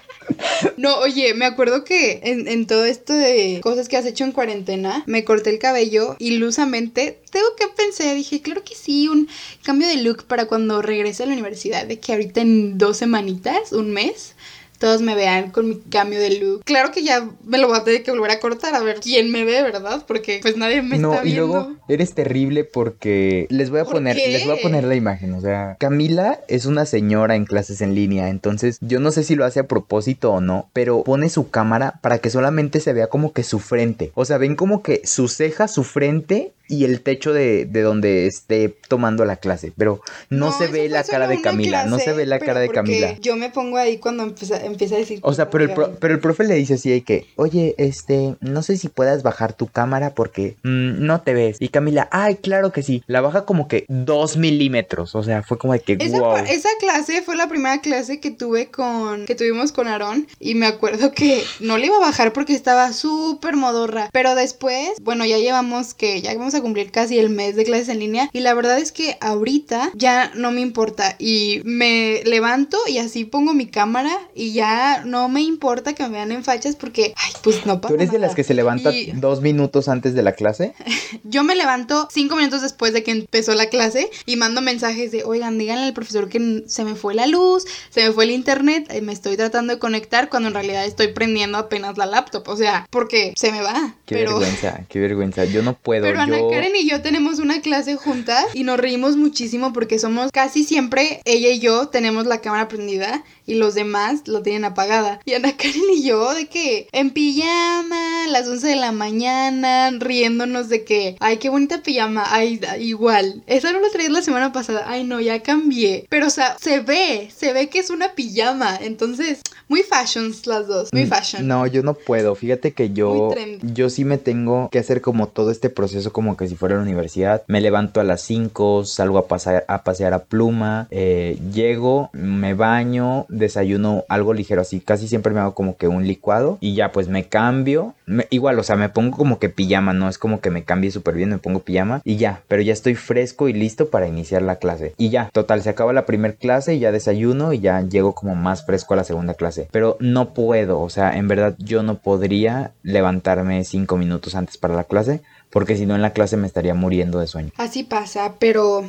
No, 0.77 0.99
oye, 0.99 1.35
me 1.35 1.45
acuerdo 1.45 1.85
que 1.85 2.21
en, 2.25 2.67
todo 2.67 2.85
esto 2.85 3.13
de 3.13 3.61
cosas 3.63 3.89
que 3.89 3.97
has 3.97 4.07
hecho 4.07 4.25
en 4.25 4.33
cuarentena, 4.33 5.03
me 5.07 5.25
corté 5.25 5.51
el 5.51 5.59
cabello 5.59 6.17
ilusamente. 6.19 7.21
Tengo 7.31 7.47
que 7.57 7.69
pensar, 7.69 8.15
dije, 8.15 8.43
claro 8.43 8.65
que 8.65 8.75
sí, 8.75 9.09
un 9.09 9.29
cambio 9.63 9.89
de 9.89 9.97
look 9.97 10.25
para 10.25 10.47
cuando 10.47 10.83
regrese 10.83 11.23
a 11.23 11.27
la 11.27 11.33
universidad, 11.33 11.87
de 11.87 11.99
que 12.01 12.13
ahorita 12.13 12.41
en 12.41 12.79
dos 12.79 12.97
semanitas, 12.97 13.73
un 13.73 13.93
mes, 13.93 14.35
todos 14.79 15.03
me 15.03 15.15
vean 15.15 15.51
con 15.51 15.69
mi 15.69 15.81
cambio 15.81 16.21
de 16.21 16.39
look. 16.39 16.65
Claro 16.65 16.91
que 16.91 17.03
ya 17.03 17.29
me 17.45 17.59
lo 17.59 17.69
voy 17.69 17.79
a 17.79 17.85
tener 17.85 18.03
que 18.03 18.11
volver 18.11 18.31
a 18.31 18.41
cortar 18.41 18.75
a 18.75 18.81
ver 18.81 19.01
quién 19.01 19.31
me 19.31 19.45
ve, 19.45 19.63
¿verdad? 19.63 20.05
Porque 20.07 20.41
pues 20.43 20.57
nadie 20.57 20.83
me 20.83 20.97
está 20.97 21.23
viendo. 21.23 21.27
y 21.27 21.33
luego 21.33 21.77
eres 21.89 22.15
terrible 22.15 22.65
porque 22.65 23.47
les 23.51 23.71
voy 23.71 23.81
a 23.81 23.85
poner 23.85 24.17
les 24.17 24.45
voy 24.45 24.59
a 24.59 24.63
poner 24.63 24.85
la 24.85 24.95
imagen, 24.95 25.33
o 25.35 25.41
sea, 25.41 25.77
Camila 25.79 26.41
es 26.49 26.67
una 26.67 26.87
señora 26.87 27.37
en 27.37 27.45
clases 27.45 27.81
en 27.81 27.95
línea, 27.95 28.29
entonces 28.29 28.79
yo 28.81 29.01
no 29.01 29.13
sé 29.13 29.25
si 29.25 29.35
lo 29.35 29.45
hace 29.45 29.61
a 29.61 29.69
propósito 29.69 30.33
o 30.33 30.41
no, 30.41 30.71
pero 30.73 31.03
pone 31.05 31.29
su 31.29 31.51
cámara 31.51 31.99
para 32.03 32.19
que 32.19 32.31
solamente 32.31 32.81
se 32.81 32.93
vea 32.93 33.09
como 33.09 33.33
que 33.33 33.43
su 33.43 33.59
frente. 33.59 34.13
O 34.15 34.25
sea, 34.25 34.39
ven 34.39 34.57
como 34.57 34.83
que 34.83 35.03
su 35.05 35.29
ceja, 35.29 35.69
su 35.69 35.85
frente 35.85 36.53
y 36.69 36.85
el 36.85 37.01
techo 37.01 37.33
de, 37.33 37.65
de, 37.65 37.83
donde 37.83 38.27
esté 38.27 38.75
tomando 38.89 39.25
la 39.25 39.37
clase, 39.37 39.73
pero 39.77 40.01
no, 40.31 40.53
se 40.53 40.67
ve 40.67 40.89
la 40.89 41.05
cara 41.05 41.29
de 41.29 41.41
Camila, 41.41 41.87
no 41.87 41.99
se 41.99 42.13
ve 42.13 42.27
la 42.27 42.39
cara 42.39 42.61
de 42.61 42.69
Camila. 42.69 43.17
Yo 43.21 43.37
me 43.37 43.51
pongo 43.51 43.77
ahí 43.77 43.99
cuando 43.99 44.25
empieza, 44.25 44.65
empieza 44.65 44.97
a 44.97 44.99
decir... 44.99 45.21
O 45.23 45.33
sea, 45.35 45.51
pero 45.51 45.65
el, 45.65 45.97
pero 45.99 46.15
el 46.15 46.21
profe 46.21 46.45
le 46.45 46.55
dice 46.55 46.75
así 46.75 46.91
de 46.91 47.03
que, 47.03 47.27
oye, 47.37 47.75
este, 47.79 48.37
no 48.41 48.63
sé 48.63 48.77
si 48.77 48.89
puedas 48.89 49.23
bajar 49.23 49.53
tu 49.53 49.67
cámara 49.69 50.15
porque 50.15 50.57
mm, 50.63 51.05
no 51.05 51.21
te 51.21 51.35
ves. 51.35 51.57
Y 51.61 51.69
Camila, 51.69 52.09
ay, 52.11 52.37
claro 52.37 52.73
que 52.73 52.83
sí, 52.83 53.03
la 53.07 53.21
baja 53.21 53.45
como 53.45 53.69
que 53.69 53.85
dos 53.89 54.37
milímetros, 54.37 55.15
o 55.15 55.23
sea, 55.23 55.43
fue 55.43 55.59
como 55.59 55.73
de 55.73 55.81
que, 55.81 55.97
esa, 56.01 56.19
wow. 56.19 56.37
Esa 56.49 56.69
clase 56.81 57.23
fue 57.23 57.37
la 57.37 57.49
primera 57.49 57.81
clase 57.81 58.21
que 58.21 58.31
tuve 58.31 58.71
con, 58.71 59.27
que 59.27 59.35
tuvimos 59.35 59.73
con 59.73 59.89
Aarón 59.89 60.27
y 60.41 60.55
me 60.55 60.67
acuerdo 60.67 61.13
que 61.13 61.43
no 61.61 61.79
le 61.79 61.87
iba 61.87 61.97
a 61.97 62.01
bajar 62.01 62.33
porque 62.33 62.55
estaba 62.55 62.93
súper 62.93 63.57
modorra, 63.57 64.11
pero 64.13 64.35
después, 64.35 64.91
bueno, 65.01 65.25
ya 65.25 65.39
llevamos 65.39 65.95
que, 65.95 66.21
ya 66.21 66.35
vamos 66.35 66.55
a 66.57 66.63
cumplir 66.63 66.91
casi 66.91 67.19
el 67.19 67.31
mes 67.31 67.57
de 67.57 67.65
clases 67.65 67.89
en 67.89 67.99
línea 67.99 68.29
y 68.33 68.41
la 68.41 68.55
verdad 68.55 68.79
es 68.79 68.93
que 68.93 69.17
ahorita 69.21 69.91
ya 69.95 70.33
no 70.35 70.51
me 70.51 70.61
importa 70.61 71.17
y 71.19 71.61
me 71.65 72.23
levanto 72.25 72.79
y 72.89 72.99
así 72.99 73.25
pongo 73.25 73.55
mi 73.55 73.67
cámara 73.67 74.19
y 74.35 74.53
ya 74.53 75.03
no 75.05 75.29
me 75.29 75.43
importa 75.43 75.95
que 75.95 76.03
me 76.05 76.11
vean 76.11 76.33
en 76.33 76.45
fachas 76.45 76.77
porque, 76.77 77.15
ay, 77.17 77.33
pues 77.43 77.67
no 77.67 77.81
pasa 77.81 77.95
¿Tú 77.95 78.01
eres 78.01 78.11
de 78.11 78.19
las 78.19 78.35
que 78.35 78.45
se 78.45 78.55
levanta 78.55 78.91
dos 79.15 79.41
minutos 79.41 79.89
antes 79.89 80.15
de 80.15 80.23
la 80.23 80.33
clase? 80.33 80.75
Yo 81.25 81.45
me 81.45 81.55
levanto 81.55 82.09
cinco 82.11 82.37
minutos 82.37 82.63
después 82.63 82.93
de 82.93 83.03
que 83.03 83.11
empezó 83.11 83.55
la 83.55 83.67
clase 83.67 84.11
y 84.25 84.37
mando 84.37 84.61
mensajes 84.61 85.13
de, 85.13 85.25
oigan, 85.25 85.59
díganle 85.59 85.85
al 85.85 85.93
profesor 85.93 86.29
que 86.29 86.65
se 86.67 86.85
me 86.85 86.95
fue 86.95 87.15
la 87.15 87.27
luz, 87.27 87.65
se 87.91 88.07
me 88.07 88.13
fue 88.13 88.25
el 88.25 88.31
internet, 88.31 88.87
eh, 88.91 89.01
me 89.01 89.13
estoy 89.13 89.37
tratando 89.37 89.75
de 89.75 89.79
conectar 89.79 90.29
cuando 90.29 90.49
en 90.49 90.55
realidad 90.55 90.85
estoy 90.85 91.09
prendiendo 91.09 91.59
apenas 91.59 91.99
la 91.99 92.07
laptop, 92.07 92.49
o 92.49 92.57
sea, 92.57 92.87
porque 92.91 93.33
se 93.37 93.53
me 93.53 93.63
va. 93.63 93.95
Qué 94.05 94.17
vergüenza, 94.17 94.85
qué 94.89 95.01
vergüenza, 95.01 95.45
yo 95.45 95.63
no 95.63 95.75
puedo. 95.75 96.03
Pero 96.07 96.21
Ana 96.21 96.39
Karen 96.51 96.77
y 96.77 96.89
yo 96.89 97.03
tenemos 97.03 97.39
una 97.39 97.61
clase 97.61 97.97
juntas 97.97 98.47
y 98.55 98.65
nos 98.65 98.79
reímos 98.79 99.17
muchísimo 99.17 99.73
porque 99.73 99.99
somos 99.99 100.31
casi 100.33 100.65
siempre, 100.65 101.21
ella 101.25 101.51
y 101.51 101.59
yo 101.59 101.89
tenemos 101.89 102.27
la 102.27 102.41
cámara 102.41 102.69
prendida 102.69 103.25
y 103.47 103.55
los 103.55 103.75
demás 103.75 104.27
lo 104.27 104.43
tienen 104.43 104.65
apagada. 104.65 105.21
Y 105.25 105.35
Ana 105.35 105.53
Karen 105.57 105.83
y 105.95 106.03
yo 106.03 106.35
de 106.35 106.47
que 106.49 106.89
en 106.93 107.11
pijama, 107.11 108.25
a 108.25 108.29
las 108.29 108.49
11 108.49 108.67
de 108.67 108.77
la 108.77 108.93
mañana, 108.93 109.91
riéndonos 109.99 110.69
de 110.69 110.85
que, 110.85 111.17
ay, 111.21 111.39
qué 111.39 111.49
bonita 111.49 111.83
pijama, 111.83 112.25
ay, 112.27 112.61
igual. 112.81 113.43
Esa 113.47 113.73
no 113.73 113.81
lo 113.81 113.91
traía 113.91 114.11
la 114.11 114.23
semana 114.23 114.53
pasada, 114.53 114.85
ay, 114.87 115.05
no, 115.05 115.21
ya 115.21 115.43
cambié. 115.43 116.07
Pero, 116.09 116.27
o 116.27 116.31
sea, 116.31 116.57
se 116.61 116.81
ve, 116.81 117.31
se 117.35 117.53
ve 117.53 117.69
que 117.69 117.79
es 117.79 117.91
una 117.91 118.15
pijama. 118.15 118.77
Entonces, 118.81 119.41
muy 119.69 119.83
fashions 119.83 120.47
las 120.47 120.67
dos, 120.67 120.93
muy 120.93 121.05
mm, 121.05 121.09
fashion. 121.09 121.47
No, 121.47 121.67
yo 121.67 121.83
no 121.83 121.95
puedo. 121.95 122.35
Fíjate 122.35 122.73
que 122.73 122.91
yo, 122.91 123.31
yo 123.63 123.91
sí 123.91 124.05
me 124.05 124.19
tengo 124.19 124.69
que 124.71 124.79
hacer 124.79 125.01
como 125.01 125.29
todo 125.29 125.51
este 125.51 125.71
proceso 125.71 126.13
como 126.13 126.36
que 126.37 126.49
si 126.49 126.57
fuera 126.57 126.77
la 126.77 126.83
universidad. 126.83 127.43
Me 127.47 127.61
levanto 127.61 128.01
a 128.01 128.05
las 128.05 128.21
5, 128.23 128.85
salgo 128.85 129.19
a, 129.19 129.29
pasar, 129.29 129.65
a 129.69 129.83
pasear 129.83 130.13
a 130.13 130.25
pluma, 130.25 130.89
eh, 130.91 131.39
llego, 131.53 132.11
me 132.13 132.55
baño, 132.55 133.27
desayuno 133.29 134.05
algo 134.09 134.35
ligero 134.35 134.61
así. 134.61 134.81
Casi 134.81 135.09
siempre 135.09 135.33
me 135.33 135.41
hago 135.41 135.55
como 135.55 135.77
que 135.77 135.89
un 135.89 136.07
licuado 136.07 136.59
y 136.61 136.75
ya 136.75 136.93
pues 136.93 137.09
me 137.09 137.25
cambio. 137.25 137.95
igual, 138.31 138.59
o 138.59 138.63
sea, 138.63 138.77
me 138.77 138.89
pongo 138.89 139.17
como 139.17 139.39
que 139.39 139.49
pijama, 139.49 139.93
no 139.93 140.09
es 140.09 140.19
como 140.19 140.41
que 140.41 140.51
me 140.51 140.65
cambie 140.65 140.91
súper 140.91 141.15
bien, 141.15 141.31
me 141.31 141.39
pongo 141.39 141.61
pijama 141.61 142.01
y 142.05 142.17
ya, 142.17 142.43
pero 142.49 142.63
ya 142.63 142.73
estoy 142.73 142.95
fresco 142.95 143.49
y 143.49 143.53
listo 143.53 143.91
para 143.91 144.09
iniciar 144.09 144.43
la 144.43 144.57
clase. 144.57 144.95
Y 144.97 145.11
ya, 145.11 145.31
total, 145.33 145.63
se 145.63 145.71
acaba 145.71 145.93
la 145.93 146.07
primera 146.07 146.35
clase 146.35 146.75
y 146.75 146.79
ya 146.79 146.93
desayuno 146.93 147.53
y 147.53 147.61
ya 147.61 147.81
llego 147.81 148.15
como 148.15 148.35
más 148.35 148.65
fresco 148.65 148.95
a 148.95 148.99
la 148.99 149.05
segunda 149.05 149.35
clase. 149.35 149.69
Pero 149.71 149.97
no 150.01 150.35
puedo, 150.35 150.81
o 150.81 150.91
sea, 150.91 151.17
en 151.17 151.29
verdad 151.29 151.55
yo 151.59 151.83
no 151.83 151.99
podría 151.99 152.73
levantarme 152.83 153.65
cinco 153.65 153.97
minutos 153.97 154.35
antes 154.35 154.59
para 154.59 154.75
la 154.75 154.85
clase 154.85 155.23
porque 155.51 155.77
si 155.77 155.87
no 155.87 155.95
en 155.95 156.03
la 156.03 156.13
clase 156.13 156.37
me 156.37 156.47
estaría 156.47 156.75
muriendo 156.75 157.19
de 157.21 157.27
sueño. 157.27 157.51
Así 157.57 157.83
pasa, 157.85 158.35
pero 158.39 158.89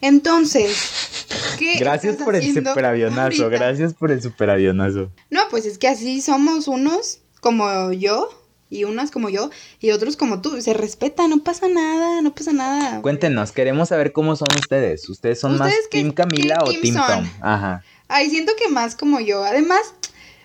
entonces, 0.00 0.76
¿Qué 1.58 1.74
Gracias 1.78 2.12
estás 2.14 2.24
por 2.24 2.36
el 2.36 2.52
superavionazo, 2.54 3.44
ahorita? 3.44 3.48
gracias 3.48 3.94
por 3.94 4.10
el 4.10 4.20
superavionazo. 4.22 5.10
No, 5.30 5.40
pues 5.50 5.66
es 5.66 5.78
que 5.78 5.88
así 5.88 6.20
somos 6.20 6.68
unos 6.68 7.20
como 7.40 7.92
yo 7.92 8.28
y 8.70 8.84
unas 8.84 9.10
como 9.10 9.28
yo 9.28 9.50
y 9.80 9.90
otros 9.92 10.16
como 10.16 10.40
tú. 10.42 10.60
Se 10.60 10.74
respeta, 10.74 11.28
no 11.28 11.42
pasa 11.42 11.68
nada, 11.68 12.20
no 12.22 12.34
pasa 12.34 12.52
nada. 12.52 13.00
Cuéntenos, 13.02 13.52
queremos 13.52 13.88
saber 13.90 14.12
cómo 14.12 14.36
son 14.36 14.48
ustedes. 14.58 15.08
¿Ustedes 15.08 15.40
son 15.40 15.56
más 15.58 15.68
¿Ustedes 15.68 15.88
qué- 15.90 15.98
Team 16.02 16.12
Camila 16.12 16.58
o 16.62 16.68
team 16.70 16.82
Team 16.82 16.94
son? 16.94 17.06
Tom? 17.06 17.28
Ajá. 17.40 17.82
Ay, 18.08 18.30
siento 18.30 18.52
que 18.58 18.68
más 18.68 18.94
como 18.96 19.20
yo. 19.20 19.44
Además, 19.44 19.80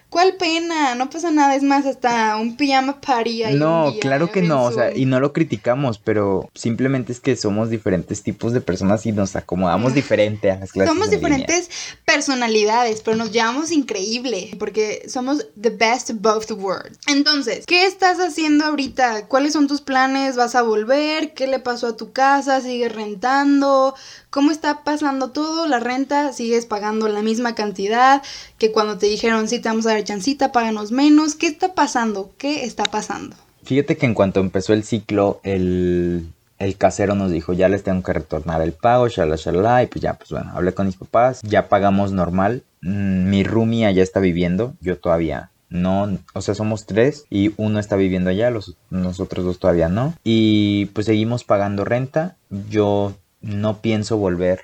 ¿cuál 0.10 0.36
pena? 0.36 0.96
No 0.96 1.10
pasa 1.10 1.32
nada, 1.32 1.56
es 1.56 1.64
más, 1.64 1.86
hasta 1.86 2.36
un 2.38 2.58
pijama 2.58 3.00
party 3.00 3.44
ahí 3.44 3.56
No, 3.56 3.92
día 3.92 4.00
claro 4.00 4.32
que 4.32 4.42
no, 4.42 4.64
o 4.64 4.72
sea, 4.72 4.96
y 4.96 5.06
no 5.06 5.20
lo 5.20 5.34
criticamos, 5.34 6.00
pero 6.00 6.50
simplemente 6.54 7.12
es 7.12 7.20
que 7.20 7.36
somos 7.36 7.70
diferentes 7.70 8.24
tipos 8.24 8.54
de 8.54 8.62
personas 8.62 9.06
y 9.06 9.12
nos 9.12 9.36
acomodamos 9.36 9.94
diferente 9.94 10.52
a 10.52 10.60
las 10.60 10.72
clases. 10.72 10.90
Somos 10.90 11.12
en 11.12 11.22
línea. 11.22 11.38
diferentes 11.38 11.70
personalidades, 12.06 13.02
pero 13.02 13.18
nos 13.18 13.32
llevamos 13.32 13.72
increíble 13.72 14.52
porque 14.60 15.06
somos 15.08 15.46
the 15.60 15.70
best 15.70 16.10
of 16.10 16.18
both 16.22 16.52
worlds. 16.52 17.00
Entonces, 17.08 17.66
¿qué 17.66 17.86
estás 17.86 18.20
haciendo 18.20 18.66
ahorita? 18.66 19.28
¿Cuáles 19.28 19.54
son 19.54 19.68
tus 19.68 19.82
planes? 19.82 20.36
¿Vas 20.36 20.56
a 20.56 20.62
volver? 20.62 21.34
¿Qué 21.34 21.48
le 21.48 21.60
pasó 21.60 21.88
a 21.88 21.98
tu 21.98 22.12
casa? 22.12 22.62
¿Sigues 22.62 22.92
rentando? 22.92 23.96
¿Cómo 24.30 24.52
está 24.52 24.84
pasando 24.84 25.32
todo? 25.32 25.68
¿La 25.68 25.80
renta? 25.80 26.34
¿Sigues 26.34 26.66
pagando 26.66 27.08
la 27.08 27.22
misma 27.22 27.56
cantidad 27.56 28.22
que 28.60 28.72
cuando 28.72 28.98
te 28.98 29.08
dijeron, 29.08 29.48
sí, 29.48 29.60
te 29.60 29.70
vamos 29.70 29.86
a 29.86 29.94
dar 29.94 30.04
chancita, 30.04 30.52
páganos 30.52 30.92
menos? 30.92 31.36
¿Qué 31.36 31.48
está 31.48 31.74
pasando? 31.74 32.32
¿Qué 32.38 32.66
está 32.66 32.84
pasando? 32.84 33.36
Fíjate 33.64 33.98
que 33.98 34.06
en 34.06 34.14
cuanto 34.14 34.40
empezó 34.40 34.74
el 34.74 34.84
ciclo, 34.84 35.40
el, 35.44 36.28
el 36.60 36.78
casero 36.78 37.16
nos 37.16 37.32
dijo, 37.32 37.54
ya 37.54 37.70
les 37.70 37.84
tengo 37.84 38.04
que 38.04 38.14
retornar 38.14 38.62
el 38.62 38.74
pago, 38.74 39.08
shalala, 39.08 39.36
shalala, 39.38 39.84
y 39.84 39.88
pues 39.88 40.02
ya, 40.02 40.14
pues 40.14 40.30
bueno, 40.30 40.52
hablé 40.54 40.74
con 40.74 40.86
mis 40.86 40.96
papás, 40.96 41.42
ya 41.44 41.68
pagamos 41.70 42.12
normal, 42.12 42.64
Mm, 42.82 43.30
mi 43.30 43.44
roomie 43.44 43.86
allá 43.86 44.04
está 44.04 44.20
viviendo, 44.20 44.74
yo 44.82 44.98
todavía 44.98 45.52
no, 45.70 46.18
o 46.34 46.42
sea, 46.42 46.56
somos 46.56 46.86
tres 46.86 47.26
y 47.30 47.52
uno 47.58 47.80
está 47.80 47.96
viviendo 47.96 48.30
allá, 48.30 48.50
los, 48.50 48.76
nosotros 48.90 49.46
dos 49.46 49.60
todavía 49.60 49.90
no, 49.90 50.16
y 50.24 50.86
pues 50.88 51.06
seguimos 51.06 51.44
pagando 51.44 51.86
renta, 51.86 52.38
yo 52.70 53.14
no 53.42 53.78
pienso 53.82 54.18
volver. 54.18 54.62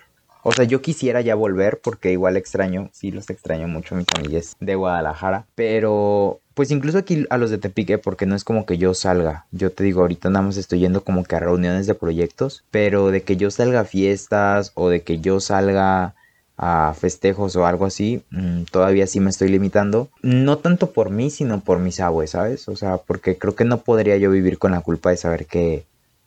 O 0.47 0.51
sea, 0.51 0.63
yo 0.63 0.79
quisiera 0.79 1.21
ya 1.21 1.33
volver 1.33 1.79
porque 1.83 2.11
igual 2.11 2.37
extraño, 2.37 2.91
sí 2.93 3.09
los 3.09 3.31
extraño 3.31 3.67
mucho, 3.67 3.95
mis 3.95 4.05
amigues 4.15 4.55
de 4.59 4.75
Guadalajara. 4.75 5.47
Pero, 5.55 6.39
pues 6.53 6.69
incluso 6.69 6.99
aquí 6.99 7.25
a 7.31 7.39
los 7.39 7.49
de 7.49 7.57
Tepique, 7.57 7.97
porque 7.97 8.27
no 8.27 8.35
es 8.35 8.43
como 8.43 8.67
que 8.67 8.77
yo 8.77 8.93
salga. 8.93 9.47
Yo 9.51 9.71
te 9.71 9.83
digo, 9.83 10.01
ahorita 10.01 10.29
nada 10.29 10.45
más 10.45 10.57
estoy 10.57 10.81
yendo 10.81 11.03
como 11.03 11.23
que 11.23 11.35
a 11.35 11.39
reuniones 11.39 11.87
de 11.87 11.95
proyectos. 11.95 12.63
Pero 12.69 13.09
de 13.09 13.23
que 13.23 13.37
yo 13.37 13.49
salga 13.49 13.79
a 13.79 13.85
fiestas 13.85 14.71
o 14.75 14.89
de 14.89 15.01
que 15.01 15.17
yo 15.17 15.39
salga 15.39 16.13
a 16.57 16.93
festejos 16.93 17.55
o 17.55 17.65
algo 17.65 17.87
así, 17.87 18.21
mm, 18.29 18.65
todavía 18.71 19.07
sí 19.07 19.19
me 19.19 19.31
estoy 19.31 19.47
limitando. 19.47 20.09
No 20.21 20.59
tanto 20.59 20.91
por 20.91 21.09
mí, 21.09 21.31
sino 21.31 21.61
por 21.61 21.79
mis 21.79 21.99
abuelos, 21.99 22.29
¿sabes? 22.29 22.69
O 22.69 22.75
sea, 22.75 22.97
porque 22.97 23.39
creo 23.39 23.55
que 23.55 23.65
no 23.65 23.79
podría 23.79 24.15
yo 24.17 24.29
vivir 24.29 24.59
con 24.59 24.73
la 24.73 24.81
culpa 24.81 25.09
de 25.09 25.17
saber 25.17 25.47
que 25.47 25.85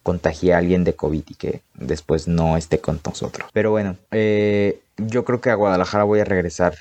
contagié 0.09 0.55
a 0.55 0.59
alguien 0.59 0.85
de 0.85 0.94
COVID 0.94 1.23
y 1.29 1.35
que 1.35 1.61
después 1.75 2.29
no 2.29 2.57
esté 2.57 2.79
con 2.79 2.99
nosotros. 3.05 3.51
Pero 3.53 3.71
bueno, 3.73 3.97
eh, 4.11 4.81
yo 4.97 5.23
creo 5.27 5.42
que 5.42 5.51
a 5.51 5.55
Guadalajara 5.55 6.05
voy 6.05 6.21
a 6.21 6.25
regresar 6.25 6.79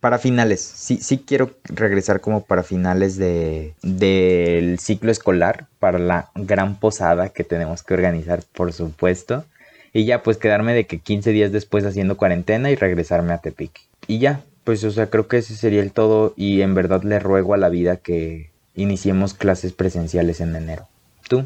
para 0.00 0.16
finales. 0.18 0.62
Sí, 0.62 0.96
sí 0.96 1.22
quiero 1.26 1.50
regresar 1.64 2.22
como 2.22 2.42
para 2.42 2.62
finales 2.62 3.18
de 3.18 3.74
del 3.82 4.78
ciclo 4.78 5.12
escolar, 5.12 5.66
para 5.78 5.98
la 5.98 6.30
gran 6.34 6.76
posada 6.76 7.28
que 7.28 7.44
tenemos 7.44 7.82
que 7.82 7.92
organizar, 7.92 8.42
por 8.54 8.72
supuesto. 8.72 9.44
Y 9.92 10.06
ya 10.06 10.22
pues 10.22 10.38
quedarme 10.38 10.72
de 10.72 10.86
que 10.86 11.00
15 11.00 11.32
días 11.32 11.52
después 11.52 11.84
haciendo 11.84 12.16
cuarentena 12.16 12.70
y 12.70 12.76
regresarme 12.76 13.34
a 13.34 13.42
Tepic. 13.42 13.78
Y 14.06 14.20
ya, 14.20 14.40
pues 14.64 14.82
o 14.84 14.90
sea, 14.90 15.10
creo 15.10 15.28
que 15.28 15.36
ese 15.36 15.54
sería 15.54 15.82
el 15.82 15.92
todo 15.92 16.32
y 16.34 16.62
en 16.62 16.74
verdad 16.74 17.02
le 17.02 17.18
ruego 17.18 17.52
a 17.52 17.58
la 17.58 17.68
vida 17.68 17.98
que 17.98 18.48
iniciemos 18.74 19.34
clases 19.34 19.74
presenciales 19.74 20.40
en 20.40 20.56
enero. 20.56 20.88
¿Tú? 21.28 21.44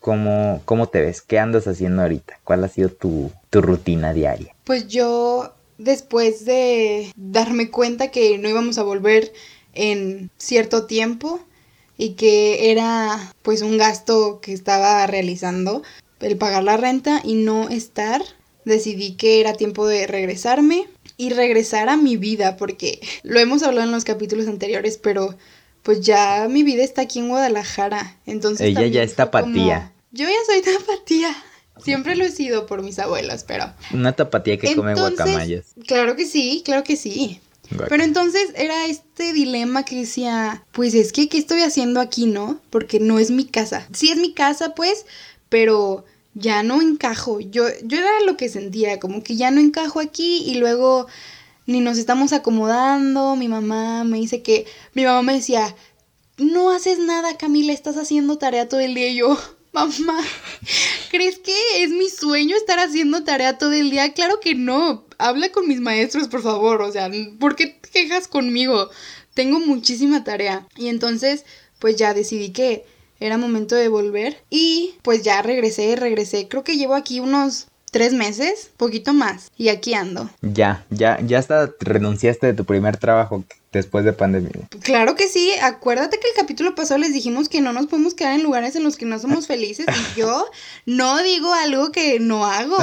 ¿Cómo, 0.00 0.62
cómo 0.64 0.88
te 0.88 1.00
ves? 1.00 1.20
¿Qué 1.20 1.38
andas 1.38 1.66
haciendo 1.68 2.02
ahorita? 2.02 2.40
¿Cuál 2.42 2.64
ha 2.64 2.68
sido 2.68 2.88
tu, 2.88 3.30
tu 3.50 3.60
rutina 3.60 4.12
diaria? 4.14 4.54
Pues 4.64 4.88
yo, 4.88 5.52
después 5.78 6.44
de 6.46 7.12
darme 7.16 7.70
cuenta 7.70 8.10
que 8.10 8.38
no 8.38 8.48
íbamos 8.48 8.78
a 8.78 8.82
volver 8.82 9.32
en 9.74 10.30
cierto 10.38 10.86
tiempo 10.86 11.40
y 11.98 12.14
que 12.14 12.70
era 12.70 13.34
pues 13.42 13.60
un 13.60 13.76
gasto 13.76 14.40
que 14.40 14.54
estaba 14.54 15.06
realizando, 15.06 15.82
el 16.20 16.38
pagar 16.38 16.64
la 16.64 16.78
renta 16.78 17.20
y 17.22 17.34
no 17.34 17.68
estar, 17.68 18.22
decidí 18.64 19.16
que 19.16 19.40
era 19.40 19.52
tiempo 19.52 19.86
de 19.86 20.06
regresarme 20.06 20.88
y 21.18 21.30
regresar 21.30 21.90
a 21.90 21.98
mi 21.98 22.16
vida, 22.16 22.56
porque 22.56 23.00
lo 23.22 23.38
hemos 23.38 23.62
hablado 23.62 23.86
en 23.86 23.92
los 23.92 24.04
capítulos 24.04 24.48
anteriores, 24.48 24.96
pero 24.96 25.36
pues 25.82 26.00
ya 26.00 26.46
mi 26.50 26.62
vida 26.62 26.82
está 26.82 27.02
aquí 27.02 27.18
en 27.18 27.28
Guadalajara. 27.28 28.16
Entonces 28.26 28.66
Ella 28.66 28.86
ya 28.86 29.02
es 29.02 29.14
como- 29.14 29.16
tapatía. 29.30 29.92
Yo 30.12 30.26
ya 30.26 30.34
soy 30.46 30.62
tapatía. 30.78 31.34
Siempre 31.82 32.14
lo 32.16 32.24
he 32.24 32.30
sido 32.30 32.66
por 32.66 32.82
mis 32.82 32.98
abuelos, 32.98 33.44
pero 33.46 33.72
Una 33.94 34.12
tapatía 34.12 34.58
que 34.58 34.74
come 34.76 34.94
guacamayas. 34.94 35.66
Claro 35.86 36.14
que 36.16 36.26
sí, 36.26 36.62
claro 36.64 36.84
que 36.84 36.96
sí. 36.96 37.40
Guac- 37.70 37.86
Pero 37.88 38.02
entonces 38.02 38.50
era 38.56 38.84
este 38.86 39.32
dilema 39.32 39.84
que 39.84 39.96
decía, 39.96 40.64
pues 40.72 40.92
es 40.94 41.12
que, 41.12 41.28
¿qué 41.28 41.38
estoy 41.38 41.62
haciendo 41.62 42.00
aquí, 42.00 42.26
no? 42.26 42.60
Porque 42.68 43.00
no 43.00 43.18
es 43.18 43.30
mi 43.30 43.46
casa. 43.46 43.86
Sí 43.94 44.10
es 44.10 44.18
mi 44.18 44.34
casa, 44.34 44.74
pues, 44.74 45.06
pero 45.48 46.04
ya 46.34 46.62
no 46.62 46.82
encajo. 46.82 47.40
Yo, 47.40 47.64
yo 47.84 47.98
era 47.98 48.20
lo 48.26 48.36
que 48.36 48.48
sentía, 48.48 48.98
como 49.00 49.22
que 49.22 49.36
ya 49.36 49.50
no 49.50 49.60
encajo 49.60 50.00
aquí 50.00 50.42
y 50.46 50.56
luego 50.56 51.06
ni 51.66 51.80
nos 51.80 51.98
estamos 51.98 52.32
acomodando. 52.32 53.36
Mi 53.36 53.48
mamá 53.48 54.04
me 54.04 54.18
dice 54.18 54.42
que, 54.42 54.66
mi 54.94 55.04
mamá 55.04 55.22
me 55.22 55.34
decía, 55.34 55.74
no 56.36 56.70
haces 56.70 56.98
nada, 56.98 57.36
Camila, 57.36 57.72
estás 57.72 57.96
haciendo 57.96 58.38
tarea 58.38 58.68
todo 58.68 58.80
el 58.80 58.94
día. 58.94 59.08
Y 59.08 59.16
yo, 59.16 59.38
mamá, 59.72 60.18
¿crees 61.10 61.38
que 61.38 61.82
es 61.82 61.90
mi 61.90 62.08
sueño 62.08 62.56
estar 62.56 62.78
haciendo 62.78 63.24
tarea 63.24 63.58
todo 63.58 63.72
el 63.72 63.90
día? 63.90 64.12
Claro 64.12 64.40
que 64.40 64.54
no. 64.54 65.04
Habla 65.18 65.50
con 65.52 65.68
mis 65.68 65.80
maestros, 65.80 66.28
por 66.28 66.42
favor. 66.42 66.82
O 66.82 66.90
sea, 66.90 67.10
¿por 67.38 67.56
qué 67.56 67.66
te 67.66 67.90
quejas 67.90 68.26
conmigo? 68.26 68.90
Tengo 69.34 69.60
muchísima 69.60 70.24
tarea. 70.24 70.66
Y 70.76 70.88
entonces, 70.88 71.44
pues 71.78 71.96
ya 71.96 72.14
decidí 72.14 72.50
que 72.50 72.84
era 73.20 73.36
momento 73.36 73.74
de 73.76 73.88
volver. 73.88 74.42
Y 74.48 74.94
pues 75.02 75.22
ya 75.22 75.42
regresé, 75.42 75.94
regresé. 75.96 76.48
Creo 76.48 76.64
que 76.64 76.76
llevo 76.76 76.94
aquí 76.94 77.20
unos 77.20 77.68
tres 77.90 78.12
meses, 78.12 78.70
poquito 78.76 79.12
más. 79.12 79.50
Y 79.56 79.68
aquí 79.68 79.94
ando. 79.94 80.30
Ya, 80.42 80.84
ya, 80.90 81.18
ya 81.20 81.38
hasta 81.38 81.70
renunciaste 81.80 82.46
de 82.48 82.54
tu 82.54 82.64
primer 82.64 82.96
trabajo 82.96 83.44
después 83.72 84.04
de 84.04 84.12
pandemia. 84.12 84.50
Claro 84.82 85.14
que 85.14 85.28
sí, 85.28 85.52
acuérdate 85.62 86.18
que 86.18 86.28
el 86.28 86.34
capítulo 86.34 86.74
pasado 86.74 86.98
les 86.98 87.12
dijimos 87.12 87.48
que 87.48 87.60
no 87.60 87.72
nos 87.72 87.86
podemos 87.86 88.14
quedar 88.14 88.34
en 88.34 88.42
lugares 88.42 88.74
en 88.74 88.82
los 88.82 88.96
que 88.96 89.04
no 89.06 89.18
somos 89.20 89.46
felices 89.46 89.86
y 90.16 90.18
yo 90.20 90.44
no 90.86 91.22
digo 91.22 91.52
algo 91.54 91.92
que 91.92 92.18
no 92.18 92.46
hago. 92.46 92.76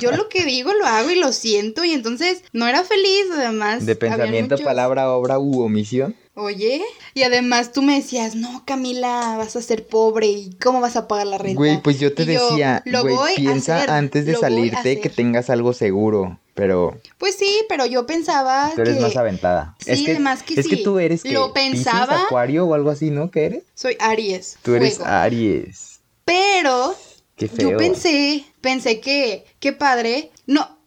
Yo 0.00 0.10
lo 0.12 0.28
que 0.28 0.44
digo 0.44 0.72
lo 0.74 0.84
hago 0.86 1.10
y 1.10 1.14
lo 1.16 1.32
siento 1.32 1.84
y 1.84 1.92
entonces 1.92 2.42
no 2.52 2.66
era 2.66 2.82
feliz, 2.82 3.26
además. 3.32 3.86
De 3.86 3.94
pensamiento, 3.94 4.54
muchos- 4.56 4.64
palabra, 4.64 5.10
obra 5.12 5.38
u 5.38 5.60
omisión. 5.62 6.16
Oye, 6.34 6.82
y 7.12 7.24
además 7.24 7.72
tú 7.72 7.82
me 7.82 7.96
decías, 7.96 8.34
no, 8.36 8.64
Camila, 8.64 9.34
vas 9.36 9.54
a 9.54 9.60
ser 9.60 9.86
pobre 9.86 10.28
y 10.28 10.54
cómo 10.62 10.80
vas 10.80 10.96
a 10.96 11.06
pagar 11.06 11.26
la 11.26 11.36
renta. 11.36 11.58
Güey, 11.58 11.82
pues 11.82 12.00
yo 12.00 12.14
te 12.14 12.22
Y 12.22 12.26
yo, 12.34 12.48
decía, 12.50 12.82
"Lo 12.86 13.02
güey, 13.02 13.34
piensa 13.36 13.76
hacer, 13.76 13.90
antes 13.90 14.24
de 14.24 14.34
salirte 14.36 14.94
que 14.98 15.08
hacer". 15.08 15.14
tengas 15.14 15.50
algo 15.50 15.74
seguro, 15.74 16.38
pero 16.54 16.98
Pues 17.18 17.34
sí, 17.36 17.50
pero 17.68 17.84
yo 17.84 18.06
pensaba 18.06 18.72
tú 18.74 18.80
eres 18.80 18.94
que 18.96 19.02
más 19.02 19.16
aventada. 19.16 19.76
Sí, 19.78 19.90
es 19.90 20.02
que, 20.04 20.10
además 20.12 20.42
que 20.42 20.58
es 20.58 20.66
que 20.66 20.76
sí. 20.76 20.82
tú 20.82 20.98
eres 20.98 21.22
que 21.22 21.32
Lo 21.32 21.52
pensaba. 21.52 22.22
acuario 22.22 22.64
o 22.66 22.72
algo 22.72 22.88
así, 22.88 23.10
¿no? 23.10 23.30
¿Qué 23.30 23.44
eres? 23.44 23.64
soy 23.74 23.96
Aries. 24.00 24.56
Tú 24.62 24.74
eres 24.74 24.96
fuego. 24.96 25.10
Aries. 25.12 26.00
Pero 26.24 26.94
Qué 27.36 27.48
feo. 27.48 27.72
Yo 27.72 27.76
pensé, 27.76 28.44
pensé 28.62 29.00
que, 29.00 29.44
qué 29.60 29.72
padre. 29.74 30.30
No, 30.46 30.78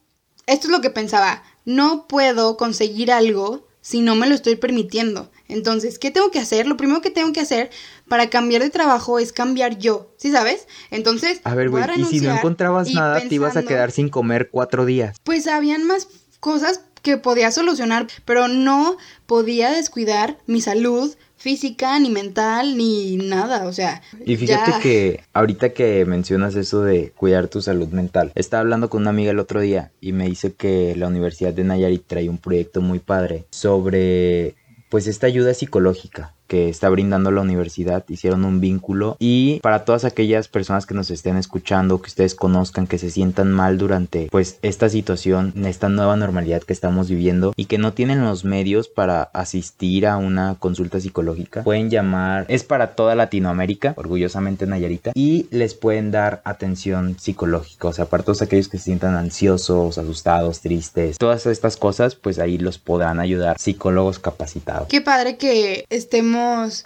esto 0.47 0.67
es 0.67 0.71
lo 0.71 0.81
que 0.81 0.89
pensaba. 0.89 1.43
No 1.65 2.07
puedo 2.07 2.57
conseguir 2.57 3.11
algo 3.11 3.67
si 3.81 3.99
no 4.01 4.15
me 4.15 4.25
lo 4.27 4.33
estoy 4.33 4.55
permitiendo. 4.55 5.29
Entonces, 5.47 5.99
¿qué 5.99 6.11
tengo 6.11 6.31
que 6.31 6.39
hacer? 6.39 6.67
Lo 6.67 6.77
primero 6.77 7.01
que 7.01 7.11
tengo 7.11 7.31
que 7.33 7.41
hacer 7.41 7.69
para 8.07 8.29
cambiar 8.29 8.61
de 8.61 8.69
trabajo 8.69 9.19
es 9.19 9.31
cambiar 9.31 9.77
yo, 9.77 10.13
¿sí 10.17 10.31
sabes? 10.31 10.67
Entonces, 10.91 11.41
A 11.43 11.55
ver, 11.55 11.69
güey, 11.69 11.83
y 11.97 12.05
si 12.05 12.21
no 12.21 12.35
encontrabas 12.35 12.91
nada, 12.93 13.21
te 13.21 13.35
ibas 13.35 13.55
a 13.57 13.63
quedar 13.63 13.91
sin 13.91 14.09
comer 14.09 14.49
cuatro 14.49 14.85
días. 14.85 15.17
Pues 15.23 15.47
habían 15.47 15.83
más 15.83 16.07
cosas 16.39 16.81
que 17.01 17.17
podía 17.17 17.51
solucionar, 17.51 18.07
pero 18.25 18.47
no 18.47 18.97
podía 19.27 19.71
descuidar 19.71 20.37
mi 20.47 20.59
salud 20.59 21.15
física, 21.37 21.99
ni 21.99 22.09
mental, 22.09 22.75
ni 22.75 23.17
nada, 23.17 23.67
o 23.67 23.71
sea. 23.71 24.01
Y 24.25 24.35
fíjate 24.35 24.71
ya. 24.71 24.79
que 24.79 25.23
ahorita 25.33 25.73
que 25.73 26.03
mencionas 26.05 26.55
eso 26.55 26.81
de 26.81 27.11
cuidar 27.11 27.47
tu 27.47 27.61
salud 27.61 27.89
mental, 27.89 28.31
estaba 28.33 28.61
hablando 28.61 28.89
con 28.89 29.01
una 29.01 29.11
amiga 29.11 29.29
el 29.29 29.37
otro 29.37 29.61
día 29.61 29.91
y 30.01 30.11
me 30.13 30.25
dice 30.25 30.53
que 30.53 30.95
la 30.95 31.07
Universidad 31.07 31.53
de 31.53 31.63
Nayarit 31.63 32.07
trae 32.07 32.29
un 32.29 32.39
proyecto 32.39 32.81
muy 32.81 32.97
padre 32.97 33.45
sobre 33.51 34.55
pues 34.89 35.07
esta 35.07 35.27
ayuda 35.27 35.53
psicológica 35.53 36.34
que 36.47 36.69
está 36.69 36.89
brindando 36.89 37.31
la 37.31 37.41
universidad, 37.41 38.03
hicieron 38.07 38.45
un 38.45 38.59
vínculo 38.59 39.17
y 39.19 39.59
para 39.61 39.85
todas 39.85 40.05
aquellas 40.05 40.47
personas 40.47 40.85
que 40.85 40.93
nos 40.93 41.11
estén 41.11 41.37
escuchando, 41.37 42.01
que 42.01 42.07
ustedes 42.07 42.35
conozcan, 42.35 42.87
que 42.87 42.97
se 42.97 43.09
sientan 43.09 43.51
mal 43.51 43.77
durante 43.77 44.27
pues 44.31 44.59
esta 44.61 44.89
situación, 44.89 45.53
esta 45.65 45.89
nueva 45.89 46.15
normalidad 46.15 46.63
que 46.63 46.73
estamos 46.73 47.09
viviendo 47.09 47.53
y 47.55 47.65
que 47.65 47.77
no 47.77 47.93
tienen 47.93 48.23
los 48.23 48.45
medios 48.45 48.87
para 48.87 49.23
asistir 49.23 50.07
a 50.07 50.17
una 50.17 50.55
consulta 50.59 50.99
psicológica, 50.99 51.63
pueden 51.63 51.89
llamar, 51.89 52.45
es 52.49 52.63
para 52.63 52.95
toda 52.95 53.15
Latinoamérica, 53.15 53.93
orgullosamente 53.97 54.65
Nayarita, 54.65 55.11
y 55.13 55.47
les 55.51 55.73
pueden 55.73 56.11
dar 56.11 56.41
atención 56.45 57.17
psicológica, 57.19 57.87
o 57.87 57.93
sea, 57.93 58.05
para 58.05 58.23
todos 58.23 58.41
aquellos 58.41 58.67
que 58.67 58.77
se 58.77 58.85
sientan 58.85 59.15
ansiosos, 59.15 59.97
asustados, 59.97 60.61
tristes, 60.61 61.17
todas 61.17 61.45
estas 61.45 61.77
cosas, 61.77 62.15
pues 62.15 62.39
ahí 62.39 62.57
los 62.57 62.77
podrán 62.77 63.19
ayudar 63.19 63.57
psicólogos 63.59 64.19
capacitados. 64.19 64.87
Qué 64.87 65.01
padre 65.01 65.37
que 65.37 65.85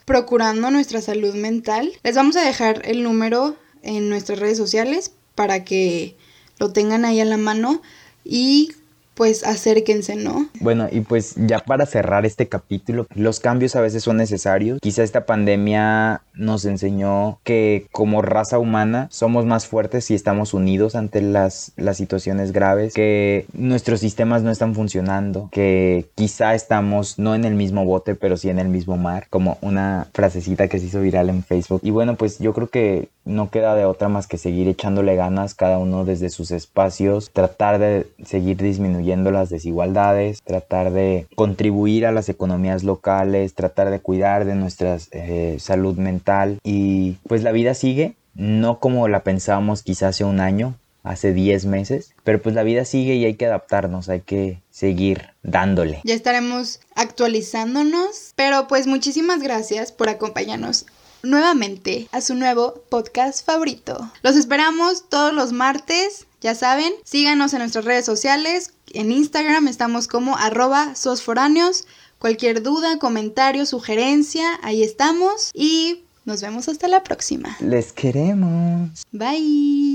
procurando 0.06 0.72
nuestra 0.72 1.02
salud 1.02 1.36
mental. 1.36 1.92
Les 2.04 2.16
vamos 2.16 2.36
a 2.36 2.46
dejar 2.46 2.82
el 2.86 3.04
número 3.04 3.56
en 3.82 4.10
nuestras 4.10 4.40
redes 4.40 4.58
sociales 4.58 5.12
para 5.36 5.64
que 5.64 6.18
lo 6.58 6.72
tengan 6.72 7.06
ahí 7.06 7.22
a 7.22 7.26
la 7.26 7.38
mano 7.38 7.82
y 8.24 8.74
pues 9.20 9.44
acérquense, 9.44 10.16
¿no? 10.16 10.48
Bueno, 10.62 10.88
y 10.90 11.02
pues 11.02 11.36
ya 11.36 11.60
para 11.60 11.86
cerrar 11.86 12.26
este 12.26 12.48
capítulo, 12.48 13.06
los 13.14 13.42
cambios 13.42 13.76
a 13.76 13.82
veces 13.82 14.02
son 14.02 14.16
necesarios. 14.16 14.80
Quizá 14.80 15.04
esta 15.04 15.26
pandemia 15.26 16.22
nos 16.36 16.64
enseñó 16.64 17.38
que 17.44 17.88
como 17.92 18.22
raza 18.22 18.60
humana 18.60 19.10
somos 19.12 19.46
más 19.46 19.68
fuertes 19.68 20.10
y 20.10 20.16
estamos 20.16 20.54
unidos 20.54 20.96
ante 20.96 21.22
las, 21.22 21.74
las 21.76 21.98
situaciones 21.98 22.54
graves, 22.54 22.94
que 22.94 23.46
nuestros 23.52 24.00
sistemas 24.00 24.42
no 24.42 24.52
están 24.52 24.74
funcionando, 24.74 25.50
que 25.52 26.06
quizá 26.16 26.56
estamos 26.56 27.20
no 27.20 27.36
en 27.36 27.44
el 27.44 27.56
mismo 27.56 27.84
bote, 27.84 28.16
pero 28.16 28.38
sí 28.38 28.50
en 28.50 28.58
el 28.58 28.70
mismo 28.70 28.96
mar, 28.96 29.28
como 29.30 29.58
una 29.60 30.08
frasecita 30.14 30.70
que 30.70 30.80
se 30.80 30.86
hizo 30.86 31.02
viral 31.02 31.28
en 31.28 31.44
Facebook. 31.44 31.82
Y 31.84 31.92
bueno, 31.92 32.16
pues 32.16 32.40
yo 32.40 32.54
creo 32.54 32.70
que 32.70 33.10
no 33.30 33.50
queda 33.50 33.76
de 33.76 33.86
otra 33.86 34.10
más 34.10 34.28
que 34.28 34.38
seguir 34.38 34.68
echándole 34.68 35.16
ganas 35.16 35.54
cada 35.54 35.78
uno 35.78 36.04
desde 36.04 36.30
sus 36.30 36.52
espacios, 36.52 37.30
tratar 37.32 37.80
de 37.80 38.08
seguir 38.26 38.58
disminuyendo 38.58 39.32
las 39.32 39.50
desigualdades, 39.50 40.42
tratar 40.44 40.92
de 40.92 41.28
contribuir 41.36 42.06
a 42.06 42.12
las 42.12 42.28
economías 42.28 42.84
locales, 42.84 43.54
tratar 43.54 43.90
de 43.92 44.00
cuidar 44.00 44.46
de 44.46 44.56
nuestra 44.56 44.98
eh, 45.12 45.58
salud 45.60 45.98
mental 45.98 46.60
y 46.64 47.18
pues 47.28 47.44
la 47.44 47.52
vida 47.52 47.74
sigue, 47.74 48.16
no 48.34 48.80
como 48.80 49.08
la 49.08 49.24
pensábamos 49.24 49.84
quizás 49.84 50.10
hace 50.10 50.24
un 50.24 50.40
año, 50.40 50.76
hace 51.04 51.34
10 51.34 51.66
meses, 51.66 52.14
pero 52.24 52.42
pues 52.42 52.56
la 52.56 52.64
vida 52.64 52.86
sigue 52.86 53.16
y 53.16 53.26
hay 53.26 53.36
que 53.36 53.46
adaptarnos, 53.46 54.10
hay 54.10 54.22
que 54.22 54.62
seguir 54.70 55.30
dándole. 55.44 56.02
Ya 56.04 56.14
estaremos 56.14 56.80
actualizándonos, 56.96 58.34
pero 58.36 58.68
pues 58.68 58.88
muchísimas 58.88 59.42
gracias 59.42 59.92
por 59.92 60.10
acompañarnos 60.10 60.86
nuevamente 61.24 62.08
a 62.12 62.22
su 62.22 62.36
nuevo 62.36 62.84
podcast 62.90 63.46
favorito. 63.46 64.12
Los 64.22 64.36
esperamos 64.36 65.10
todos 65.10 65.34
los 65.34 65.52
martes 65.52 66.28
ya 66.42 66.56
saben, 66.56 66.94
síganos 67.04 67.54
en 67.54 67.60
nuestras 67.60 67.86
redes 67.86 68.06
sociales. 68.06 68.74
En 68.94 69.12
Instagram 69.12 69.68
estamos 69.68 70.08
como 70.08 70.38
arroba 70.38 70.96
sosforáneos. 70.96 71.86
Cualquier 72.18 72.64
duda, 72.64 72.98
comentario, 72.98 73.66
sugerencia, 73.66 74.60
ahí 74.64 74.84
estamos. 74.84 75.52
Y 75.54 76.04
nos 76.26 76.42
vemos 76.42 76.70
hasta 76.70 76.88
la 76.88 77.04
próxima. 77.04 77.58
Les 77.60 77.92
queremos. 77.92 79.06
Bye. 79.12 79.90